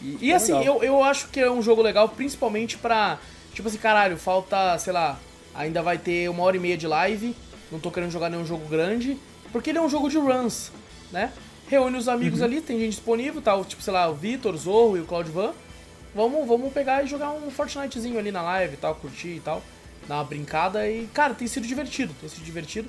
[0.00, 0.76] E, e assim, legal.
[0.76, 3.18] eu, eu acho que é um jogo legal, principalmente pra.
[3.52, 5.18] Tipo assim, caralho, falta, sei lá,
[5.54, 7.34] ainda vai ter uma hora e meia de live.
[7.70, 9.18] Não tô querendo jogar nenhum jogo grande.
[9.52, 10.70] Porque ele é um jogo de runs,
[11.10, 11.32] né?
[11.68, 13.62] Reúne os amigos ali, tem gente disponível, tá?
[13.64, 15.52] Tipo, sei lá, o Vitor, o Zorro e o Claudio Van.
[16.14, 19.62] Vamos, vamos pegar e jogar um Fortnitezinho ali na live e tal, curtir e tal.
[20.06, 22.88] Dar uma brincada e, cara, tem sido divertido, tem sido divertido.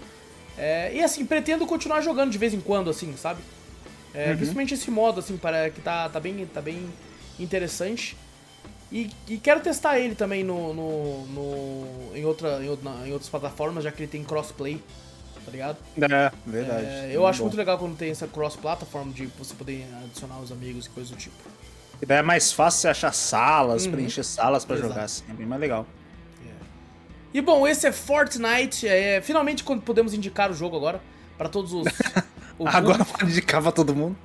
[0.57, 3.41] É, e assim, pretendo continuar jogando de vez em quando, assim, sabe?
[4.13, 6.89] É, Principalmente esse modo, assim, para que tá, tá, bem, tá bem
[7.39, 8.17] interessante.
[8.91, 13.29] E, e quero testar ele também no, no, no- em, outra, em, outra- em outras
[13.29, 14.81] plataformas, já que ele tem crossplay,
[15.45, 15.77] tá ligado?
[16.01, 16.85] É, verdade.
[16.85, 20.87] É, eu acho muito legal quando tem essa cross-plataforma de você poder adicionar os amigos
[20.87, 21.35] e coisa do tipo.
[22.01, 24.79] E daí é mais fácil você achar salas, preencher salas pra Uhum.
[24.81, 24.93] Exato.
[24.93, 25.23] jogar assim.
[25.29, 25.85] É bem mais legal.
[27.31, 28.87] E bom, esse é Fortnite.
[28.87, 30.99] É, finalmente quando podemos indicar o jogo agora
[31.37, 31.85] para todos os.
[32.59, 34.15] o Agora pode indicar pra todo mundo.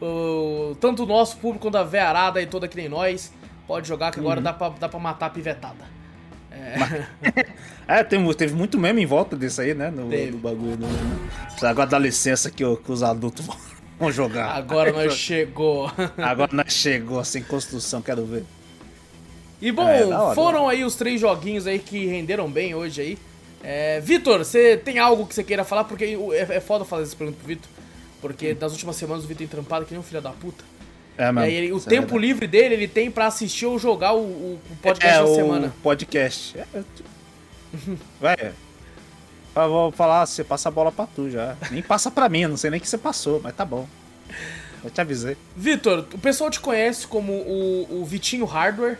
[0.00, 3.32] o- tanto o nosso público quanto a vearada e toda que nem nós.
[3.66, 4.24] Pode jogar que Uhum.
[4.26, 5.84] agora dá, pra, dá pra matar a pivetada.
[7.86, 9.90] É, tem, teve muito meme em volta desse aí, né?
[9.90, 10.32] No, Teve.
[10.32, 10.76] no bagulho.
[10.76, 11.30] No, no-
[11.68, 13.56] Agora dá licença que, que os adultos vão,
[13.98, 14.56] vão jogar.
[14.56, 15.90] Agora nós chegou.
[16.18, 18.44] Agora nós chegou sem construção, quero ver.
[19.62, 20.34] E bom, É, hora.
[20.34, 23.18] foram aí os três joguinhos aí que renderam bem hoje aí.
[23.62, 25.84] É, Vitor, você tem algo que você queira falar?
[25.84, 27.70] Porque é, é foda fazer essa pergunta pro Vitor.
[28.20, 30.64] Porque nas últimas semanas o Vitor tem trampado que nem um filho da puta.
[31.18, 31.38] É, E mesmo.
[31.40, 32.26] aí ele- o Isso é tempo verdade.
[32.26, 35.34] livre dele, ele tem pra assistir ou jogar o, o- o podcast é, da o
[35.34, 35.74] semana.
[35.82, 36.58] podcast.
[36.58, 36.82] É, é,
[38.20, 38.52] Vai.
[39.56, 41.56] Eu vou falar, você passa a bola pra tu já.
[41.70, 43.86] Nem passa pra mim, não sei nem que você passou, mas tá bom.
[44.82, 45.36] Eu te avisei.
[45.56, 48.98] Vitor, o pessoal te conhece como o, o Vitinho Hardware,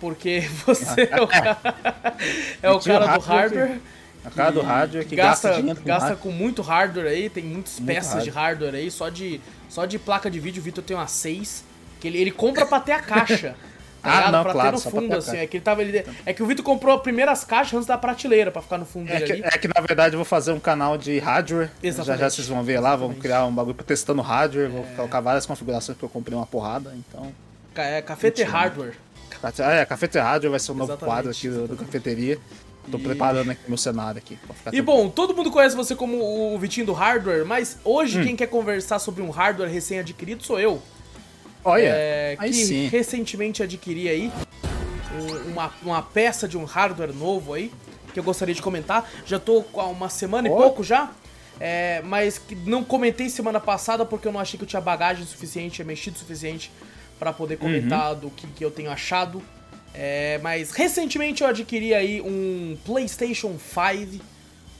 [0.00, 1.58] porque você é o cara,
[2.62, 3.80] é o cara do Hardware hardware.
[4.24, 6.22] A cara do rádio é que gasta, gasta, dinheiro com gasta rádio.
[6.22, 9.98] com muito hardware aí, tem muitas Muito peças de hardware aí, só de, só de
[9.98, 11.62] placa de vídeo o Vitor tem umas seis,
[12.00, 13.54] que ele, ele compra pra ter a caixa.
[14.04, 15.38] Tá Ah, não, pra claro, ter no fundo, assim.
[15.38, 17.96] É que, ele tava, ele, é que o Vitor comprou as primeiras caixas antes da
[17.96, 19.42] prateleira pra ficar no fundo É dele que, ali.
[19.46, 21.70] é que, na verdade eu vou fazer um canal de hardware.
[21.82, 22.18] Exatamente.
[22.20, 23.22] Já já vocês vão ver lá, vamos Exatamente.
[23.22, 24.68] criar um bagulho pra testando hardware, É.
[24.68, 27.32] vou colocar várias configurações porque eu comprei uma porrada, então.
[27.76, 28.58] É Cafete Mentira.
[28.58, 28.92] Hardware.
[29.42, 32.38] Ah, é, Cafete Hardware vai ser um novo quadro aqui do, do cafeteria.
[32.90, 34.36] Tô E- preparando aqui meu cenário aqui.
[34.36, 36.16] Pra ficar E bom, todo mundo conhece você como
[36.54, 38.24] o Vitinho do Hardware, mas hoje Hum.
[38.24, 40.82] quem quer conversar sobre um hardware recém-adquirido sou eu.
[41.64, 42.88] Olha, É, que sim.
[42.88, 44.32] recentemente adquiri aí
[45.16, 47.72] um- uma, uma peça de um hardware novo aí,
[48.12, 49.10] que eu gostaria de comentar.
[49.24, 50.56] Já tô há uma semana e Ó.
[50.56, 51.10] pouco já,
[51.58, 55.24] é, mas que não comentei semana passada porque eu não achei que eu tinha bagagem
[55.24, 56.70] suficiente, mexido suficiente
[57.18, 58.18] pra poder comentar Uhum.
[58.20, 59.40] do que, que eu tenho achado.
[59.94, 64.24] É, mas recentemente eu adquiri aí um PlayStation 5.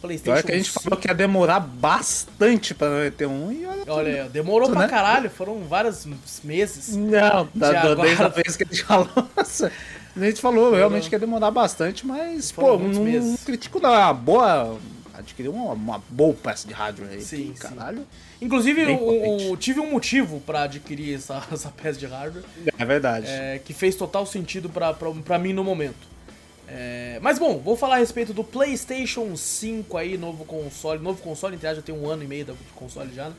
[0.03, 3.83] PlayStation Olha que a gente falou que ia demorar bastante pra ter um e olha.
[3.87, 4.89] Olha, aí, demorou Tudo, pra né?
[4.89, 6.07] caralho, foram vários
[6.43, 6.95] meses.
[6.95, 9.09] Não, da, Já da, desde a vez que a gente falou.
[9.35, 9.73] nossa,
[10.15, 13.45] a gente falou realmente que ia demorar bastante, mas, Foram pô, não, meses.
[13.45, 13.95] critico não.
[13.95, 14.79] é Uma boa.
[15.15, 17.21] Adquirir uma, uma boa peça de hardware aí.
[17.23, 17.75] Sim, que, sim.
[17.75, 18.05] Caralho.
[18.45, 22.45] Inclusive, o- o- tive um motivo pra adquirir essa, essa peça de hardware,
[22.79, 23.27] É verdade.
[23.29, 26.15] é, que fez total sentido pra mim no momento.
[26.69, 31.01] É, mas bom, vou falar a respeito do PlayStation 5 aí, novo console.
[31.03, 33.35] Novo console, entre já tem um ano e meio de console já, né?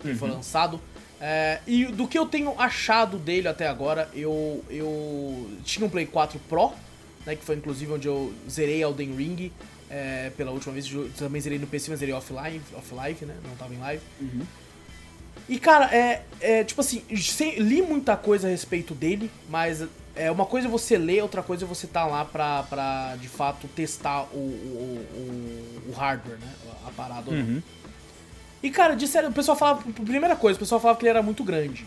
[0.00, 0.80] Que foi lançado.
[1.20, 6.06] É, e do que eu tenho achado dele até agora, eu, eu tinha um Play
[6.06, 6.70] 4 Pro,
[7.26, 9.50] né, que foi inclusive onde eu zerei Elden Ring
[9.90, 10.88] é, pela última vez.
[11.16, 13.34] Também zerei no PC, mas zerei offline, offline né?
[13.44, 14.02] Não tava em live.
[15.48, 17.02] E cara, é, é tipo assim,
[17.58, 21.64] li muita coisa a respeito dele, mas é uma coisa é você ler, outra coisa
[21.64, 26.52] é você tá lá pra, pra de fato testar o, o, o, o hardware, né?
[26.86, 27.30] A parada.
[27.30, 27.62] Uhum.
[28.62, 31.44] E cara, disseram, o pessoal falava, primeira coisa, o pessoal falava que ele era muito
[31.44, 31.86] grande.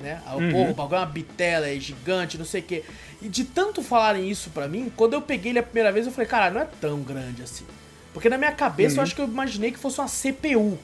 [0.00, 0.20] Né?
[0.26, 0.50] Ah, uhum.
[0.50, 2.84] Pô, o bagulho é uma bitela, é gigante, não sei o quê.
[3.22, 6.12] E de tanto falarem isso pra mim, quando eu peguei ele a primeira vez, eu
[6.12, 7.64] falei, cara, não é tão grande assim.
[8.12, 8.98] Porque na minha cabeça uhum.
[8.98, 10.78] eu acho que eu imaginei que fosse uma CPU.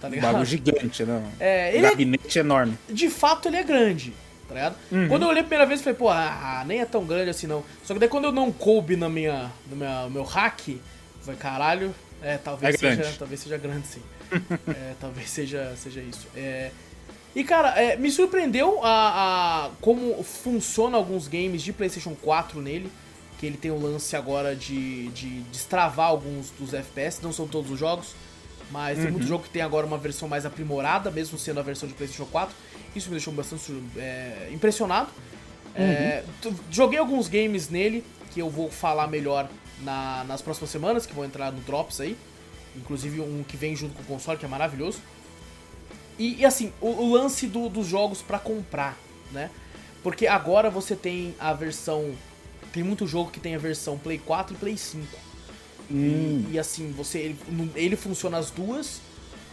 [0.00, 0.30] Tá ligado?
[0.30, 1.30] Um bagulho gigante, né?
[1.38, 2.40] É, ele gabinete é...
[2.40, 2.76] enorme.
[2.88, 4.12] De fato, ele é grande
[4.52, 4.76] tá ligado?
[4.90, 5.08] Uhum.
[5.08, 7.46] Quando eu olhei a primeira vez, eu falei, pô, ah, nem é tão grande assim
[7.46, 7.64] não.
[7.84, 10.78] Só que daí quando eu não coube na minha, no meu, meu hack, eu
[11.22, 14.02] falei, caralho, é, talvez, é seja, talvez seja grande sim.
[14.68, 16.28] é, talvez seja, seja isso.
[16.36, 16.70] É,
[17.34, 22.90] e cara, é, me surpreendeu a, a, como funciona alguns games de PlayStation 4 nele.
[23.38, 27.70] Que ele tem o lance agora de, de destravar alguns dos FPS, não são todos
[27.72, 28.14] os jogos.
[28.70, 29.04] Mas uhum.
[29.04, 29.28] tem muito uhum.
[29.28, 32.54] jogo que tem agora uma versão mais aprimorada, mesmo sendo a versão de PlayStation 4.
[32.94, 35.10] Isso me deixou bastante é, impressionado.
[35.74, 36.54] É, uhum.
[36.70, 39.48] joguei alguns games nele que eu vou falar melhor
[39.82, 42.16] na, nas próximas semanas, que vão entrar no Drops aí.
[42.76, 45.00] Inclusive um que vem junto com o console, que é maravilhoso.
[46.18, 48.96] E, e assim, o, o, lance do, dos jogos para comprar,
[49.30, 49.50] né?
[50.02, 52.12] Porque agora você tem a versão.
[52.72, 55.06] Tem muito jogo que tem a versão Play 4 e Play 5.
[55.90, 56.46] Hum.
[56.48, 57.38] E, e, assim, você ele,
[57.74, 59.00] ele funciona as duas,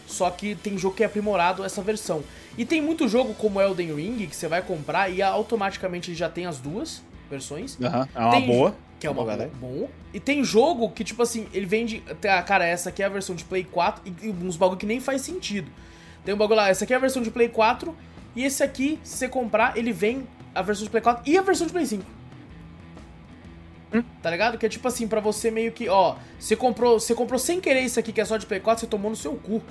[0.07, 2.23] só que tem jogo que é aprimorado essa versão.
[2.57, 6.45] E tem muito jogo como Elden Ring que você vai comprar e automaticamente já tem
[6.45, 7.77] as duas versões.
[7.79, 8.07] Uhum.
[8.15, 8.75] É uma tem, boa.
[8.99, 9.49] Que é uma boa.
[9.59, 9.89] Bom.
[10.13, 12.03] E tem jogo que, tipo assim, ele vende.
[12.27, 14.99] Ah, cara, essa aqui é a versão de Play 4 e uns bagulho que nem
[14.99, 15.69] faz sentido.
[16.23, 17.95] Tem um bagulho lá, essa aqui é a versão de Play 4
[18.35, 21.41] e esse aqui, se você comprar, ele vem a versão de Play 4 e a
[21.41, 22.03] versão de Play 5.
[23.93, 24.03] Hum?
[24.21, 24.57] Tá ligado?
[24.57, 27.81] Que é tipo assim, pra você meio que, ó, você comprou, você comprou sem querer
[27.81, 29.61] isso aqui que é só de Play 4, você tomou no seu cu.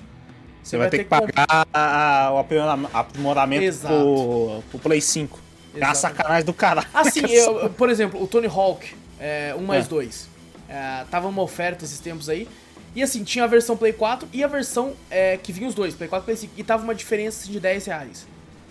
[0.62, 5.38] Você vai, vai, ter que, que pagar a, o aprimoramento pro, pro, Play 5.
[5.74, 6.88] É uma sacanagem do caralho.
[6.92, 10.28] Assim, eu, por exemplo, o Tony Hawk, é, 1 mais 2.
[10.68, 10.72] É.
[10.74, 12.48] é, tava uma oferta esses tempos aí.
[12.94, 15.94] E assim, tinha a versão Play 4 e a versão é, que vinha os dois,
[15.94, 16.54] Play 4 e Play 5.
[16.56, 18.26] E tava uma diferença assim, de 10 reais.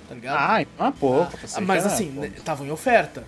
[0.07, 0.37] Tá ligado?
[0.37, 1.37] Ah, então é pouco.
[1.53, 3.25] Ah, mas assim, né, tava em oferta,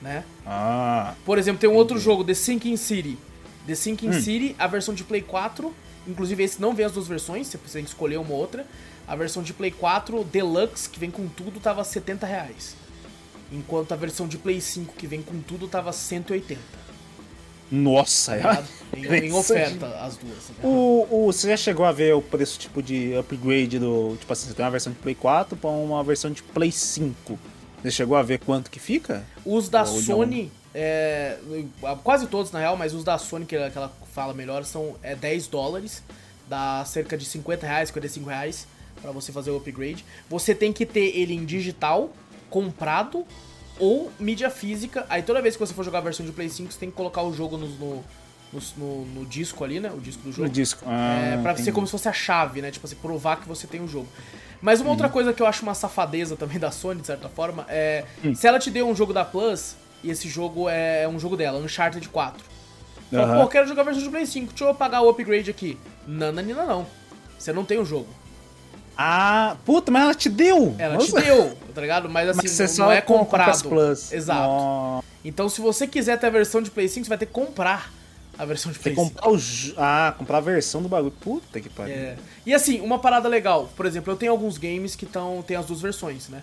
[0.00, 0.24] né?
[0.46, 1.14] Ah.
[1.24, 3.18] Por exemplo, tem um outro jogo, The Sinking City.
[3.66, 4.20] The Sinking hum.
[4.20, 5.72] City, a versão de Play 4
[6.06, 8.66] Inclusive, esse não vem as duas versões, você que escolher uma ou outra.
[9.06, 12.76] A versão de Play 4 Deluxe, que vem com tudo, tava 70 reais.
[13.50, 16.60] Enquanto a versão de Play 5, que vem com tudo, tava 180.
[17.72, 18.62] Nossa, tá
[18.94, 20.36] em, em, oferta as duas.
[20.44, 24.14] Tá o, o, você já chegou a ver o preço tipo de upgrade do.
[24.20, 27.38] Tipo assim, você tem uma versão de Play 4 para uma versão de Play 5.
[27.82, 29.24] Você chegou a ver quanto que fica?
[29.42, 31.38] Os da Ou Sony, é,
[32.04, 35.46] quase todos na real, mas os da Sony, que ela fala melhor, são é, 10
[35.46, 36.02] dólares,
[36.46, 38.66] dá cerca de 50 reais, 55 reais
[39.00, 40.04] para você fazer o upgrade.
[40.28, 42.10] Você tem que ter ele em digital,
[42.50, 43.26] comprado
[43.78, 45.06] ou mídia física.
[45.08, 46.96] Aí toda vez que você for jogar a versão de Play 5, você tem que
[46.96, 48.04] colocar o jogo no, no,
[48.76, 49.90] no, no disco ali, né?
[49.94, 50.48] O disco do jogo.
[50.48, 50.84] No disco.
[50.86, 51.64] Ah, é, pra entendi.
[51.64, 52.70] ser como se fosse a chave, né?
[52.70, 54.08] Tipo assim, provar que você tem o jogo.
[54.60, 54.92] Mas uma uhum.
[54.92, 58.04] outra coisa que eu acho uma safadeza também da Sony, de certa forma, é.
[58.22, 58.34] Uhum.
[58.34, 61.58] Se ela te deu um jogo da Plus, e esse jogo é um jogo dela,
[61.58, 62.44] Uncharted 4.
[63.10, 63.42] Fala, uhum.
[63.42, 65.78] pô, quero jogar a versão de Play 5, deixa eu pagar o upgrade aqui.
[66.06, 66.86] Nananina não.
[67.38, 68.08] Você não tem o jogo.
[68.96, 70.74] Ah, puta, mas ela te deu!
[70.78, 71.20] Ela Nossa.
[71.20, 72.08] te deu, tá ligado?
[72.08, 73.68] Mas assim, mas não, não, é comprado.
[73.68, 74.12] Plus.
[74.12, 75.04] Exato.
[75.24, 77.92] Então, se você quiser ter a versão de Play 5, você vai ter que comprar
[78.38, 79.16] a versão de Play tem 5.
[79.16, 79.40] Comprar o...
[79.76, 81.12] Ah, comprar a versão do bagulho.
[81.12, 81.94] Puta que pariu.
[81.94, 82.16] É.
[82.44, 83.70] E assim, uma parada legal.
[83.76, 86.42] Por exemplo, eu tenho alguns games que tão, tem as duas versões, né?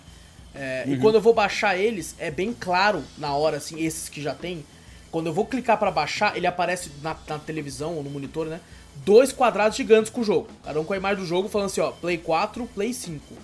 [0.54, 0.94] É, uhum.
[0.94, 4.34] E quando eu vou baixar eles, é bem claro na hora, assim, esses que já
[4.34, 4.64] tem
[5.10, 8.60] quando eu vou clicar para baixar, ele aparece na, na, televisão ou no monitor, né?
[9.04, 10.48] Dois quadrados gigantes com o jogo.
[10.64, 13.34] Cada um com a imagem do jogo falando assim, ó, Play 4, Play 5.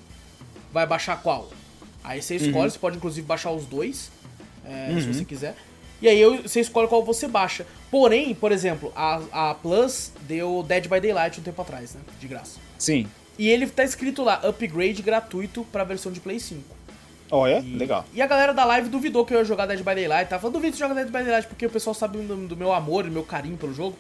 [0.73, 1.49] Vai baixar qual?
[2.05, 2.71] Aí você escolhe, uhum.
[2.71, 4.11] você pode inclusive baixar os dois,
[4.65, 5.01] é, uhum.
[5.01, 5.57] se você quiser.
[6.01, 7.67] E aí você escolhe qual você baixa.
[7.91, 12.01] Porém, por exemplo, a, a Plus deu Dead by Daylight um tempo atrás, né?
[12.21, 12.59] De graça.
[12.79, 13.09] Sim.
[13.39, 16.63] E ele tá escrito lá, upgrade gratuito pra versão de Play 5.
[17.31, 18.05] Olha, e, legal.
[18.15, 20.29] E a galera da live duvidou que eu ia jogar Dead by Daylight.
[20.29, 22.73] Tava falando, duvido que joga Dead by Daylight, porque o pessoal sabe do, do meu
[22.73, 23.97] amor, do meu carinho pelo jogo.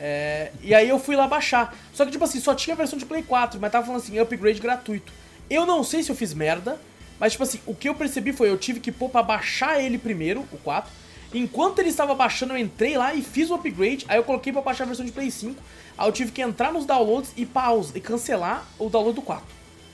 [0.00, 1.76] É, e aí eu fui lá baixar.
[1.92, 4.18] Só que, tipo assim, só tinha a versão de Play 4, mas tava falando assim,
[4.18, 5.12] upgrade gratuito.
[5.48, 6.80] Eu não sei se eu fiz merda,
[7.18, 9.98] mas, tipo assim, o que eu percebi foi, eu tive que pôr pra baixar ele
[9.98, 10.90] primeiro, o 4.
[11.34, 14.06] Enquanto ele estava baixando, eu entrei lá e fiz o upgrade.
[14.08, 15.62] Aí eu coloquei pra baixar a versão de Play 5.
[15.98, 19.44] Aí eu tive que entrar nos downloads e pause e cancelar o download do 4.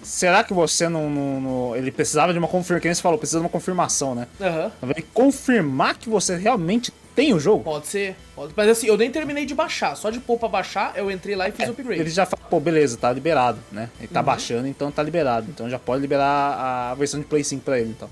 [0.02, 2.80] Será que você não, não, não, Ele precisava de uma confirmação.
[2.80, 4.28] Que você falou, precisa de uma confirmação, né?
[4.40, 4.72] Aham.
[4.82, 4.92] Uhum.
[5.12, 7.64] confirmar que você realmente tem o jogo?
[7.64, 8.14] Pode ser.
[8.34, 8.52] Pode.
[8.54, 9.96] Mas assim, eu nem terminei de baixar.
[9.96, 12.00] Só de pôr pra baixar, eu entrei lá e fiz é, o upgrade.
[12.02, 13.88] Ele já falou, pô, beleza, tá liberado, né?
[13.98, 14.26] Ele tá uhum.
[14.26, 15.46] baixando, então tá liberado.
[15.48, 18.10] Então já pode liberar a versão de Play 5 pra ele, então.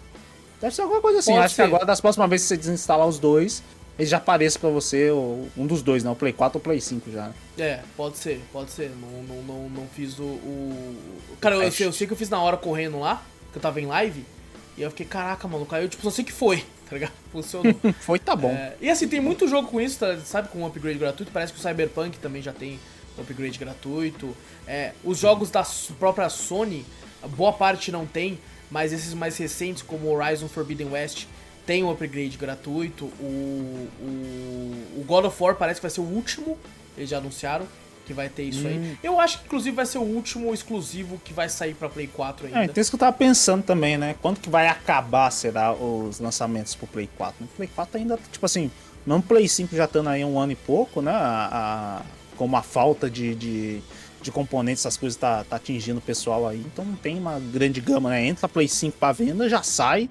[0.58, 1.32] Deve ser alguma coisa assim.
[1.32, 1.62] Pode Acho ser.
[1.62, 3.62] que agora, das próximas vezes que você desinstalar os dois,
[3.98, 6.10] ele já apareça pra você um dos dois, né?
[6.10, 7.30] O Play 4 ou o Play 5 já.
[7.58, 8.90] É, pode ser, pode ser.
[8.98, 10.24] Não, não, não, não fiz o.
[10.24, 10.96] o...
[11.42, 13.22] Cara, eu, eu sei que eu fiz na hora correndo lá,
[13.52, 14.24] que eu tava em live.
[14.78, 15.74] E eu fiquei, caraca, maluco.
[15.74, 16.64] Aí eu, tipo, só sei que foi,
[16.94, 17.12] tá ligado?
[17.32, 17.74] Funcionou.
[18.00, 18.50] Foi, tá bom.
[18.50, 20.48] É, e assim, tem muito jogo com isso, tá, sabe?
[20.48, 21.32] Com um upgrade gratuito.
[21.32, 22.78] Parece que o Cyberpunk também já tem
[23.18, 24.34] upgrade gratuito.
[24.66, 25.66] É, os jogos da
[25.98, 26.86] própria Sony,
[27.36, 28.38] boa parte não tem,
[28.70, 31.26] mas esses mais recentes, como Horizon Forbidden West,
[31.66, 33.06] tem um upgrade gratuito.
[33.18, 36.58] O, o, o God of War parece que vai ser o último,
[36.96, 37.66] eles já anunciaram
[38.04, 38.68] que vai ter isso Hum.
[38.68, 38.98] aí.
[39.02, 42.46] Eu acho que inclusive vai ser o último exclusivo que vai sair pra Play 4
[42.46, 42.60] ainda.
[42.60, 44.14] É, então isso que eu tava pensando também, né?
[44.20, 47.36] Quando que vai acabar, será, os lançamentos pro Play 4?
[47.40, 48.70] No Play 4 ainda, tipo assim,
[49.06, 51.12] não Play 5 já estando aí um ano e pouco, né?
[51.12, 52.02] A, a-
[52.36, 53.80] como a falta de, de,
[54.20, 56.60] de componentes, essas coisas tá, tá atingindo o pessoal aí.
[56.66, 58.26] Então não tem uma grande gama, né?
[58.26, 60.10] Entra Play 5 pra venda, já sai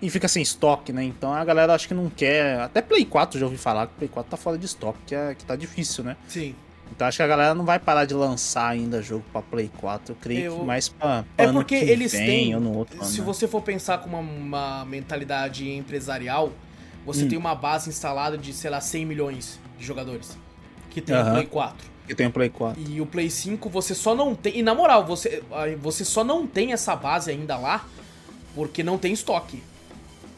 [0.00, 1.02] e fica sem estoque, né?
[1.02, 2.60] Então a galera acho que não quer.
[2.60, 5.34] Até Play 4 já ouvi falar que Play 4 tá fora de estoque, que, é,
[5.34, 6.16] que tá difícil, né?
[6.28, 6.54] Sim.
[6.94, 10.12] Então acho que a galera não vai parar de lançar ainda jogo pra Play 4.
[10.12, 12.54] Eu creio Eu- que mais pra, pra É porque que eles têm.
[12.54, 13.24] outro se né?
[13.24, 16.52] você for pensar com uma, uma mentalidade empresarial,
[17.04, 17.28] você Hum.
[17.28, 20.38] tem uma base instalada de, sei lá, 100 milhões de jogadores.
[20.90, 21.32] Que tem o Aham.
[21.32, 21.90] Play 4.
[22.06, 22.82] Que tem o Play 4.
[22.82, 24.58] E o Play 5 você só não tem.
[24.58, 25.42] E na moral, você,
[25.80, 27.86] você só não tem essa base ainda lá
[28.54, 29.62] porque não tem estoque.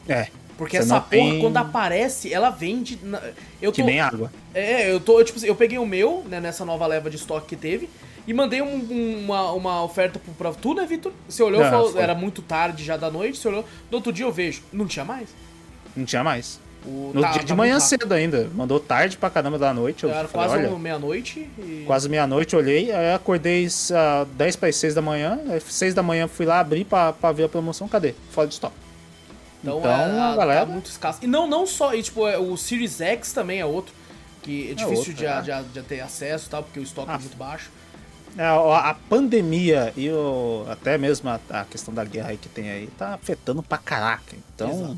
[0.07, 0.27] É,
[0.57, 2.97] Porque Você essa porra, tem- quando aparece, ela vende.
[3.03, 3.21] na-
[3.61, 4.31] Eu que tô, nem água.
[4.53, 7.47] é, eu tô, tipo assim, eu peguei o meu, né, nessa nova leva de estoque
[7.47, 7.89] que teve,
[8.25, 11.11] e mandei um- um- uma, uma oferta pro, pra tu, né, Vitor?
[11.27, 12.01] Você olhou, Ah, falou, foi.
[12.01, 15.03] era muito tarde já da noite, você olhou, no outro dia eu vejo, não tinha
[15.03, 15.27] mais.
[15.95, 16.59] Não tinha mais.
[16.85, 18.01] O, No tá- dia de tá manhã muito rápido.
[18.03, 18.49] cedo ainda.
[18.53, 20.03] Mandou tarde pra caramba da noite.
[20.03, 21.83] Eu Era falei, quase meia-noite e...
[21.87, 22.91] quase meia-noite, olhei.
[22.91, 23.91] Aí acordei às
[24.37, 25.39] 10 para 6 da manhã.
[25.49, 27.87] Aí 6 da manhã fui lá abrir pra, pra ver a promoção.
[27.87, 28.13] Cadê?
[28.29, 28.75] Fora de estoque.
[29.67, 31.19] Então, Então, é, a galera- tá muito escasso.
[31.21, 33.93] E não, não só, e, tipo, é, o Series X também é outro,
[34.43, 35.41] que é difícil outro, de, é.
[35.41, 37.69] de, de ter acesso tal, porque o estoque é Ah, muito baixo.
[38.37, 42.49] É, a, a pandemia e o, até mesmo a, a questão da guerra aí que
[42.49, 44.35] tem aí tá afetando pra caraca.
[44.53, 44.97] Então, Exato.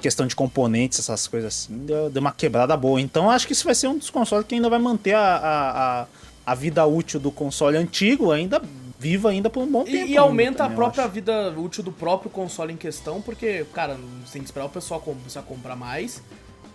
[0.00, 2.98] questão de componentes, essas coisas assim, deu, deu uma quebrada boa.
[3.00, 6.00] Então acho que isso vai ser um dos consoles que ainda vai manter a, a,
[6.02, 6.06] a,
[6.46, 8.60] a vida útil do console antigo ainda
[9.02, 9.96] viva ainda por um bom tempo.
[9.96, 14.34] E, e aumenta a própria vida útil do próprio console em questão, porque, cara, você
[14.34, 16.22] tem que esperar o pessoal começar a comprar mais, ir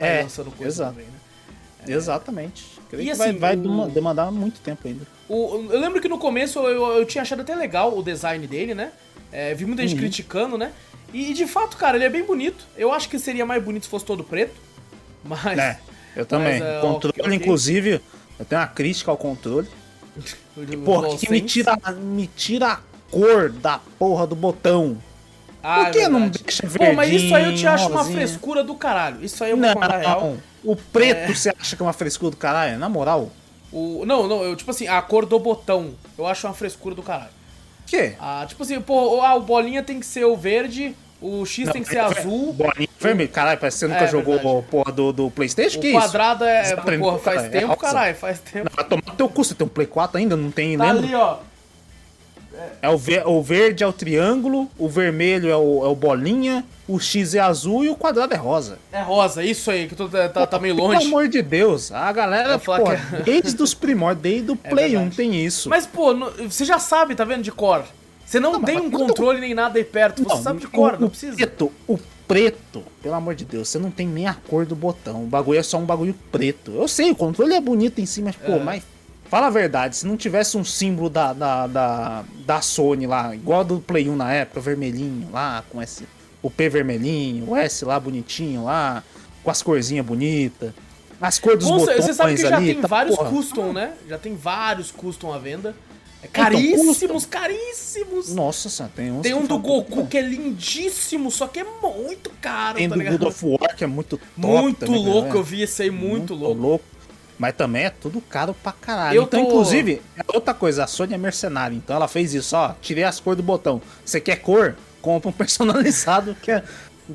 [0.05, 0.91] É, lançando coisa exato.
[0.93, 1.13] também, né?
[1.95, 2.65] Exatamente.
[2.89, 5.07] Creio E que assim, vai, vai o- dema- demandar muito tempo ainda.
[5.29, 8.75] O- eu lembro que no começo eu, eu tinha achado até legal o design dele,
[8.75, 8.91] né?
[9.31, 9.99] É, vi muita gente Uhum.
[9.99, 10.73] criticando, né?
[11.13, 12.65] E, de fato, cara, ele é bem bonito.
[12.75, 14.55] Eu acho que seria mais bonito se fosse todo preto.
[15.23, 15.57] Mas.
[15.57, 15.79] É,
[16.15, 16.59] eu também.
[16.59, 17.35] Mas, é, controle, ok, ok.
[17.35, 18.01] inclusive,
[18.37, 19.67] eu tenho uma crítica ao controle.
[20.83, 22.79] Porra, que me tira, me tira a
[23.11, 24.97] cor da porra do botão.
[25.61, 28.05] Ah, Por que é não deixa Pô, mas isso aí eu te verdinho, acho uma
[28.05, 29.23] frescura do caralho.
[29.23, 30.37] Isso aí eu vou Não, contar real.
[30.63, 31.33] o preto É.
[31.33, 32.77] você acha que é uma frescura do caralho?
[32.79, 33.29] Na moral.
[33.71, 35.91] O, não, não, eu, tipo assim, a cor do botão.
[36.17, 37.31] Eu acho uma frescura do caralho.
[37.85, 38.13] Que?
[38.19, 41.73] Ah, tipo assim, pô, ah, o bolinha tem que ser o verde, o X Não,
[41.73, 42.53] tem que ser é- azul.
[42.53, 43.29] Bolinha vermelho.
[43.29, 44.65] Caralho, parece que você nunca É, jogou verdade.
[44.69, 45.77] porra do, do Playstation?
[45.79, 46.51] O que quadrado isso?
[46.53, 46.63] é.
[46.65, 47.47] Você aprendeu, Porra, faz cara?
[47.47, 47.79] É tempo, rosa.
[47.81, 48.69] caralho, faz tempo.
[48.69, 50.35] Não, vai tomar teu cu, você tem um Play 4 ainda?
[50.35, 51.03] Não tem, Tá lembra?
[51.05, 51.37] ali, ó.
[52.81, 56.65] É o, ver- o verde é o triângulo, o vermelho é o, é o bolinha,
[56.87, 58.79] o X é azul e o quadrado é rosa.
[58.91, 61.05] É rosa, isso aí, que tu tá, tá- tá meio Pelo longe.
[61.05, 64.99] amor de Deus, a galera, pô, que é- desde os primórdios, desde o Play 1
[65.01, 65.15] verdade.
[65.17, 65.69] tem isso.
[65.69, 66.15] Mas, pô,
[66.49, 67.83] você já sabe, tá vendo, de cor.
[68.27, 70.99] Você não, Não, tem um controle nem nada aí perto, você sabe de cor, o,
[70.99, 71.37] não precisa.
[71.37, 71.97] Preto, o
[72.27, 75.23] preto, pelo amor de Deus, você não tem nem a cor do botão.
[75.23, 76.71] O bagulho é só um bagulho preto.
[76.71, 78.59] Eu sei, o controle é bonito em si, mas, pô, É.
[78.59, 78.83] mas.
[79.29, 83.63] Fala a verdade, se não tivesse um símbolo da, da, da, da Sony lá, igual
[83.63, 86.05] do Play 1 na época, vermelhinho lá, com esse.
[86.41, 89.03] O P vermelhinho, o S lá bonitinho lá,
[89.43, 90.71] com as corzinhas bonitas,
[91.19, 93.29] as cores dos cer- botões Você sabe que já ali, tem tá, vários porra.
[93.29, 93.93] custom, né?
[94.07, 95.75] Já tem vários custom à venda.
[96.33, 98.33] É Então, caríssimos, caríssimos.
[98.33, 102.29] Nossa senhora, tem uns Tem um do Goku que é lindíssimo, só que é muito
[102.41, 103.17] caro, Tem tá do ligado?
[103.19, 105.39] God of War, que é muito top Muito também, louco, né?
[105.39, 106.83] eu vi esse aí muito, louco.
[107.39, 109.15] Mas também é tudo caro pra caralho.
[109.17, 111.75] Eu então, tô- inclusive, é outra coisa, a Sony é mercenária.
[111.75, 112.73] Então ela fez isso, ó.
[112.81, 113.79] Tirei as cores do botão.
[114.03, 114.75] Você quer cor?
[115.03, 116.63] Compra um personalizado que é,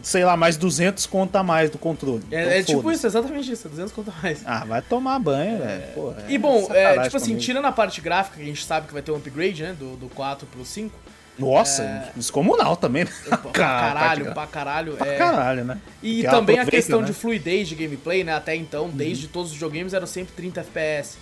[0.03, 2.23] sei lá, mais 200 conta a mais do controle.
[2.31, 4.43] É, Então, é tipo isso, exatamente isso, 200 conto a mais.
[4.45, 5.83] Ah, vai tomar banho, velho.
[5.95, 7.41] Pô, é E bom, é, tipo assim, comigo.
[7.41, 9.77] tirando a parte gráfica, que a gente sabe que vai ter um upgrade, né?
[9.79, 10.97] Do, do 4 pro 5.
[11.39, 13.11] Nossa, descomunal também, né?
[13.27, 14.93] Pra caralho, pra caralho.
[14.97, 15.17] Pra é.
[15.17, 15.79] caralho, né?
[16.03, 17.07] E Porque ela também a questão né?
[17.07, 17.11] Uhum.
[17.13, 18.35] de fluidez de gameplay, né?
[18.35, 21.17] Até então, desde todos os videogames eram sempre 30 FPS.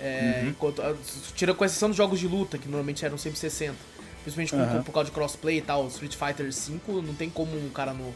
[0.00, 0.48] É, Uhum.
[0.50, 0.92] enquanto, ah,
[1.36, 3.74] tira com exceção dos jogos de luta, que normalmente eram sempre 60.
[4.24, 4.82] Principalmente por- Aham.
[4.82, 5.86] por, causa de crossplay e tal.
[5.88, 8.12] Street Fighter V não tem como um cara no,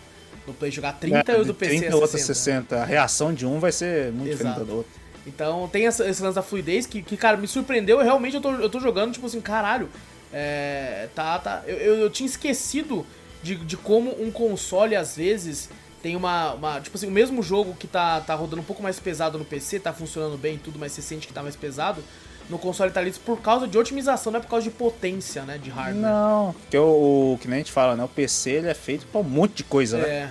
[0.46, 2.34] no Play jogar 30 e o É, do de PC 30 é e outro 60.
[2.34, 2.76] 60.
[2.82, 4.38] A reação de um vai ser muito Exato.
[4.38, 4.92] diferente da do outro.
[5.26, 8.00] Então tem essa, esse lance da fluidez que, que, cara, me surpreendeu.
[8.00, 9.88] e Realmente eu tô, eu tô jogando, tipo assim, caralho,
[10.32, 11.62] É, tá, tá.
[11.66, 13.06] Eu, eu, eu tinha esquecido
[13.42, 15.68] de, de como um console, às vezes,
[16.02, 16.80] tem uma, uma.
[16.80, 19.80] Tipo assim, o mesmo jogo que tá, tá rodando um pouco mais pesado no PC,
[19.80, 22.02] tá funcionando bem e tudo, mas você sente que tá mais pesado.
[22.50, 25.58] No console tá liso por causa de otimização, não é por causa de potência, né?
[25.58, 26.00] De hardware.
[26.00, 28.04] Não, porque o, o que nem a gente fala, né?
[28.04, 30.08] O PC ele é feito pra um monte de coisa, né?
[30.08, 30.30] É.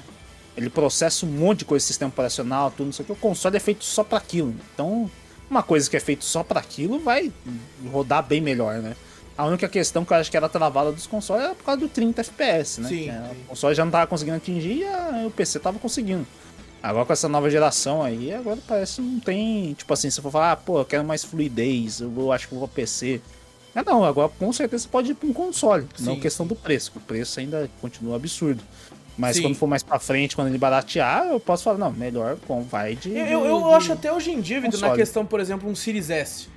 [0.55, 3.11] Ele processa um monte de coisa, sistema operacional, tudo, não sei o que.
[3.11, 4.55] O console é feito só para aquilo.
[4.73, 5.09] Então,
[5.47, 7.31] uma coisa que é feito só para aquilo vai
[7.91, 8.95] rodar bem melhor, né?
[9.37, 11.87] A única questão que eu acho que era travada dos consoles era por causa do
[11.87, 12.89] 30 FPS, né?
[12.89, 13.35] Sim, É, sim.
[13.43, 16.25] O console já não tava conseguindo atingir e a- o PC tava conseguindo.
[16.81, 19.73] Agora com essa nova geração aí, agora parece que não tem.
[19.73, 22.53] Tipo assim, se for falar, ah, pô, eu quero mais fluidez, eu vou- acho que
[22.53, 23.19] eu vou PC.
[23.75, 25.87] Ah, não, agora com certeza você pode ir pra um console.
[25.99, 28.63] não Sim, questão do preço, que o preço ainda continua absurdo.
[29.17, 29.43] Mas Sim.
[29.43, 32.95] quando for mais pra frente, quando ele baratear, eu posso falar, não, melhor com vai
[32.95, 33.09] de.
[33.11, 35.75] Eu, eu, eu de- acho até hoje em dia, Vitor, na questão, por exemplo, um
[35.75, 36.47] Series S.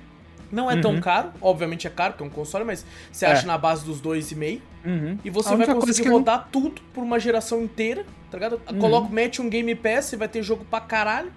[0.51, 0.99] Não é tão Uhum.
[1.01, 3.31] caro, obviamente é caro, porque é um console, mas você É.
[3.31, 5.17] acha na base dos 2,5 Uhum.
[5.23, 8.61] e você vai conseguir que não- rodar tudo por uma geração inteira, tá ligado?
[8.71, 8.79] Uhum.
[8.79, 11.31] Coloca, mete um Game Pass, você vai ter jogo pra caralho.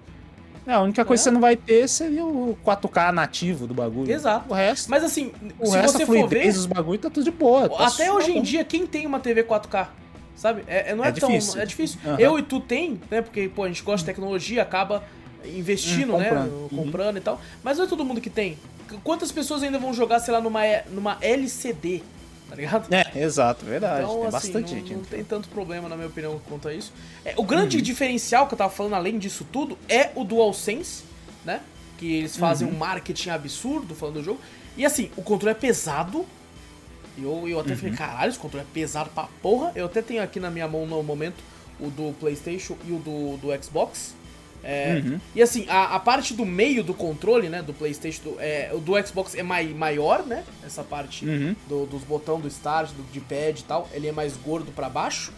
[0.65, 4.11] É, a única coisa que você não vai ter seria o 4K nativo do bagulho.
[4.11, 4.45] Exato.
[4.49, 7.29] O resto, Mas assim, o se resto você for ver, dos bagulho tá tudo de
[7.29, 7.69] boa.
[7.69, 8.41] tá até hoje em bom.
[8.41, 9.89] dia, quem tem uma TV 4K?
[10.35, 10.63] Sabe?
[10.65, 11.29] É, é- não é, É tão.
[11.29, 11.61] difícil.
[11.61, 11.99] É difícil.
[12.03, 12.17] Aham.
[12.19, 13.21] Eu e tu tem, né?
[13.21, 15.03] Porque, pô, a gente gosta de tecnologia, acaba
[15.45, 16.23] investindo, Hum, né?
[16.29, 16.51] comprando.
[16.53, 16.67] Uhum.
[16.69, 17.39] Comprando e tal.
[17.63, 18.57] Mas não é todo mundo que tem.
[19.03, 22.01] Quantas pessoas ainda vão jogar, sei lá, numa, numa LCD?
[22.49, 22.93] Tá ligado?
[22.93, 24.03] É, exato, verdade.
[24.03, 24.93] Então, tem assim, bastante não, gente.
[24.93, 26.93] não tem tanto problema, na minha opinião, quanto a isso.
[27.23, 27.83] É, o grande Uhum.
[27.83, 31.03] diferencial que eu tava falando, além disso tudo, é o DualSense,
[31.43, 31.61] né?
[31.97, 32.75] Que eles fazem Uhum.
[32.75, 34.39] um marketing absurdo falando do jogo.
[34.77, 36.25] E assim, o controle é pesado.
[37.17, 37.77] E Eu, eu até Uhum.
[37.77, 39.71] falei, caralho, esse controle é pesado pra porra.
[39.75, 41.41] Eu até tenho aqui na minha mão no momento
[41.79, 44.13] o do PlayStation e o do, do Xbox.
[44.67, 45.19] É, Uhum.
[45.35, 49.07] E assim, a, a parte do meio do controle, né, do PlayStation, do, é, do
[49.07, 50.43] Xbox é mai, maior, né?
[50.65, 51.55] Essa parte Uhum.
[51.69, 54.89] do- dos botões do start, do de pad e tal, ele é mais gordo pra
[54.89, 55.31] baixo.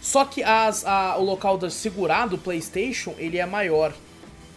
[0.00, 3.92] Só que as, a- o local da segurar do PlayStation, ele é maior.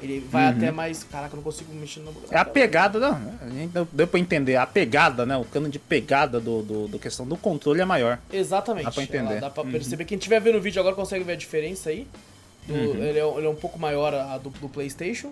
[0.02, 1.02] Ele vai até mais.
[1.04, 2.12] Caraca, eu não consigo mexer no.
[2.12, 2.16] Uhum.
[2.32, 3.34] É a pegada, não.
[3.42, 4.56] A gente deu, pra entender.
[4.58, 5.36] A pegada, né?
[5.38, 8.20] O cano de pegada do, do, do questão do controle é maior.
[8.32, 8.84] Exatamente.
[8.86, 9.32] Dá pra entender.
[9.32, 9.72] Ela Dá pra Uhum.
[9.72, 10.04] perceber.
[10.06, 12.06] Quem estiver vendo o vídeo agora consegue ver a diferença aí.
[12.68, 15.32] Do- ele, é, ele é um pouco maior a do, do PlayStation.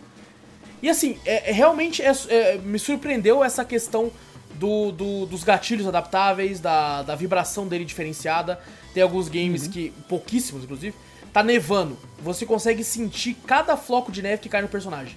[0.81, 4.11] E assim, é, é- realmente é- é, me surpreendeu essa questão
[4.55, 8.59] do, do- dos gatilhos adaptáveis, da, da vibração dele diferenciada.
[8.93, 9.71] Tem alguns games Uhum.
[9.71, 10.95] que, pouquíssimos inclusive,
[11.31, 11.97] tá nevando.
[12.21, 15.15] Você consegue sentir cada floco de neve que cai no personagem.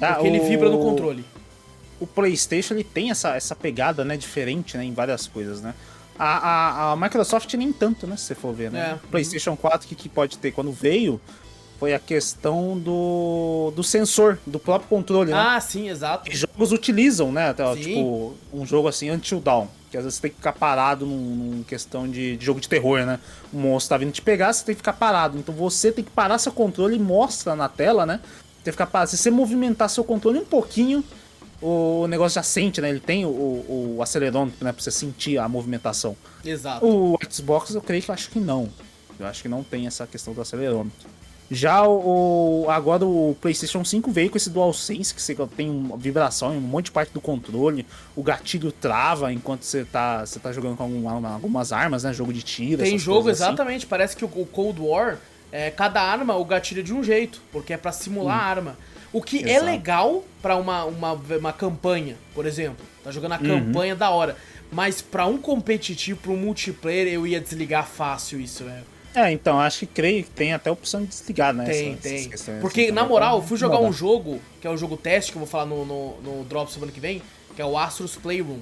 [0.00, 1.24] Ah, Porque ele o- vibra no controle.
[2.00, 4.16] O PlayStation ele tem essa, essa pegada, né?
[4.16, 4.84] Diferente, né?
[4.84, 5.74] Em várias coisas, né?
[6.18, 8.16] A, a, a Microsoft nem tanto, né?
[8.16, 8.92] Se você for ver, né?
[8.92, 8.94] É.
[8.94, 11.20] O PlayStation 4 que, que pode ter quando veio
[11.82, 15.36] foi a questão do, do sensor, do próprio controle, né?
[15.36, 16.30] Ah, sim, exato.
[16.30, 17.50] E jogos utilizam, né?
[17.50, 17.74] Até.
[17.74, 19.66] Tipo, um jogo assim, Until Dawn.
[19.90, 22.68] Que às vezes você tem que ficar parado num, num questão de, de jogo de
[22.68, 23.18] terror, né?
[23.52, 25.36] O monstro tá vindo te pegar, você tem que ficar parado.
[25.36, 28.20] Então você tem que parar seu controle e mostra na tela, né?
[28.62, 29.10] Tem que ficar parado.
[29.10, 31.02] Se você movimentar seu controle um pouquinho,
[31.62, 32.90] o negócio já sente, né?
[32.90, 34.72] Ele tem o, o acelerômetro, né?
[34.72, 36.16] Pra você sentir a movimentação.
[36.44, 36.84] Exato.
[36.86, 38.68] O Xbox, eu creio que eu acho que não.
[39.18, 41.08] Eu acho que não tem essa questão do acelerômetro.
[41.50, 45.98] Já o, o- agora o PlayStation 5 veio com esse DualSense que você tem uma
[45.98, 47.84] vibração em um monte de parte do controle,
[48.16, 52.12] o gatilho trava enquanto você tá, você tá jogando com algum- algumas armas, né?
[52.14, 52.82] Jogo de tiro.
[52.82, 53.42] Tem jogo, assim.
[53.44, 53.86] exatamente.
[53.86, 55.18] Parece que o, Cold War,
[55.52, 58.78] é, cada arma, o gatilho é de um jeito, porque é pra simular a arma.
[59.12, 59.66] O que é Exato.
[59.66, 62.84] legal pra uma, uma, uma campanha, por exemplo.
[63.04, 63.42] Tá jogando a Uhum.
[63.66, 64.36] campanha da hora.
[64.70, 68.84] Mas pra um competitivo, pra um multiplayer, eu ia desligar fácil isso, velho.
[69.14, 71.66] É, então, acho que creio que tem até a opção de desligar, né?
[71.66, 72.28] Tem, essas tem.
[72.30, 74.96] questões, Porque, assim, na pra- moral, eu fui jogar um jogo, que é o jogo
[74.96, 77.20] teste, que eu vou falar no, no, no Drop semana que vem,
[77.54, 78.60] que é o Astros Playroom.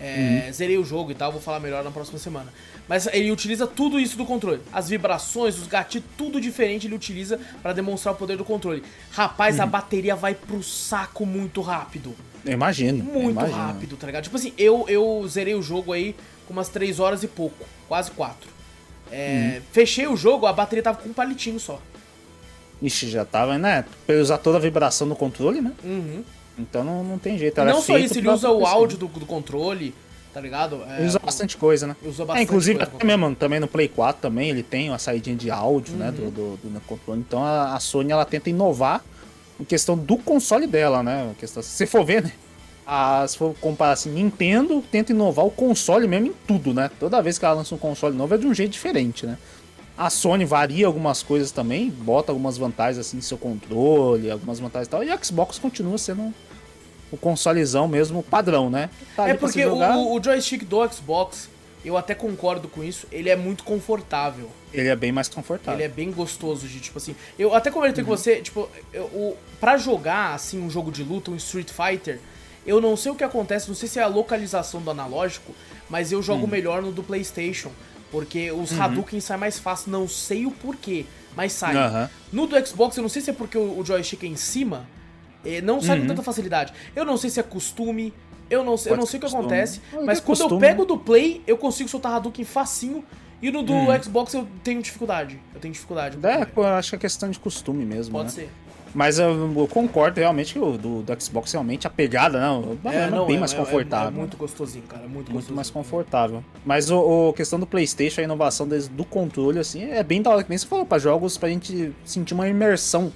[0.00, 0.52] É, Uhum.
[0.52, 2.52] Zerei o jogo e tal, vou falar melhor na próxima semana.
[2.88, 4.60] Mas ele utiliza tudo isso do controle.
[4.72, 8.82] As vibrações, os gatilhos, tudo diferente ele utiliza pra demonstrar o poder do controle.
[9.10, 9.62] Rapaz, Uhum.
[9.64, 12.14] a bateria vai pro saco muito rápido.
[12.44, 13.00] Eu imagino.
[13.00, 13.58] eu Muito imagino.
[13.58, 14.22] rápido, tá ligado?
[14.24, 16.14] Tipo assim, eu, eu zerei o jogo aí
[16.46, 18.48] com umas 3 horas e pouco, quase 4.
[19.10, 19.62] É, Uhum.
[19.72, 21.80] Fechei o jogo, a bateria tava com um palitinho só.
[22.80, 23.84] Ixi, já tava, né?
[24.04, 25.72] Pra ele usar toda a vibração do controle, né?
[25.82, 26.22] Uhum.
[26.58, 27.58] Então não, não tem jeito.
[27.60, 29.94] Ela é não só feita isso, ele usa o áudio do, do controle,
[30.36, 30.82] tá ligado?
[30.86, 31.96] É, Ele usa bastante coisa, né?
[32.04, 32.92] Usa É, bastante inclusive, coisa.
[32.94, 36.12] até mesmo também no Play 4 também ele tem uma saída de áudio, né, Uhum.
[36.14, 37.20] do, do, do- no controle.
[37.26, 39.02] Então a, a Sony ela tenta inovar
[39.58, 41.30] em questão do console dela, né?
[41.32, 42.32] A Questão, se você for ver, né?
[42.86, 46.90] A, se for comparar assim, Nintendo tenta inovar o console mesmo em tudo, né?
[47.00, 49.38] Toda vez que ela lança um console novo é de um jeito diferente, né?
[49.96, 54.86] A Sony varia algumas coisas também, bota algumas vantagens assim no seu controle, algumas vantagens
[54.86, 55.02] e tal.
[55.02, 56.34] E a Xbox continua sendo
[57.10, 58.90] o consolezão mesmo padrão, né?
[59.14, 61.48] Tá é porque o, o joystick do Xbox,
[61.84, 64.50] eu até concordo com isso, ele é muito confortável.
[64.72, 65.74] Ele é bem mais confortável.
[65.74, 67.14] Ele é bem gostoso de, tipo assim.
[67.38, 68.10] Eu até comentei uhum.
[68.10, 72.20] com você, tipo, eu, o, pra jogar, assim, um jogo de luta, um Street Fighter,
[72.66, 75.54] eu não sei o que acontece, não sei se é a localização do analógico,
[75.88, 76.50] mas eu jogo uhum.
[76.50, 77.70] melhor no do PlayStation.
[78.10, 78.82] Porque os uhum.
[78.82, 81.06] Hadouken saem mais fácil, não sei o porquê,
[81.36, 81.76] mas sai.
[81.76, 82.08] Uhum.
[82.32, 84.86] No do Xbox, eu não sei se é porque o, o joystick é em cima,
[85.62, 86.02] não sai uhum.
[86.02, 86.72] com tanta facilidade.
[86.94, 88.12] Eu não sei se é costume,
[88.48, 90.54] eu não sei, eu não sei o que acontece, mas é quando costume.
[90.54, 93.04] eu pego do Play, eu consigo soltar Hadouken facinho.
[93.42, 94.02] E no do hum.
[94.02, 95.38] Xbox eu tenho dificuldade.
[95.54, 96.16] Eu tenho dificuldade.
[96.22, 98.12] É, eu acho que é questão de costume mesmo.
[98.12, 98.30] Pode né?
[98.30, 98.50] ser.
[98.96, 102.96] Mas eu, eu, concordo realmente que o do, do, Xbox realmente a pegada, não, é,
[102.96, 104.08] é não, bem é, mais é, confortável.
[104.08, 105.56] É, é, muito gostosinho, cara, muito, muito gostosinho.
[105.56, 106.42] mais confortável.
[106.64, 110.30] Mas o, o, questão do PlayStation, a inovação desde, do controle assim, é bem da
[110.30, 113.12] hora que nem você falou para jogos pra gente sentir uma imersão,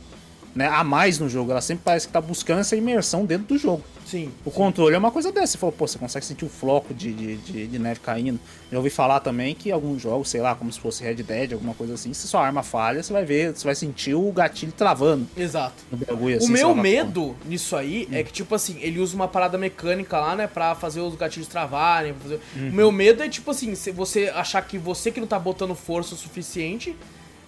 [0.55, 1.51] né, a mais no jogo.
[1.51, 3.83] Ela sempre parece que tá buscando essa imersão dentro do jogo.
[4.11, 4.33] Sim.
[4.45, 4.57] O sim.
[4.57, 5.53] controle é uma coisa dessa.
[5.53, 8.41] Você falou, pô, você consegue sentir o floco de, de, de, de, neve caindo.
[8.71, 11.75] Já ouvi falar também que alguns jogos, sei lá, como se fosse Red Dead, alguma
[11.75, 15.29] coisa assim, se sua arma falha, você vai ver, você vai sentir o gatilho travando.
[15.37, 15.75] Exato.
[15.93, 18.17] Bagulho, assim, o meu medo nisso aí hum.
[18.17, 21.49] é que, tipo assim, ele usa uma parada mecânica lá, né, pra fazer os gatilhos
[21.49, 22.13] travarem.
[22.15, 22.41] Fazer...
[22.57, 22.69] Uhum.
[22.69, 25.75] O meu medo é, tipo assim, se você achar que você que não tá botando
[25.77, 26.97] força o suficiente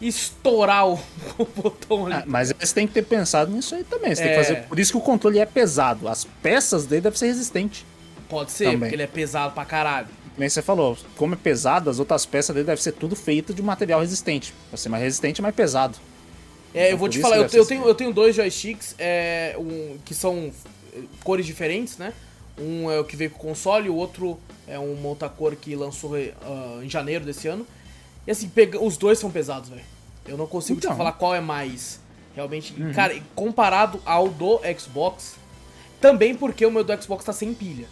[0.09, 0.95] estourar o,
[1.39, 2.15] o botão ali.
[2.15, 4.15] Ah, mas eles têm que ter pensado nisso aí também.
[4.15, 4.25] Você é...
[4.25, 4.45] tem que é.
[4.45, 4.69] fazer.
[4.69, 6.09] Por isso que o controle é pesado.
[6.09, 7.85] As peças dele devem ser resistentes.
[8.29, 8.81] Pode ser, também.
[8.81, 10.09] porque ele é pesado pra caralho.
[10.37, 13.63] Nem você falou, como é pesado, as outras peças dele devem ser tudo feito de
[13.63, 14.55] material resistente.
[14.71, 15.99] Pra ser mais resistente e mais pesado.
[16.75, 19.99] É, então, eu vou te falar, eu, eu, tenho, eu tenho dois joysticks é, um,
[20.05, 20.51] que são
[21.23, 22.15] cores diferentes, né?
[22.59, 26.13] Um é o que veio com o console, o outro é um montacor que lançou
[26.13, 27.67] uh, em janeiro desse ano.
[28.27, 29.83] E assim, pega, os dois são pesados, velho.
[30.27, 30.93] Eu não consigo então.
[30.93, 32.01] te falar qual é mais.
[32.35, 32.93] Realmente, uhum.
[32.93, 35.37] cara, comparado ao do Xbox,
[36.01, 37.87] também porque o meu do Xbox tá sem pilha,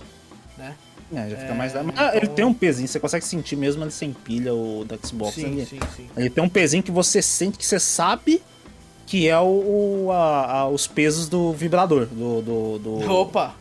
[0.57, 0.75] né?
[1.13, 1.75] É, já fica é, mais.
[1.75, 2.15] Mas então...
[2.15, 5.35] ele tem um pezinho, você consegue sentir mesmo ele sem pilha, o do Xbox.
[5.35, 6.09] Sim, ele, sim, sim.
[6.17, 8.41] Ele tem um pezinho que você sente que você sabe
[9.07, 12.07] que é o, o a, a, os pesos do vibrador.
[12.07, 13.57] Do, do, do, Opa!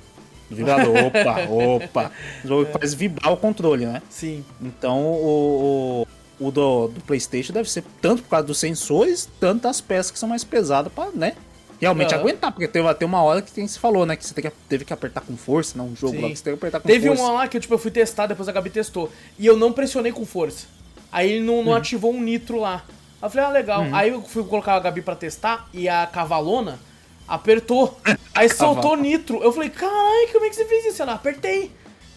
[0.47, 0.95] Do vibrador.
[0.95, 2.11] Opa, opa.
[2.45, 2.71] O jogo é.
[2.71, 4.01] faz vibrar o controle, né?
[4.09, 4.45] Sim.
[4.61, 6.07] Então o,
[6.39, 10.17] o do, do, PlayStation deve ser tanto por causa dos sensores, tanto das peças que
[10.17, 11.35] são mais pesadas para, né?
[11.79, 12.19] Realmente uhum.
[12.19, 14.15] aguentar, porque teve até uma hora que tem, se falou, né?
[14.15, 16.21] Que você que, teve que apertar com força, não um jogo Sim.
[16.21, 17.21] lá que você teve que apertar com teve força.
[17.21, 19.09] Teve uma lá que eu, tipo, eu fui testar, depois a Gabi testou.
[19.37, 20.67] E eu não pressionei com força.
[21.11, 21.77] Aí ele não, não uhum.
[21.77, 22.83] ativou um nitro lá.
[23.21, 23.81] Aí eu falei, ah, legal.
[23.81, 23.95] Uhum.
[23.95, 26.79] Aí eu fui colocar a Gabi pra testar e a cavalona
[27.27, 27.97] apertou.
[28.33, 29.41] Aí soltou nitro.
[29.41, 31.01] Eu falei, caralho, como é que você fez isso?
[31.01, 31.71] Ela, apertei.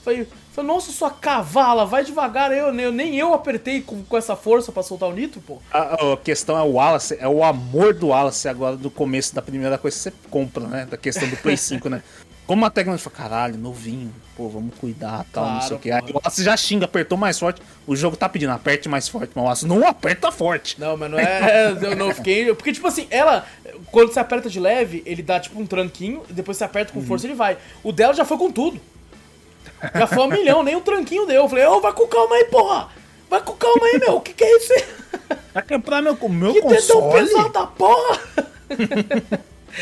[0.04, 2.52] Falei, Falei, nossa, sua cavala, vai devagar.
[2.52, 5.58] Eu, eu nem eu apertei com, com essa força para soltar o nitro, pô.
[5.72, 9.40] A, a, questão é o Wallace, é o amor do Wallace agora do começo da
[9.40, 10.86] primeira coisa que você compra, né?
[10.90, 12.02] Da questão do Play 5, né?
[12.46, 15.90] Como a tecnologia fala, caralho, novinho, pô, vamos cuidar, tal, claro, não sei o que.
[15.90, 17.62] Aí o Wallace já xinga, apertou mais forte.
[17.86, 20.78] O jogo tá pedindo, aperte mais forte, mas o Wallace não aperta forte.
[20.78, 21.70] Não, mas não é.
[21.80, 22.52] eu não fiquei.
[22.54, 23.46] Porque, tipo assim, ela,
[23.90, 26.98] quando você aperta de leve, ele dá tipo um tranquinho, e depois você aperta com
[26.98, 27.06] uhum.
[27.06, 27.56] força, ele vai.
[27.82, 28.78] O dela já foi com tudo.
[29.94, 31.42] Já foi um milhão, nem um tranquinho deu.
[31.42, 32.88] Eu falei, ô, oh, vai com calma aí, porra!
[33.28, 34.16] Vai com calma aí, meu.
[34.16, 34.84] O que, que é isso aí?
[35.54, 36.76] Vai quebrar meu, meu que console?
[36.76, 38.20] Que dedão pesado da porra!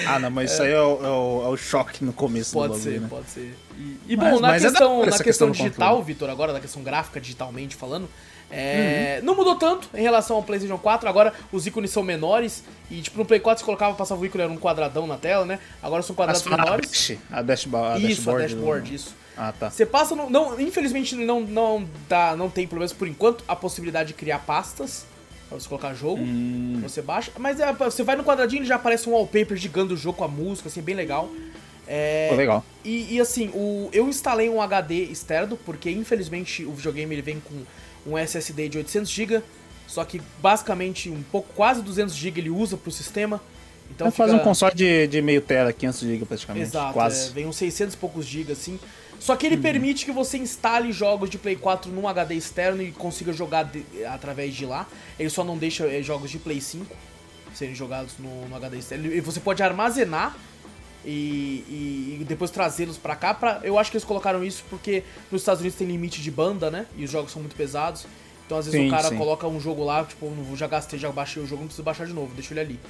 [0.07, 0.55] ah, não, mas é.
[0.55, 3.01] isso aí é o, é, o, é o, choque no começo pode do bagulho, ser,
[3.01, 3.09] né?
[3.09, 6.31] Pode ser, E, e mas, bom, na é questão, é na questão, questão digital, Vitor,
[6.31, 8.09] agora, na questão gráfica, digitalmente falando,
[8.51, 9.27] é, uhum.
[9.27, 11.09] Não mudou tanto em relação ao PlayStation 4.
[11.09, 12.65] Agora os ícones são menores.
[12.91, 15.45] E tipo, no Play 4 você colocava, passava o ícone, era um quadradão na tela,
[15.45, 15.59] né?
[15.83, 17.19] Agora são quadrados menores.
[17.31, 18.45] A, dashboard, a isso, dashboard.
[18.45, 18.95] A dashboard, do...
[18.95, 19.17] isso.
[19.37, 19.71] Ah, tá.
[19.71, 23.57] Você passa no, não, infelizmente não não dá, não tem pelo menos por enquanto a
[23.57, 25.07] possibilidade de criar pastas
[25.49, 26.21] para você colocar jogo.
[26.21, 26.81] Hum.
[26.83, 29.97] Você baixa, mas é, você vai no quadradinho e já aparece um wallpaper gigante do
[29.97, 31.31] jogo com a música, assim, bem legal.
[31.87, 32.65] É, Pô, legal.
[32.85, 37.41] E, e, assim, o, eu instalei um HD externo porque infelizmente o videogame ele vem
[37.41, 37.65] com
[38.07, 39.43] um SSD de 800 GB,
[39.87, 43.41] só que basicamente um pouco quase 200 GB ele usa pro sistema.
[43.91, 44.29] Então é, fica...
[44.29, 46.67] faz um console de, de meio tera, 500 GB praticamente.
[46.67, 47.29] Exato, quase.
[47.29, 48.79] É, vem uns 600 e poucos GB assim.
[49.19, 49.63] Só que ele uhum.
[49.63, 53.85] permite que você instale jogos de Play 4 num HD externo e consiga jogar de,
[54.07, 54.87] através de lá.
[55.19, 56.87] Ele só não deixa é, jogos de Play 5
[57.55, 59.13] serem jogados no, no HD externo.
[59.13, 60.37] E você pode armazenar
[61.05, 63.35] e, e, depois trazê-los para cá.
[63.35, 66.71] Pra, eu acho que eles colocaram isso porque nos Estados Unidos tem limite de banda,
[66.71, 66.87] né?
[66.97, 68.07] E os jogos são muito pesados.
[68.47, 69.17] Então às vezes sim, o cara sim.
[69.17, 72.13] coloca um jogo lá, tipo, já gastei, já baixei o jogo, não preciso baixar de
[72.13, 72.81] novo, deixa ele ali.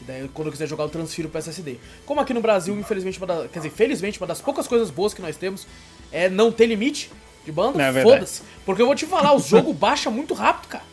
[0.00, 1.78] E daí, quando eu quiser jogar, eu transfiro para SSD.
[2.06, 5.12] Como aqui no Brasil, infelizmente, uma das, quer dizer, felizmente, uma das poucas coisas boas
[5.12, 5.66] que nós temos
[6.10, 7.10] é não ter limite
[7.44, 7.82] de banda.
[7.82, 8.42] É Foda-se.
[8.64, 10.84] Porque eu vou te falar, o jogo baixa muito rápido, cara.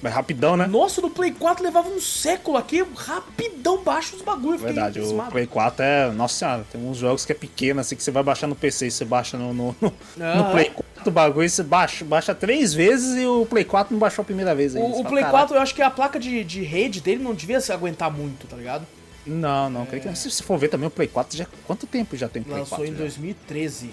[0.00, 0.66] Mas rapidão, né?
[0.66, 4.58] Nossa, no Play 4 levava um século aqui, rapidão baixa os bagulho.
[4.58, 5.22] Verdade, o.
[5.30, 6.12] Play 4 é.
[6.12, 8.86] Nossa senhora, tem uns jogos que é pequeno, assim, que você vai baixar no PC
[8.86, 10.44] e você baixa no, no, no, Aham.
[10.44, 13.98] no Play 4 o bagulho, você baixa, baixa três vezes e o Play 4 não
[13.98, 14.88] baixou a primeira vez ainda.
[14.88, 15.30] O, o Play "Caralho".
[15.30, 18.46] 4, eu acho que a placa de, de rede dele não devia se aguentar muito,
[18.46, 18.86] tá ligado?
[19.26, 22.28] Não, não, que se você for ver também o Play 4, já, quanto tempo já
[22.28, 22.92] tem o Play Lançou 4?
[22.92, 23.02] em já?
[23.02, 23.90] 2013.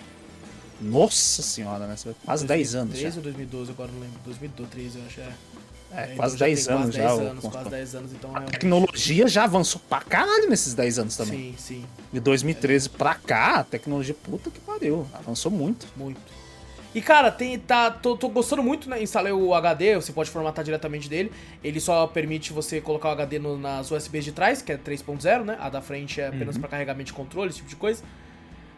[0.82, 1.96] Nossa senhora, né?
[2.26, 3.18] Quase 10 anos 2013 já.
[3.18, 4.20] ou 2012, agora não lembro.
[4.26, 5.22] 2013, eu acho.
[5.22, 5.30] É,
[5.92, 7.08] É, então quase já 10 tem anos quase já.
[7.08, 8.46] 10 o anos, quase 10 anos, então A é.
[8.46, 11.54] tecnologia já avançou pra caralho nesses 10 anos também.
[11.54, 15.08] Sim, sim, De 2013 pra cá, a tecnologia puta que pariu.
[15.14, 15.88] Avançou muito.
[15.96, 16.20] muito.
[16.94, 19.02] E cara, tem, tá, tô, tô gostando muito, né?
[19.04, 21.30] Instalei o HD, você pode formatar diretamente dele.
[21.62, 25.44] Ele só permite você colocar o HD no- nas USBs de trás, que é 3.0,
[25.44, 25.58] né?
[25.60, 28.02] A da frente é apenas pra carregamento de controle, esse tipo de coisa.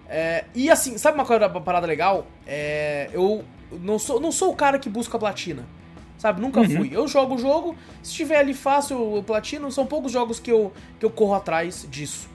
[0.09, 2.25] É, e assim, sabe uma coisa, uma parada legal?
[2.45, 5.63] É, eu não sou, não sou o cara que busca platina.
[6.17, 6.89] Sabe, nunca fui.
[6.91, 10.73] Eu jogo o jogo, se estiver ali fácil o platino, são poucos jogos que eu,
[10.99, 12.27] que eu corro atrás disso.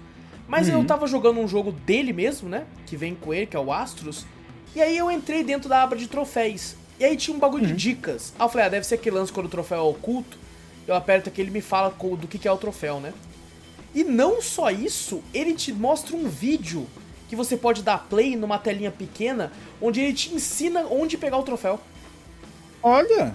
[0.46, 2.66] Mas eu tava jogando um jogo dele mesmo, né?
[2.86, 4.26] Que vem com ele, que é o Astros.
[4.74, 6.76] E aí eu entrei dentro da aba de troféus.
[7.00, 8.32] E aí tinha um bagulho de dicas.
[8.38, 10.38] Aí eu falei, ah, deve ser aquele lance quando o troféu é oculto.
[10.86, 13.12] Eu aperto aqui, ele me fala do que que é o troféu, né?
[13.94, 16.86] E não só isso, ele te mostra um vídeo
[17.28, 21.42] que você pode dar play numa telinha pequena, onde ele te ensina onde pegar o
[21.42, 21.80] troféu.
[22.82, 23.34] Olha!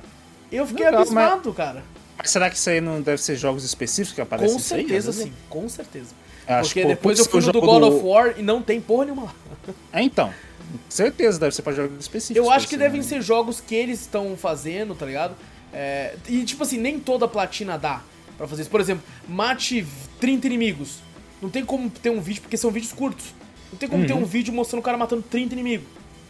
[0.51, 1.83] Eu fiquei Legal, abismado, cara.
[2.17, 4.63] Mas será que isso aí não deve ser jogos específicos que aparecem Com aí?
[4.63, 6.15] certeza vezes sim, com certeza.
[6.47, 8.81] acho Porque que, pô, depois eu fui no do God of War e não tem
[8.81, 9.35] porra nenhuma lá.
[9.91, 10.33] É, então.
[10.89, 12.37] Certeza deve ser pra jogos específicos.
[12.37, 13.07] Eu acho que assim, devem né?
[13.07, 15.35] ser jogos que eles estão fazendo, tá ligado?
[15.73, 18.01] É, e tipo assim, nem toda platina dá
[18.37, 18.71] pra fazer isso.
[18.71, 19.85] Por exemplo, mate
[20.19, 20.99] 30 inimigos.
[21.41, 23.25] Não tem como ter um vídeo, porque são vídeos curtos.
[23.71, 25.87] Não tem como ter um vídeo mostrando o cara matando 30 inimigos.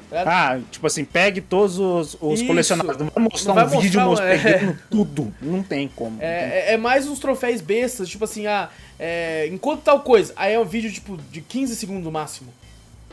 [0.10, 0.28] Ligado?
[0.28, 2.98] Ah, tipo assim, pegue todos os, os colecionáveis.
[2.98, 4.78] Não vai mostrar Não vai um vídeo mostrar, mostrando é.
[4.90, 5.34] tudo.
[5.42, 6.12] Não tem como.
[6.12, 8.70] não tem É, é- é mais uns troféus bestas, tipo assim, ah,
[9.00, 10.34] é, enquanto tal coisa.
[10.36, 12.54] Aí é um vídeo, tipo, de 15 segundos no máximo.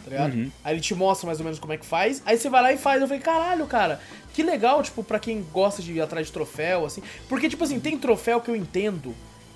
[0.04, 0.34] Tá ligado?
[0.34, 0.50] Uhum.
[0.62, 2.22] Aí ele te mostra mais ou menos como é que faz.
[2.26, 3.00] Aí você vai lá e faz.
[3.00, 3.98] Eu falei, caralho, cara,
[4.34, 7.02] que legal, tipo, pra quem gosta de ir atrás de troféu, assim.
[7.28, 9.14] Porque, tipo assim, tem troféu que eu entendo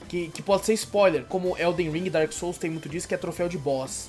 [0.08, 3.14] que, que pode ser spoiler, como Elden Ring e Dark Souls tem muito disso, que
[3.14, 4.08] é troféu de boss.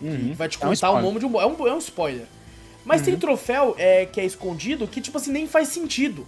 [0.00, 0.32] Uhum.
[0.34, 1.42] Vai te É um contar o nome de um boss.
[1.42, 2.26] É um, é um spoiler.
[2.84, 6.26] Mas tem troféu é, que é escondido que, tipo assim, nem faz sentido.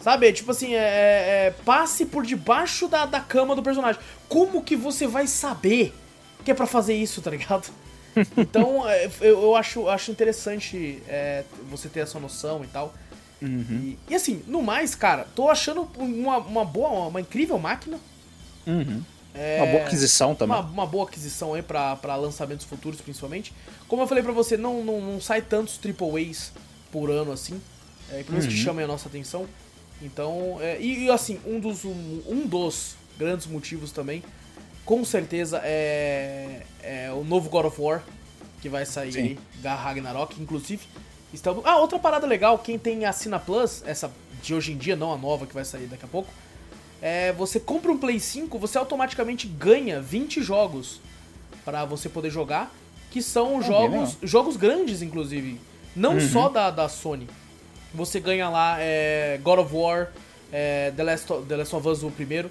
[0.00, 0.32] Sabe?
[0.32, 4.00] Tipo assim, é, é- é passe por debaixo da, da cama do personagem.
[4.28, 5.94] Como que você vai saber
[6.44, 7.70] que é pra fazer isso, tá ligado?
[8.36, 12.92] Então, é, eu, eu acho, acho interessante é, você ter essa noção e tal.
[13.40, 17.98] E, e assim, no mais, cara, tô achando uma, uma boa, uma incrível máquina.
[18.66, 19.02] Uhum.
[19.34, 20.56] É, Uma boa aquisição também.
[20.56, 23.52] uma, uma boa aquisição aí pra lançamentos futuros, principalmente.
[23.88, 26.52] Como eu falei pra você, não, não, não sai tantos triple A's
[26.90, 27.60] por ano assim.
[28.10, 28.64] É, pelo menos que Uhum.
[28.64, 29.46] chamem a nossa atenção.
[30.02, 34.22] Então, é, e, e, assim, um dos, um, um dos grandes motivos também,
[34.84, 38.02] com certeza, é, é o novo God of War,
[38.60, 39.18] que vai sair Sim.
[39.20, 40.82] aí, da Ragnarok, inclusive.
[41.32, 41.64] Estamos...
[41.64, 44.10] Ah, outra parada legal, quem tem a Cina Plus, essa
[44.42, 46.28] de hoje em dia, não a nova que vai sair daqui a pouco,
[47.02, 51.00] é, você compra um Play 5, você automaticamente ganha 20 jogos
[51.64, 52.72] para você poder jogar,
[53.10, 55.60] que são bem jogos, jogos grandes, inclusive.
[55.94, 57.28] Não só da, da Sony.
[57.92, 60.10] Você ganha lá é, God of War,
[60.50, 62.50] é, The, Last of, The Last of Us o primeiro,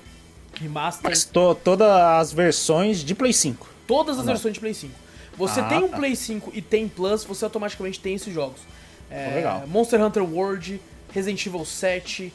[0.60, 3.68] Remaster, Mas to, todas as versões de Play 5.
[3.88, 4.34] todas as Não.
[4.34, 4.94] versões de Play 5.
[5.38, 5.98] Você Ah, tem um tá.
[5.98, 8.60] Play 5 e tem Plus, você automaticamente tem esses jogos.
[9.10, 9.64] É, legal.
[9.66, 10.80] Monster Hunter World,
[11.14, 12.32] Resident Evil 7,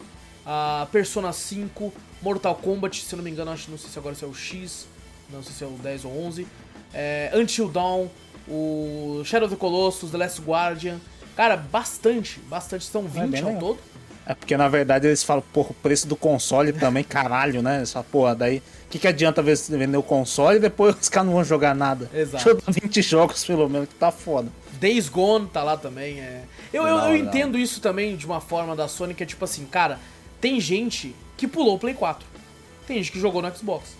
[0.46, 1.92] a Persona 5,
[2.22, 4.86] Mortal Kombat, se eu não me engano, acho, não sei se agora é o X,
[5.28, 6.46] não sei se é o 10 ou 11,
[6.94, 8.08] é, Until Dawn,
[8.48, 10.98] o Shadow of the Colossus, The Last Guardian.
[11.34, 13.78] Cara, bastante, bastante, são 20 É ao todo.
[14.24, 17.82] É porque na verdade eles falam, porra, o preço do console também, caralho, né?
[17.82, 18.58] Essa porra, daí.
[18.86, 22.08] O que, que adianta vender o console e depois os caras não vão jogar nada?
[22.14, 22.44] Exato.
[22.44, 24.48] Deixa eu dar 20 jogos pelo menos, que tá foda.
[24.80, 26.20] Days Gone tá lá também.
[26.20, 26.42] É.
[26.72, 29.64] Eu, eu, eu entendo isso também de uma forma da Sony que é tipo assim,
[29.64, 29.98] cara,
[30.40, 32.26] tem gente que pulou o Play 4.
[32.86, 33.96] Tem gente que jogou no Xbox.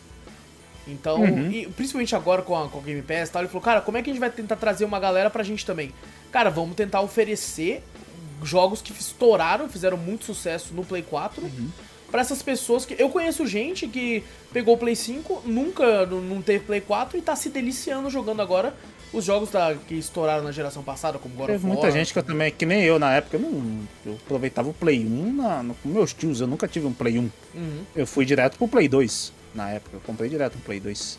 [0.86, 1.50] Então, Uhum.
[1.50, 3.98] e principalmente agora com a, com a Game Pass e tal, ele falou, cara, como
[3.98, 5.92] é que a gente vai tentar trazer uma galera pra gente também?
[6.30, 7.82] Cara, vamos tentar oferecer
[8.42, 11.42] jogos que estouraram, fizeram muito sucesso no Play 4.
[11.42, 11.68] Uhum.
[12.10, 12.94] Pra essas pessoas que.
[13.02, 14.22] Eu conheço gente que
[14.52, 18.72] pegou o Play 5, nunca não teve Play 4 e tá se deliciando jogando agora
[19.12, 21.92] os jogos da, que estouraram na geração passada, como God Teve of muita War.
[21.92, 25.04] gente que eu também, que nem eu na época, eu, não, eu aproveitava o Play
[25.04, 27.22] 1 na, no, com meus tios, eu nunca tive um Play 1.
[27.22, 27.30] Uhum.
[27.94, 31.18] Eu fui direto pro Play 2 na época, eu comprei direto um Play 2.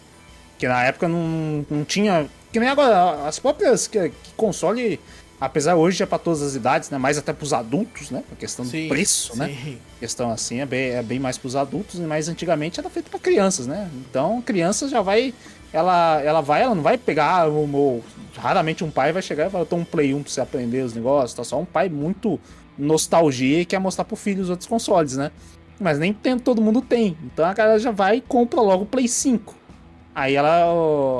[0.57, 2.27] Que na época não, não tinha.
[2.51, 4.99] Que nem agora, as próprias que, que console
[5.39, 6.97] Apesar hoje é para todas as idades, né?
[6.97, 8.23] Mais até para os adultos, né?
[8.31, 9.39] A questão do sim, preço, sim.
[9.39, 9.77] né?
[9.97, 13.11] A questão assim é bem, é bem mais para os adultos, mas antigamente era feito
[13.11, 13.87] para crianças, né?
[14.09, 15.35] Então, criança já vai
[15.71, 18.03] ela, ela vai, ela não vai pegar ah, o,
[18.37, 20.93] raramente um pai vai chegar e falar, tô um Play 1 pra você aprender os
[20.93, 22.39] negócios, tá só um pai muito
[22.77, 25.31] nostalgia e quer mostrar pro filho os outros consoles, né?
[25.79, 27.17] Mas nem tem, todo mundo tem.
[27.23, 29.55] Então a galera já vai e compra logo o Play 5.
[30.15, 30.49] Aí ela,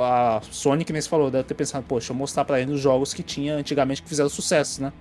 [0.02, 2.80] a Sony, que nem se falou, deve ter pensado, poxa, eu mostrar pra ele os
[2.80, 4.92] jogos que tinha antigamente que fizeram sucesso, né?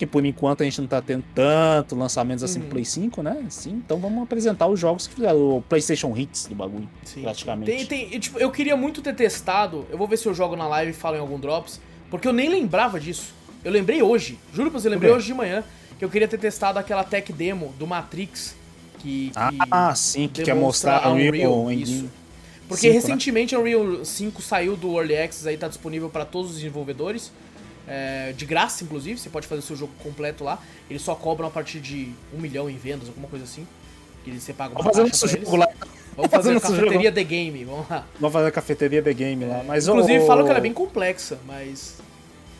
[0.00, 2.70] Que por enquanto a gente não tá tendo tanto lançamentos assim uhum.
[2.70, 3.44] Play 5, né?
[3.50, 7.20] Sim, então vamos apresentar os jogos que fizeram o PlayStation Hits do bagulho, Sim.
[7.20, 7.70] praticamente.
[7.70, 10.56] Tem, tem, eu, tipo, eu queria muito ter testado, eu vou ver se eu jogo
[10.56, 13.34] na live e falo em algum Drops, porque eu nem lembrava disso.
[13.62, 15.62] Eu lembrei hoje, juro pra você, eu lembrei hoje de manhã,
[15.98, 18.56] que eu queria ter testado aquela tech demo do Matrix,
[19.00, 19.32] que, que
[19.70, 22.08] ah, sim, que quer mostrar a Unreal, isso.
[22.66, 23.00] Porque 5, né?
[23.00, 23.60] recentemente né?
[23.60, 27.30] Unreal 5 saiu do Early Access, aí tá disponível para todos os desenvolvedores.
[27.90, 30.58] É, de graça, inclusive, você pode fazer o seu jogo completo lá.
[30.88, 33.66] Eles só cobram a partir de um milhão em vendas, alguma coisa assim.
[34.24, 35.68] Que você paga uma Vamos fazer jogo lá.
[36.16, 37.14] Vamos fazer a cafeteria jogo.
[37.14, 38.06] The Game, vamos lá.
[38.20, 39.64] Vamos fazer a cafeteria The Game lá.
[39.66, 40.26] Mas Inclusive o...
[40.26, 42.00] falam que ela é bem complexa, mas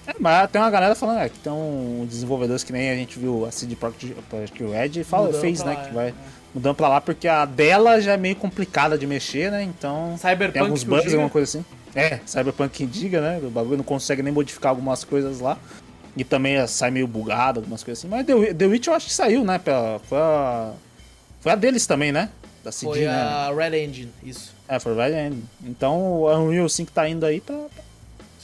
[0.06, 3.46] é, mas tem uma galera falando é, que estão desenvolvedores que nem a gente viu
[3.46, 5.74] a CD Projekt Red fala, fez, né?
[5.74, 6.14] Lá, que vai é.
[6.54, 9.62] mudando pra lá porque a dela já é meio complicada de mexer, né?
[9.62, 10.16] Então.
[10.16, 11.64] Cyberpunk tem alguns bugs, alguma coisa assim.
[11.94, 13.40] É, Cyberpunk que diga, né?
[13.42, 15.58] O bagulho não consegue nem modificar algumas coisas lá.
[16.16, 18.08] E também sai meio bugado, algumas coisas assim.
[18.08, 19.58] Mas The, The Witch eu acho que saiu, né?
[19.58, 20.72] Pela, foi, a,
[21.40, 22.30] foi a deles também, né?
[22.64, 23.12] Da CD, foi né?
[23.12, 24.52] a Red Engine, isso.
[24.68, 25.44] É, foi a Red Engine.
[25.64, 27.84] Então o Unreal 5 tá indo aí pra, pra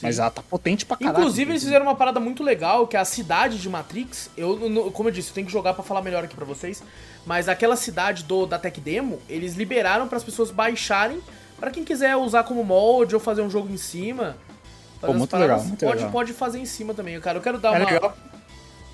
[0.01, 1.17] mas ela tá potente pra caralho.
[1.17, 4.29] Inclusive, eles fizeram uma parada muito legal, que é a cidade de Matrix.
[4.37, 6.83] Eu, como eu disse, eu tenho que jogar para falar melhor aqui para vocês.
[7.25, 11.19] Mas aquela cidade do da Tech Demo, eles liberaram para as pessoas baixarem
[11.59, 14.37] para quem quiser usar como molde ou fazer um jogo em cima.
[15.01, 16.11] Pô, muito legal, muito pode, legal.
[16.11, 17.37] Pode fazer em cima também, cara.
[17.37, 17.91] Eu quero dar é uma.
[17.91, 18.17] Legal.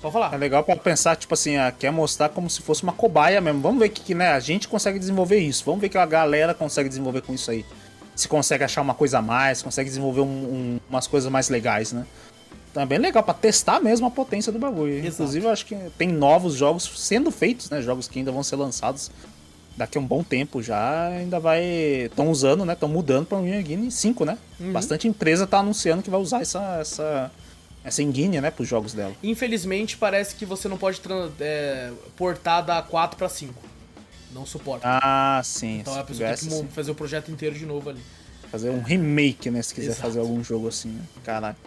[0.02, 0.34] Pode falar.
[0.34, 3.60] É legal para pensar, tipo assim, ah, quer mostrar como se fosse uma cobaia mesmo.
[3.60, 5.64] Vamos ver que, que né, a gente consegue desenvolver isso.
[5.64, 7.64] Vamos ver que a galera consegue desenvolver com isso aí
[8.14, 11.92] se consegue achar uma coisa a mais, consegue desenvolver um, um, umas coisas mais legais,
[11.92, 12.06] né?
[12.70, 14.94] Então é legal para testar mesmo a potência do bagulho.
[14.94, 15.14] Exato.
[15.14, 17.80] Inclusive, eu acho que tem novos jogos sendo feitos, né?
[17.80, 19.10] Jogos que ainda vão ser lançados
[19.76, 21.08] daqui a um bom tempo já.
[21.08, 21.62] Ainda vai.
[22.06, 22.72] Estão usando, né?
[22.72, 24.38] Estão mudando para o Engine 5, né?
[24.58, 24.72] Uhum.
[24.72, 26.78] Bastante empresa tá anunciando que vai usar essa.
[26.80, 27.30] essa
[27.84, 29.12] essa engine, né, pros jogos dela.
[29.22, 31.02] Infelizmente, parece que você não pode
[31.38, 33.52] é, portar da 4 para 5
[34.34, 34.86] não suporta.
[35.00, 35.78] Ah, sim.
[35.78, 38.00] Então a pessoa tem que fazer o projeto inteiro de novo ali.
[38.50, 39.62] Fazer um remake, né?
[39.62, 40.02] Se quiser Exato.
[40.02, 41.02] fazer algum jogo assim, né?
[41.24, 41.58] Caraca.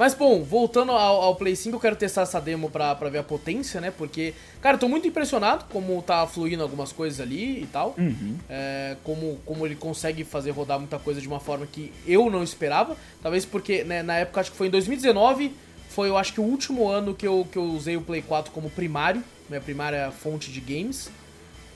[0.00, 3.18] Mas bom, voltando ao, ao, Play 5, eu quero testar essa demo pra, pra ver
[3.18, 3.90] a potência, né?
[3.90, 4.32] Porque,
[4.62, 7.94] cara, eu tô muito impressionado como tá fluindo algumas coisas ali e tal.
[7.98, 8.34] Uhum.
[8.48, 12.42] É, como, como ele consegue fazer rodar muita coisa de uma forma que eu não
[12.42, 12.96] esperava.
[13.22, 15.52] Talvez porque, né, na época, acho que foi em 2019,
[15.90, 18.52] foi eu acho que o último ano que eu, que eu usei o Play 4
[18.52, 21.10] como primário, minha primária fonte de games.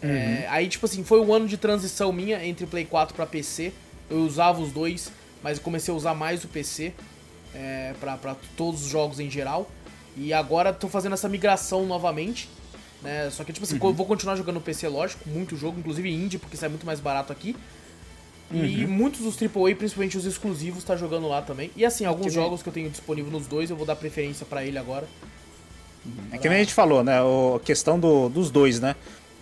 [0.03, 0.09] Uhum.
[0.09, 3.71] É, aí, tipo assim, foi um ano de transição minha entre Play 4 para PC.
[4.09, 6.95] Eu usava os dois, mas comecei a usar mais o PC
[7.55, 9.71] é, para todos os jogos em geral.
[10.17, 12.49] E agora tô fazendo essa migração novamente.
[13.03, 13.29] Né?
[13.31, 13.93] Só que, tipo assim, uhum.
[13.93, 17.33] vou continuar jogando no PC, lógico, muito jogo, inclusive indie, porque sai muito mais barato
[17.33, 17.57] aqui.
[18.51, 18.65] Uhum.
[18.65, 21.71] E muitos dos AAA, principalmente os exclusivos, tá jogando lá também.
[21.77, 24.47] E assim, alguns que jogos que eu tenho disponível nos dois, eu vou dar preferência
[24.47, 25.09] para ele agora.
[26.31, 27.19] É que nem a gente falou, né?
[27.19, 28.95] A questão do, dos dois, né?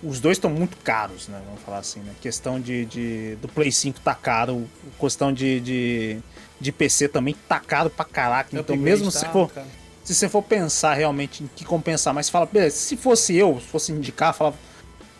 [0.02, 1.40] os dois estão muito caros, né?
[1.46, 2.12] Vamos falar assim, né?
[2.20, 4.68] Questão de, de do Play 5 tá caro,
[4.98, 6.18] questão de, de,
[6.62, 8.58] de PC também tá caro pra caraca.
[8.58, 9.50] então, mesmo se for.
[10.04, 13.66] Se você for pensar realmente em que compensar, mas fala, beleza, se fosse eu, se
[13.66, 14.56] fosse indicar, falava,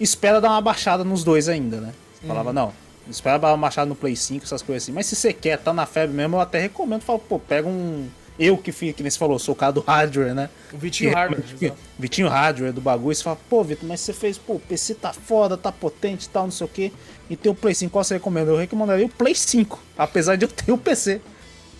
[0.00, 1.92] espera dar uma baixada nos dois ainda, né?
[2.26, 2.54] Falava, uhum.
[2.54, 2.72] não,
[3.08, 4.92] espera dar uma baixada no Play 5, essas coisas assim.
[4.92, 8.08] Mas se você quer, tá na febre mesmo, eu até recomendo, falo, pô, pega um
[8.38, 10.48] eu que fico, que nem você falou, sou o cara do hardware, né?
[10.72, 11.74] O Vitinho que, Hardware.
[11.98, 13.14] Vitinho Hardware do bagulho.
[13.14, 16.28] Você fala, pô, Vitor, mas você fez, pô, o PC tá foda, tá potente e
[16.28, 16.92] tal, não sei o quê.
[17.28, 18.50] E tem o Play 5, qual você recomenda?
[18.50, 21.20] Eu recomendaria o Play 5, apesar de eu ter o PC.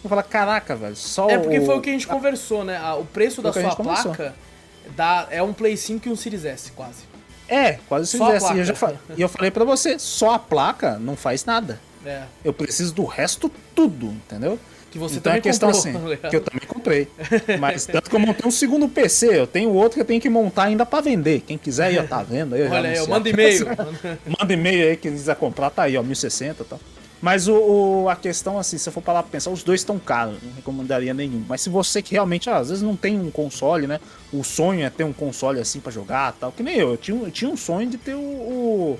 [0.02, 1.66] Eu falo, caraca, velho, só É porque o...
[1.66, 2.80] foi o que a gente conversou, né?
[2.94, 4.34] O preço da sua placa
[4.96, 7.04] dá, é um Play 5 e um Series S, quase.
[7.48, 8.54] É, quase o Series S.
[8.54, 8.74] E eu, já,
[9.16, 11.80] e eu falei pra você, só a placa não faz nada.
[12.04, 12.22] É.
[12.44, 14.58] Eu preciso do resto tudo, entendeu?
[14.90, 17.08] Que você então também é questão comprou, assim, que eu também comprei.
[17.58, 20.28] Mas tanto que eu montei um segundo PC, eu tenho outro que eu tenho que
[20.28, 21.40] montar ainda para vender.
[21.40, 22.68] Quem quiser aí, tá vendo aí.
[22.68, 23.66] Olha aí, eu manda e-mail.
[24.38, 26.80] manda e-mail aí, quem quiser comprar, tá aí, ó, 1060 e tal.
[27.22, 29.96] Mas o, o, a questão, assim, se eu for parar pra pensar, os dois estão
[29.96, 31.44] caros, não recomendaria nenhum.
[31.48, 34.00] Mas se você que realmente, ah, às vezes não tem um console, né?
[34.32, 36.50] O sonho é ter um console assim para jogar tal.
[36.50, 38.98] Que nem eu, eu tinha, eu tinha um sonho de ter o, o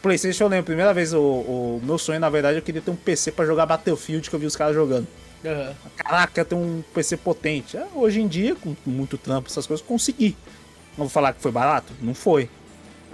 [0.00, 0.44] PlayStation.
[0.44, 2.96] Eu lembro, a primeira vez, o, o, meu sonho, na verdade, eu queria ter um
[2.96, 5.08] PC para jogar Battlefield que eu vi os caras jogando.
[5.44, 5.74] Aham.
[5.96, 7.76] Caraca, tem um PC potente.
[7.76, 10.36] Ah, Hoje em dia, com muito trampo, essas coisas, consegui.
[10.96, 11.92] Não vou falar que foi barato?
[12.00, 12.48] Não foi.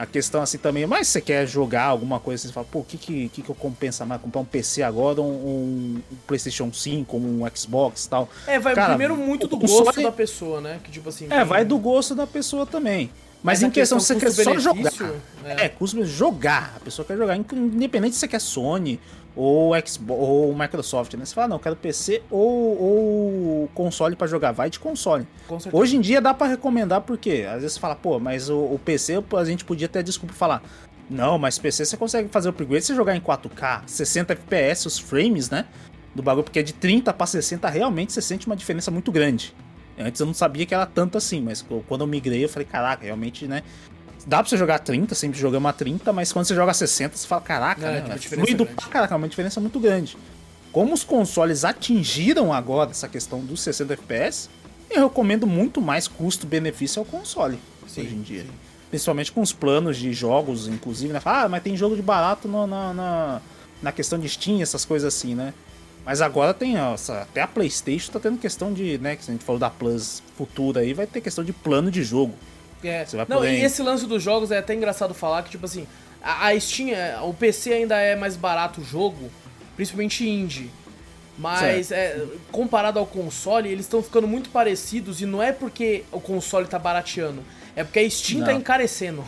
[0.02, 2.98] A questão assim também, mas você quer jogar alguma coisa, você fala, pô, o que,
[2.98, 4.20] que, que, que eu compensa mais?
[4.20, 8.28] Comprar um PC agora, um, um PlayStation 5, um Xbox e tal.
[8.48, 10.80] É, vai Cara, primeiro muito do gosto da pessoa, né?
[10.82, 11.26] Que tipo assim.
[11.26, 13.12] É, tem- vai do gosto da pessoa também.
[13.44, 14.90] Mas, Mas em questão, questão você quer só jogar.
[14.90, 16.74] custo-benefício, É, custo jogar.
[16.76, 18.98] A pessoa quer jogar, independente se você quer Sony
[19.34, 21.24] ou Xbox ou Microsoft, né?
[21.24, 24.52] Você fala, não, eu quero PC ou, ou console pra jogar.
[24.52, 25.26] Vai de console.
[25.72, 28.78] Hoje em dia dá pra recomendar porque às vezes você fala, pô, mas o, o
[28.78, 30.62] PC a gente podia ter desculpa falar.
[31.08, 34.98] Não, mas PC você consegue fazer o upgrade se jogar em 4K, 60 FPS, os
[34.98, 35.66] frames, né?
[36.14, 39.54] Do bagulho, porque de 30 pra 60 realmente você sente uma diferença muito grande.
[39.98, 43.04] Antes eu não sabia que era tanto assim, mas quando eu migrei eu falei, caraca,
[43.04, 43.62] realmente, né?
[44.26, 47.26] Dá pra você jogar 30, sempre jogamos a 30, mas quando você joga 60, você
[47.26, 48.14] fala, caraca, É, né?
[48.14, 48.80] É fluido grande.
[48.80, 50.16] pra caraca, é uma diferença muito grande.
[50.70, 54.48] Como os consoles atingiram agora essa questão dos 60 FPS,
[54.90, 58.42] eu recomendo muito mais custo-benefício ao console Sim, hoje em dia.
[58.42, 58.50] sim.
[58.90, 61.20] Principalmente com os planos de jogos, inclusive, né?
[61.24, 63.40] Ah, mas tem jogo de barato no- na, na,
[63.82, 65.52] na questão de Steam, essas coisas assim, né?
[66.04, 69.44] Mas agora tem, ó, até a Playstation tá tendo questão de, né, que a gente
[69.44, 72.34] falou da Plus futura aí, vai ter questão de plano de jogo.
[72.84, 73.04] É.
[73.04, 75.64] Você vai Não, poder- e esse lance dos jogos é até engraçado falar que, tipo
[75.66, 75.86] assim,
[76.22, 79.30] a, a Steam, é- o PC ainda é mais barato o jogo,
[79.76, 80.70] principalmente indie.
[81.38, 86.20] Mas é, comparado ao console, eles estão ficando muito parecidos e não é porque o
[86.20, 87.42] console tá barateando,
[87.74, 88.58] é porque a Steam tá Não.
[88.58, 89.24] encarecendo.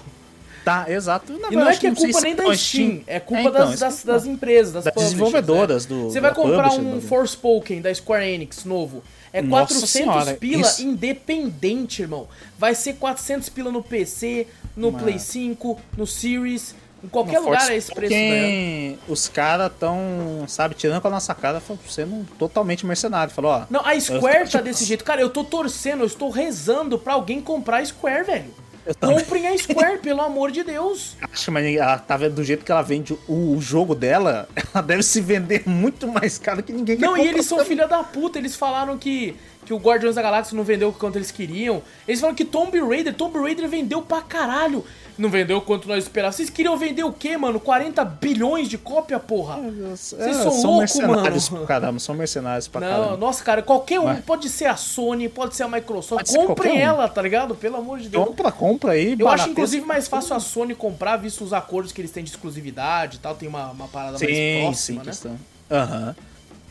[0.65, 1.33] Tá, exato.
[1.39, 3.79] Na E não é que é culpa nem da a Steam, é culpa então, das,
[3.81, 5.95] das, eu das empresas, das, das publishers, desenvolvedoras né?
[5.97, 9.03] do- Você vai comprar um do- Forspoken da Square Enix novo.
[9.37, 12.29] É Nossa 400 senhora, pila isso- independente, irmão.
[12.57, 14.47] Vai ser 400 pila no PC,
[14.77, 15.03] no Mano.
[15.05, 16.75] Play 5, no Series.
[17.03, 18.15] Em qualquer No lugar Force é esse preço?
[18.15, 23.31] Spoken, Os caras tão, sabe, tirando com a nossa cara, sendo totalmente mercenário.
[23.31, 23.65] Falou, ó.
[23.69, 25.05] Não, a Square Eu- tá desse jeito.
[25.05, 28.55] Cara, eu tô torcendo, eu estou rezando pra alguém comprar a Square, velho.
[29.01, 31.17] Comprem a Square, pelo amor de Deus.
[31.33, 34.83] Acho, mas ela tá vendo do jeito que ela vende o, o jogo dela, ela
[34.83, 37.71] deve se vender muito mais caro que ninguém quer Não, e eles são também.
[37.71, 38.39] filha da puta.
[38.39, 39.35] Eles falaram que,
[39.65, 41.83] que o Guardiões da Galáxia não vendeu o quanto eles queriam.
[42.07, 44.85] Eles falaram que Tomb Raider, Tomb Raider vendeu pra caralho.
[45.17, 46.37] Não vendeu o quanto nós esperávamos.
[46.37, 47.61] Vocês queriam vender o quê, mano?
[47.61, 49.57] 40 bilhões de cópia, porra?
[49.57, 51.65] Vocês Vocês são loucos, mercenários mano.
[51.67, 53.17] pra caramba, são mercenários pra Não, caramba.
[53.17, 54.05] nossa, cara, qualquer um.
[54.05, 54.23] Vai.
[54.23, 56.27] Pode ser a Sony, pode ser a Microsoft.
[56.27, 56.81] Ser Comprem um.
[56.81, 57.55] ela, tá ligado?
[57.55, 58.25] Pelo amor de Deus.
[58.25, 62.01] Compra, compra aí, Eu acho, inclusive, mais fácil a Sony comprar, visto os acordos que
[62.01, 63.35] eles têm de exclusividade e tal.
[63.35, 65.37] Tem uma, uma parada mais Sim, próxima, sim, né?
[65.71, 66.17] Aham.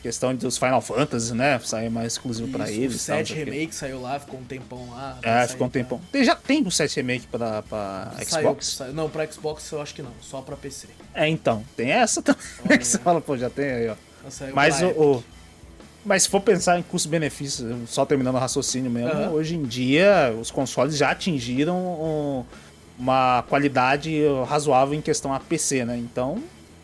[0.04, 1.58] Questão dos Final Fantasy, né?
[1.60, 3.02] Sair mais exclusivo pra Isso, eles.
[3.02, 3.50] O tal, 7 não sei o quê.
[3.52, 5.18] Remake saiu lá, ficou um tempão lá.
[5.22, 5.98] É, Vai ficou um tempão.
[6.12, 8.66] Tem, já tem o 7 Remake pra, pra pra- Saiu, Xbox?
[8.66, 8.92] saiu.
[8.92, 10.88] Não, pra Xbox eu acho que não, só pra PC.
[11.14, 11.64] É, então.
[11.74, 12.42] Tem essa também.
[12.68, 13.94] Olha que você fala, pô, já tem aí, ó.
[14.28, 15.24] Saiu Mas pra o, o-
[16.04, 20.50] Mas se for pensar em custo-benefício, só terminando o raciocínio mesmo, hoje em dia os
[20.50, 22.44] consoles já atingiram um-
[22.98, 25.96] uma qualidade razoável em questão a PC, né?
[25.96, 26.42] Então,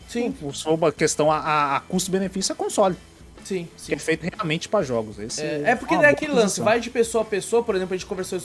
[0.09, 2.97] Sim, se for uma questão a, a- a custo-benefício é console,
[3.47, 3.93] sim, que sim.
[3.93, 5.17] é feito realmente pra jogos.
[5.19, 7.93] Esse É, é porque uma é aquele lance, vai de pessoa a pessoa, por exemplo,
[7.93, 8.39] a gente conversou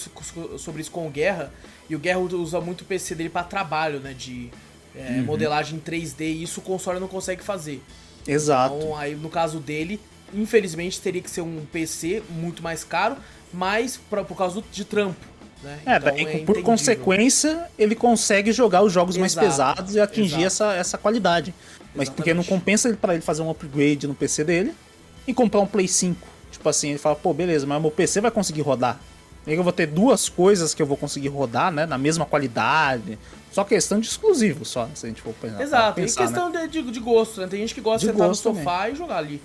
[0.58, 1.52] sobre isso com o Guerra,
[1.88, 4.50] e o Guerra usa muito o PC dele pra trabalho, né, de
[4.94, 5.24] é, Uhum.
[5.24, 7.82] modelagem 3D, e isso o console não consegue fazer.
[8.26, 8.74] Exato.
[8.76, 10.00] Então, aí no caso dele,
[10.34, 13.16] infelizmente teria que ser um PC muito mais caro,
[13.52, 15.24] mas pra, por causa de trampo,
[15.62, 15.78] né?
[15.86, 16.62] É, Então, daí, por entendível.
[16.62, 20.46] consequência, ele consegue jogar os jogos mais Exato, pesados e atingir exato.
[20.46, 21.54] essa, essa qualidade.
[21.94, 22.60] Mas porque não Exatamente.
[22.60, 24.74] compensa ele para ele fazer um upgrade no PC dele
[25.26, 26.26] e comprar um Play 5.
[26.50, 29.00] Tipo assim, ele fala, pô, beleza, mas meu PC vai conseguir rodar.
[29.46, 31.86] E aí eu vou ter duas coisas que eu vou conseguir rodar, né?
[31.86, 33.18] Na mesma qualidade.
[33.52, 35.62] Só questão de exclusivo, só, se a gente for pensar.
[35.62, 37.46] Exato, pensar, e questão de, de, de gosto, né?
[37.46, 39.40] Tem gente que gosta de, De sentar no sofá e jogar ali.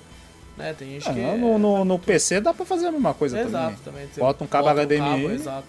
[0.58, 0.74] Né?
[0.74, 1.32] Tem gente né?
[1.34, 1.38] que.
[1.38, 4.08] No, no, no PC dá pra fazer a mesma coisa Exato, também.
[4.08, 4.10] também.
[4.18, 5.26] Bota um cabo HDMI.
[5.34, 5.68] exato.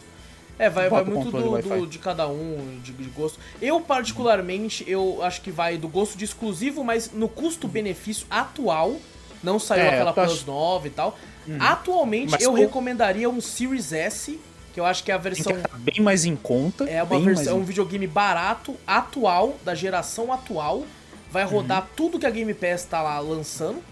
[0.59, 3.39] É, vai, bota vai muito do, do- de cada um, de, de gosto.
[3.61, 8.97] Eu, particularmente, eu acho que vai do gosto de exclusivo, mas no custo-benefício atual,
[9.43, 10.55] não saiu É, aquela Plus acho- Uhum.
[10.55, 11.19] nova e tal.
[11.59, 14.39] Atualmente, Mas eu recomendaria um Series S,
[14.73, 15.53] que eu acho que é a versão...
[15.55, 16.85] que tá bem mais em conta.
[16.89, 20.85] É uma versão, é um videogame barato, atual, da geração atual.
[21.31, 23.83] Vai rodar tudo que a Game Pass tá lá lançando,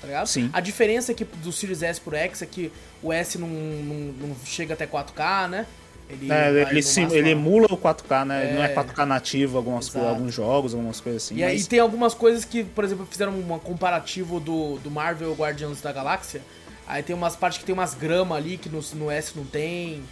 [0.00, 0.26] tá ligado?
[0.26, 0.50] Sim.
[0.52, 2.70] A diferença é que do Series S pro X é que
[3.02, 5.66] o S não, não, não chega até 4K, né?
[6.10, 8.50] Ele, É, ele, sim, ele emula o 4K, né?
[8.50, 8.54] É.
[8.54, 11.36] Não é 4K nativo, algumas, alguns jogos, algumas coisas assim.
[11.36, 15.32] E aí mas- tem algumas coisas que, por exemplo, fizeram um comparativo do, do Marvel
[15.34, 16.40] Guardians da Galáxia.
[16.86, 20.02] Aí tem umas partes que tem umas gramas ali que no, no S não tem.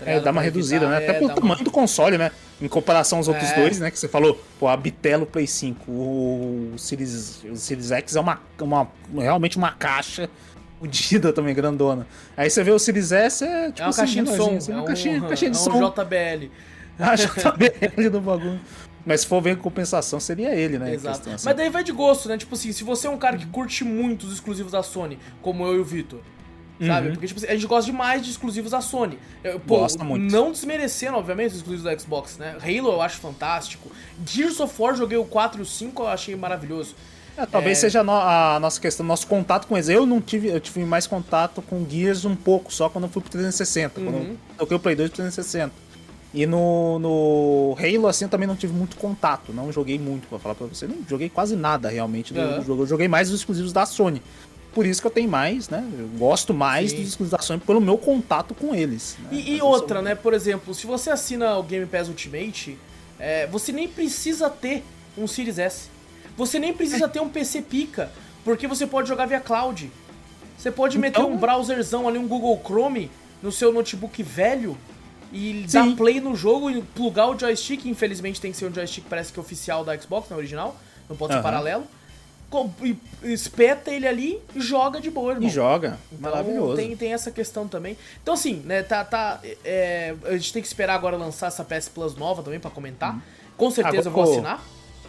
[0.00, 0.96] tá É, dá uma reduzida, evitar- né?
[1.04, 2.32] Até é, pelo dá uma- tamanho do console, né?
[2.60, 3.54] Em comparação aos outros É.
[3.54, 3.90] dois, né?
[3.90, 8.40] Que você falou, pô, a Bitelo Play 5, o Series, o Series X é uma,
[8.60, 10.28] uma, realmente uma caixa
[10.78, 12.06] fudida também, grandona.
[12.36, 14.72] Aí você vê o Series S, é tipo é uma assim, caixinha de som, assim,
[14.72, 15.90] é uma um, caixinha, caixinha de é um som.
[15.90, 16.50] JBL.
[16.98, 18.60] A JBL do bagulho.
[19.04, 20.92] Mas se for ver em compensação, seria ele, né?
[20.92, 21.18] Exato.
[21.18, 21.44] questão, assim.
[21.44, 22.36] Mas daí vai de gosto, né?
[22.36, 25.64] Tipo assim, se você é um cara que curte muito os exclusivos da Sony, como
[25.64, 26.18] eu e o Vitor,
[26.84, 27.06] sabe?
[27.06, 27.12] Uhum.
[27.12, 29.16] Porque, tipo assim, a gente gosta demais de exclusivos da Sony.
[29.44, 30.30] Eu, Pô, Gosta muito.
[30.32, 32.56] não desmerecendo, obviamente, os exclusivos da Xbox, né?
[32.60, 33.92] Halo eu acho fantástico.
[34.26, 36.96] Gears of War, joguei o 4 e o 5, eu achei maravilhoso.
[37.36, 37.80] É, talvez É.
[37.82, 39.88] seja a, no- a nossa questão, nosso contato com eles.
[39.88, 43.20] Eu não tive, eu tive mais contato com Gears um pouco, só quando eu fui
[43.22, 44.30] pro 360, quando Uhum.
[44.30, 45.72] eu toquei o Play 2 pro 360.
[46.34, 50.38] E no, no Halo, assim, eu também não tive muito contato, não joguei muito, pra
[50.38, 50.86] falar pra você.
[50.86, 52.82] Não joguei quase nada, realmente, do, do jogo.
[52.82, 54.20] Eu joguei mais os exclusivos da Sony.
[54.74, 55.82] Por isso que eu tenho mais, né?
[55.98, 56.98] Eu gosto mais Sim.
[56.98, 59.16] dos exclusivos da Sony pelo meu contato com eles.
[59.20, 59.28] né?
[59.32, 60.14] E, e Eu outra, sou- né?
[60.14, 62.76] Por exemplo, se você assina o Game Pass Ultimate,
[63.18, 64.82] é, você nem precisa ter
[65.16, 65.88] um Series S.
[66.36, 68.10] Você nem precisa ter um PC pica,
[68.44, 69.90] porque você pode jogar via cloud.
[70.58, 73.10] Você pode meter Então- um browserzão ali, um Google Chrome,
[73.42, 74.76] no seu notebook velho
[75.32, 75.90] e Sim.
[75.90, 77.84] dar play no jogo e plugar o joystick.
[77.86, 80.76] Infelizmente tem que ser um joystick parece que oficial da Xbox, não original.
[81.08, 81.42] Não pode ser Aham.
[81.42, 81.84] paralelo.
[82.82, 85.46] E- Espeta ele ali e joga de boa, irmão.
[85.48, 85.98] E joga.
[86.12, 86.76] Então, Maravilhoso.
[86.76, 87.98] Tem, tem essa questão também.
[88.22, 89.04] Então, assim, né, tá.
[89.04, 92.70] tá é, a gente tem que esperar agora lançar essa PS Plus nova também pra
[92.70, 93.20] comentar.
[93.56, 94.62] Com certeza eu vou assinar.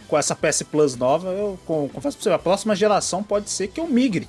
[0.08, 3.78] Com essa PS Plus nova, eu confesso pra você, a próxima geração pode ser que
[3.78, 4.26] eu migre.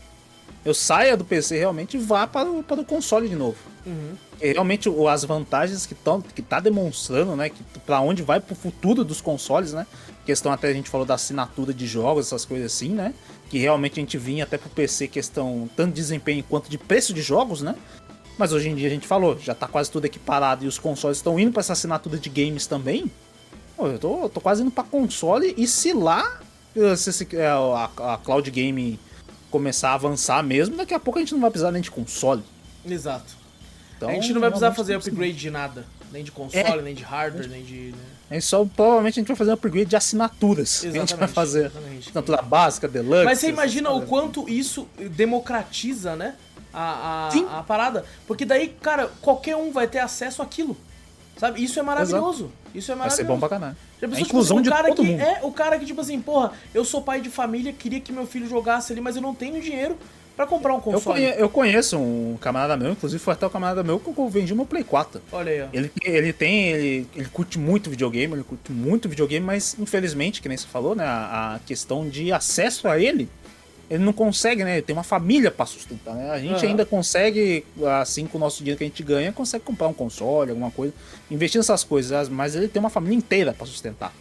[0.64, 3.57] Eu saia do PC realmente e vá para o, para o console de novo.
[3.85, 4.14] Uhum.
[4.41, 7.49] Realmente as vantagens que, tão, que tá demonstrando, né?
[7.49, 9.88] Que, para onde vai pro futuro dos consoles, né?
[10.26, 13.14] Questão até a gente falou da assinatura de jogos, essas coisas assim, né?
[13.49, 17.14] Que realmente a gente vinha até pro PC questão tanto de desempenho quanto de preço
[17.14, 17.76] de jogos, né?
[18.38, 21.18] Mas hoje em dia a gente falou, já tá quase tudo equiparado e os consoles
[21.18, 23.10] estão indo para essa assinatura de games também.
[23.88, 26.39] Eu tô, eu tô quase indo pra console e se lá
[26.76, 28.99] eh, se, se, eh, a, a cloud game
[29.49, 32.43] começar a avançar mesmo, daqui a pouco a gente não vai precisar nem de console.
[32.85, 33.38] Exato.
[33.97, 35.85] Então, a gente não vai precisar fazer upgrade de nada.
[36.11, 36.81] Nem de console, É.
[36.81, 37.93] nem de hardware, nem de.
[38.30, 40.80] A gente só, provavelmente a gente vai fazer um upgrade de assinaturas.
[40.80, 41.65] que a gente vai Exatamente, fazer.
[41.65, 42.07] exatamente.
[42.07, 43.26] Assinatura básica, deluxe.
[43.26, 46.35] Mas você imagina o quanto isso democratiza, né?
[46.73, 48.06] A, a, a parada.
[48.27, 50.76] Porque daí, cara, qualquer um vai ter acesso àquilo.
[51.39, 51.63] Sabe?
[51.63, 52.51] Isso é maravilhoso.
[52.75, 53.15] Isso é Vai maravilhoso.
[53.15, 53.75] ser bom pra caralho.
[54.01, 55.21] Já A pensou, tipo inclusão assim, o de cara todo que, mundo.
[55.21, 58.27] É, o cara que, tipo assim, porra, eu sou pai de família, queria que meu
[58.27, 59.97] filho jogasse ali, mas eu não tenho dinheiro
[60.35, 61.21] pra comprar um console.
[61.21, 64.65] eu conheço um camarada meu, inclusive foi até o camarada meu que eu vendi meu
[64.65, 65.21] Play 4.
[65.33, 65.67] Olha aí, ó.
[65.73, 70.47] Ele, ele tem, ele, ele curte muito videogame, ele curte muito videogame, mas infelizmente, que
[70.47, 73.29] nem você falou, né, a, a questão de acesso a ele,
[73.89, 76.67] ele não consegue, né, ele tem uma família pra sustentar, né, a gente Aham.
[76.67, 77.65] ainda consegue,
[78.01, 80.93] assim, com o nosso dinheiro que a gente ganha, consegue comprar um console, alguma coisa,
[81.31, 84.13] investir nessas coisas, mas ele tem uma família inteira pra sustentar.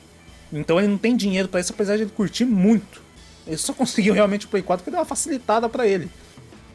[0.53, 3.03] Então ele não tem dinheiro pra isso, apesar de ele curtir muito.
[3.47, 6.09] Ele só conseguiu realmente o Play 4 porque deu uma facilitada pra ele.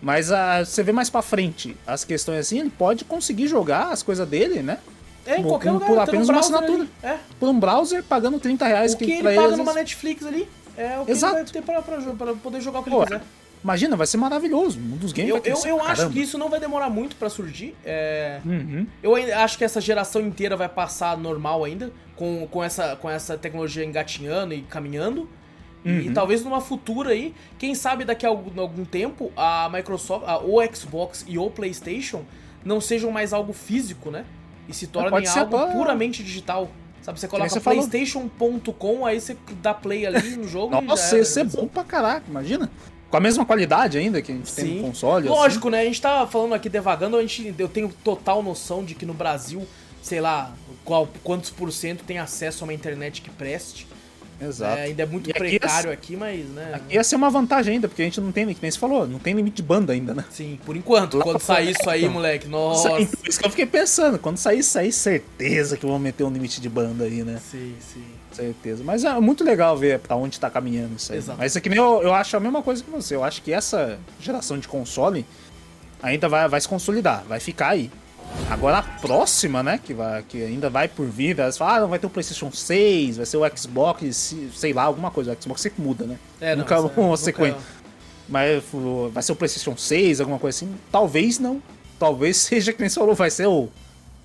[0.01, 4.03] Mas ah, você vê mais pra frente as questões assim, ele pode conseguir jogar as
[4.03, 4.77] coisas dele, né?
[5.25, 6.87] É, em Por- qualquer por lugar, tem apenas um uma assinatura.
[7.01, 7.17] É.
[7.39, 10.47] Por um browser pagando 30 reais O que ele pra paga às numa Netflix ali
[10.77, 11.35] é o que Exato.
[11.35, 13.21] ele vai ter pra, pra, pra poder jogar o que Pô, ele quiser.
[13.63, 14.77] Imagina, vai ser maravilhoso.
[14.77, 16.13] Um dos games Eu, eu, eu acho caramba.
[16.13, 17.73] que isso não vai demorar muito pra surgir.
[17.85, 18.41] É...
[18.45, 18.85] Uhum.
[19.01, 23.37] Eu acho que essa geração inteira vai passar normal ainda, com, com, essa, com essa
[23.37, 25.29] tecnologia engatinhando e caminhando.
[25.85, 26.13] E Uhum.
[26.13, 30.59] talvez numa futura aí, quem sabe daqui a algum, algum tempo, a Microsoft, a, o
[30.73, 32.23] Xbox e o PlayStation
[32.65, 34.25] não sejam mais algo físico, né?
[34.67, 36.69] E se tornem pode ser algo pra- puramente digital.
[37.03, 41.17] Sabe, você coloca playstation.com, aí você dá play ali no jogo Nossa, era.
[41.17, 42.71] ia ser bom pra caraca, imagina.
[43.11, 44.75] Com a mesma qualidade ainda que a gente tem Sim.
[44.77, 45.27] no console.
[45.27, 45.37] assim.
[45.37, 45.81] Lógico, né?
[45.81, 49.13] A gente tá falando aqui devagando, a gente, eu tenho total noção de que no
[49.13, 49.67] Brasil,
[50.01, 50.53] sei lá,
[50.85, 53.85] qual, quantos por cento tem acesso a uma internet que preste.
[54.45, 54.77] Exato.
[54.77, 56.71] É, ainda é muito E aqui precário ia- aqui, mas, né?
[56.75, 59.07] Aqui ia ser uma vantagem ainda, porque a gente não tem, que nem você falou,
[59.07, 60.25] não tem limite de banda ainda, né?
[60.31, 61.17] Sim, por enquanto.
[61.17, 62.13] Lá Quando sair isso aí, então.
[62.13, 62.95] moleque, Isso, nossa.
[62.95, 64.19] aí, isso que eu fiquei pensando.
[64.19, 67.39] Quando sair isso aí, certeza que vão meter um limite de banda aí, né?
[67.49, 68.03] Sim, sim.
[68.31, 68.83] Certeza.
[68.83, 71.19] Mas é muito legal ver pra onde tá caminhando isso aí.
[71.19, 71.37] Exato.
[71.37, 73.15] Mas que nem eu, eu acho a mesma coisa que você.
[73.15, 75.23] Eu acho que essa geração de console
[76.01, 77.91] ainda vai, vai se consolidar, vai ficar aí.
[78.49, 81.87] Agora a próxima, né, que, vai, que ainda vai por vir, elas falam, ah, não
[81.87, 85.33] vai ter o PlayStation 6, vai ser o Xbox, se- sei lá, alguma coisa.
[85.37, 86.17] O Xbox sempre muda, né?
[86.41, 87.59] É, não, nunca isso é- uma nunca- sequência.
[88.27, 88.63] Mas
[89.11, 90.75] vai ser o PlayStation 6, alguma coisa assim?
[90.91, 91.61] Talvez não.
[91.99, 93.69] Talvez seja que nem você falou, vai ser o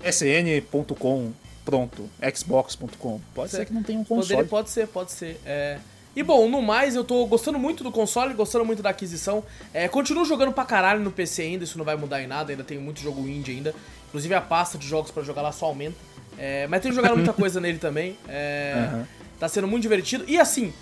[0.03, 1.31] sn.com,
[1.65, 3.19] pronto, xbox.com.
[3.35, 4.27] Pode ser que não tenha um console.
[4.27, 5.39] Poderia, pode ser, pode ser.
[5.45, 5.77] É...
[6.19, 9.41] E bom, no mais, eu tô gostando muito do console, gostando muito da aquisição.
[9.73, 12.61] É, continuo jogando pra caralho no PC ainda, isso não vai mudar em nada, ainda
[12.61, 13.73] tenho muito jogo indie ainda.
[14.09, 15.95] Inclusive a pasta de jogos pra jogar lá só aumenta.
[16.37, 18.17] É, mas tenho jogado muita coisa nele também.
[18.27, 19.07] É, Aham.
[19.39, 20.25] Tá sendo muito divertido.
[20.27, 20.73] E assim,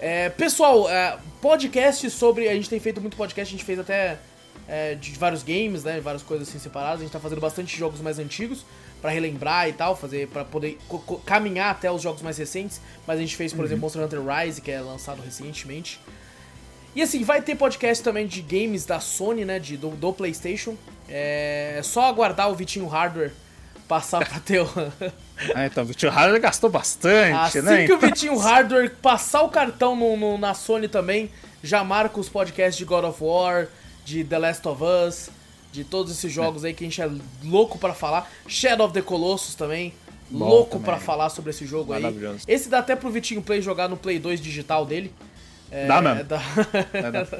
[0.00, 2.48] é, pessoal, é, podcast sobre.
[2.48, 4.18] A gente tem feito muito podcast, a gente fez até
[4.72, 6.00] é, de vários games, né?
[6.00, 7.00] Várias coisas assim separadas.
[7.00, 8.64] A gente tá fazendo bastante jogos mais antigos
[9.02, 10.78] pra relembrar e tal, fazer para poder
[11.26, 12.80] caminhar até os jogos mais recentes.
[13.06, 13.66] Mas a gente fez, por uhum.
[13.66, 16.00] exemplo, Monster Hunter Rise, que é lançado recentemente.
[16.96, 19.58] E assim, vai ter podcast também de games da Sony, né?
[19.58, 20.74] De, do, do PlayStation.
[21.06, 23.32] É só aguardar o Vitinho Hardware
[23.86, 24.66] passar pra ter o.
[25.54, 27.74] ah, então, o Vitinho Hardware gastou bastante, assim né?
[27.74, 31.30] Assim que o Vitinho Hardware passar o cartão no, no, na Sony também,
[31.62, 33.68] já marca os podcasts de God of War,
[34.04, 35.30] de The Last of Us,
[35.72, 36.68] de todos esses jogos é.
[36.68, 37.10] aí que a gente é
[37.44, 38.30] louco para falar.
[38.46, 39.92] Shadow of the Colossus também.
[40.30, 42.02] Bom, louco para falar sobre esse jogo aí.
[42.48, 45.12] Esse dá até pro Vitinho Play jogar no Play 2 digital dele.
[45.70, 46.24] É, dá mesmo.
[46.24, 46.42] Dá...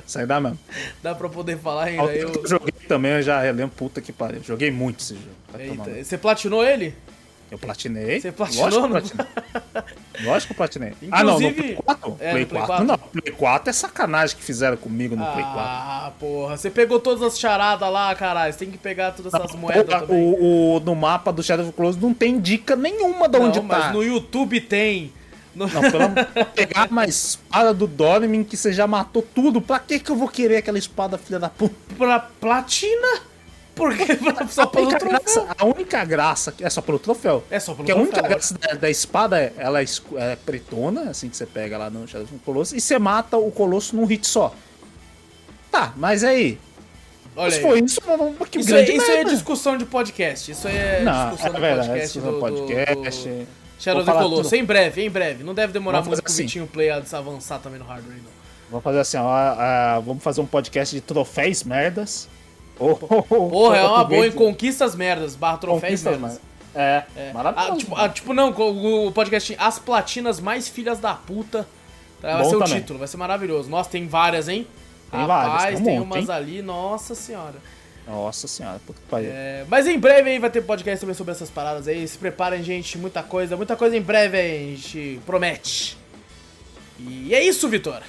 [0.07, 0.59] Isso aí dá mesmo.
[1.03, 2.15] Dá pra poder falar ainda.
[2.15, 2.33] Eu...
[2.33, 4.43] eu joguei também, eu já lembro, puta que pariu.
[4.43, 5.59] Joguei muito esse jogo.
[5.59, 6.95] Eita, você platinou ele?
[7.53, 8.19] Eu platinei.
[8.19, 8.65] Você platinou?
[8.65, 10.25] Lógico que eu platinei.
[10.25, 10.89] Lógico que eu platinei.
[11.03, 11.13] Inclusive...
[11.13, 12.17] Ah, não, no Play 4?
[12.19, 12.67] É, Play, 4?
[12.67, 12.87] 4?
[12.87, 15.61] Não, Play 4 é sacanagem que fizeram comigo no ah, Play 4.
[15.61, 16.57] Ah, porra.
[16.57, 18.51] Você pegou todas as charadas lá, caralho.
[18.55, 20.35] Você tem que pegar todas essas não, moedas porra, também.
[20.41, 23.69] O, o, no mapa do Shadow of Close não tem dica nenhuma de onde não,
[23.69, 23.79] tá.
[23.79, 25.13] mas no YouTube tem.
[25.55, 25.67] No...
[25.67, 26.09] Não, pelo
[26.57, 29.61] pegar uma espada do Dormin que você já matou tudo.
[29.61, 31.75] Pra que que eu vou querer aquela espada, filha da puta?
[31.99, 33.32] Pra platina?
[33.75, 34.05] Porque
[34.51, 35.09] só pelo troféu.
[35.09, 37.43] Graça, a única graça é só pelo troféu.
[37.51, 38.07] É só pelo Porque troféu.
[38.07, 39.87] a única graça da, da, espada é, ela é,
[40.17, 43.97] é, pretona, assim que você pega lá no Shadow Colosso, e você mata o Colosso
[43.97, 44.55] num hit só.
[45.71, 46.59] Tá, mas aí.
[47.35, 47.63] Olha mas aí.
[47.63, 48.01] foi isso,
[48.51, 50.51] que isso, grande é, isso é discussão de podcast.
[50.51, 52.13] Isso é Não, discussão é verdade, podcast.
[52.13, 53.29] Discussão do, podcast.
[53.29, 53.47] Do, do
[53.79, 54.53] Shadow of the Colossus.
[54.53, 55.43] Em breve, em breve.
[55.43, 56.43] Não deve demorar muito pro assim.
[56.43, 58.43] Vitinho Play a avançar também no hardware, não.
[58.71, 62.29] Vamos fazer assim, ó, vamos fazer um podcast de troféus merdas.
[62.83, 66.41] Oh, oh, oh, Porra, é uma boa em Conquistas Merdas, barra Troféus Merdas.
[66.75, 67.73] É, é, maravilhoso.
[67.73, 71.67] Ah, tipo, ah, tipo, não, o podcast As Platinas Mais Filhas da Puta.
[72.21, 72.73] Vai Bom ser também.
[72.73, 73.71] o título, vai ser maravilhoso.
[73.71, 74.67] Nossa, tem várias, hein?
[75.11, 76.35] Tem Rapaz, várias, tem, um tem monte, umas hein?
[76.35, 77.55] ali, nossa senhora.
[78.07, 79.31] Nossa senhora, puta que pariu.
[79.33, 82.07] É, mas em breve aí vai ter podcast também sobre essas paradas aí.
[82.09, 85.97] Se preparem, gente, muita coisa, muita coisa em breve aí, a gente promete.
[86.99, 88.03] E é isso, Vitor.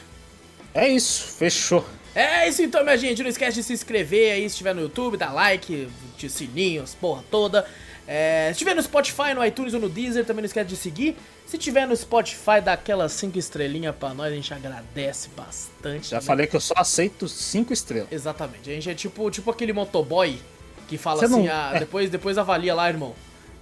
[0.74, 1.86] É isso, fechou.
[2.15, 3.23] É isso então, minha gente.
[3.23, 7.23] Não esquece de se inscrever aí se estiver no YouTube, dar like, de sininhos, porra
[7.30, 7.65] toda.
[8.07, 11.15] É, se estiver no Spotify, no iTunes ou no Deezer, também não esquece de seguir.
[11.45, 16.10] Se tiver no Spotify, dá aquelas 5 estrelinhas pra nós, a gente agradece bastante.
[16.10, 16.22] Já né?
[16.22, 18.11] falei que eu só aceito 5 estrelas.
[18.11, 18.69] Exatamente.
[18.69, 20.40] A gente é tipo, tipo aquele motoboy
[20.88, 21.53] que fala Você assim, não...
[21.53, 23.14] ah, depois, depois avalia lá, irmão.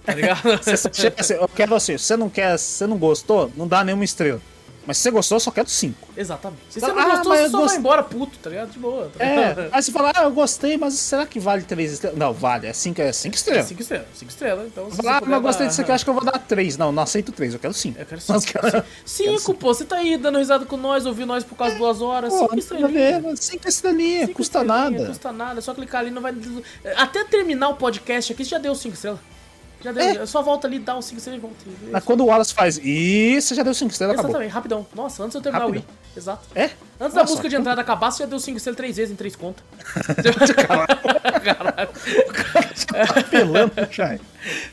[0.04, 0.52] Tá ligado?
[0.52, 4.40] assim, eu quero assim, você não quer, você não gostou, não dá nenhuma estrela.
[4.86, 6.08] Mas se você gostou, eu só quero 5.
[6.16, 6.62] Exatamente.
[6.68, 7.68] Se você não ah, gostou, você só gost...
[7.70, 8.70] vai embora puto, tá ligado?
[8.70, 9.10] De boa.
[9.16, 12.18] Tá é, aí você fala, ah, eu gostei, mas será que vale 3 estrelas?
[12.18, 13.66] Não, vale, é 5 é cinco estrelas.
[13.66, 14.66] 5 é estrelas, 5 estrelas.
[14.66, 16.76] Então, se fala, ah, mas eu gostei disso aqui, acho que eu vou dar 3.
[16.76, 17.98] Não, não aceito 3, eu quero 5.
[17.98, 18.84] Eu quero 5.
[19.04, 22.02] 5, pô, você tá aí dando risada com nós, ouviu nós por causa de 2
[22.02, 22.32] horas.
[22.32, 23.40] 5 estrelinhas.
[23.40, 25.06] 5 estrelinhas, custa nada.
[25.06, 26.34] Custa nada, é só clicar ali, não vai.
[26.96, 29.20] Até terminar o podcast aqui, você já deu 5 estrelas.
[29.82, 30.22] Já deu.
[30.22, 30.26] É.
[30.26, 31.56] Só volta ali, dá os 5 estrelas e volta.
[31.90, 34.54] Mas quando o Wallace faz isso, já deu 5 estrelas, Exatamente, acabou.
[34.54, 34.86] rapidão.
[34.94, 35.82] Nossa, antes de eu terminar rapidão.
[35.82, 35.98] o Wii.
[36.16, 36.46] Exato.
[36.54, 36.64] É?
[36.64, 39.16] Antes Nossa, da música de entrada acabar, você já deu 5 estrelas 3 vezes em
[39.16, 39.64] 3 contas.
[41.42, 41.90] Caralho.
[42.28, 44.20] O cara tá apelando, Chay.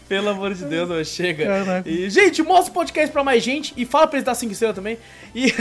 [0.07, 1.45] Pelo amor de Deus, não, chega.
[1.45, 1.89] Caraca.
[1.89, 4.75] E, gente, mostra o podcast pra mais gente e fala pra eles dar 5 estrelas
[4.75, 4.97] também.
[5.33, 5.53] E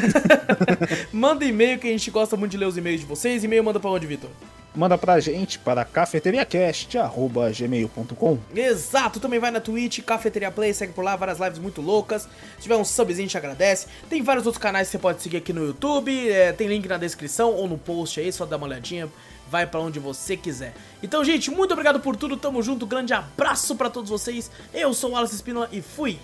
[1.13, 3.45] manda e-mail que a gente gosta muito de ler os e-mails de vocês.
[3.45, 4.31] E-mail manda pra onde, Vitor?
[4.79, 11.17] Manda pra gente para cafeteriacast.gmail.com Exato, também vai na Twitch, Cafeteria Play, segue por lá,
[11.17, 12.29] várias lives muito loucas.
[12.57, 13.89] Se tiver um subzinho, a gente agradece.
[14.09, 16.97] Tem vários outros canais que você pode seguir aqui no YouTube, é, tem link na
[16.97, 19.09] descrição ou no post aí, só dá uma olhadinha,
[19.51, 20.73] vai para onde você quiser.
[21.03, 24.49] Então, gente, muito obrigado por tudo, tamo junto, grande abraço para todos vocês.
[24.73, 26.21] Eu sou o Wallace Espinola e fui!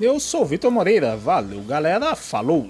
[0.00, 2.68] Eu sou o Vitor Moreira, valeu galera, falou!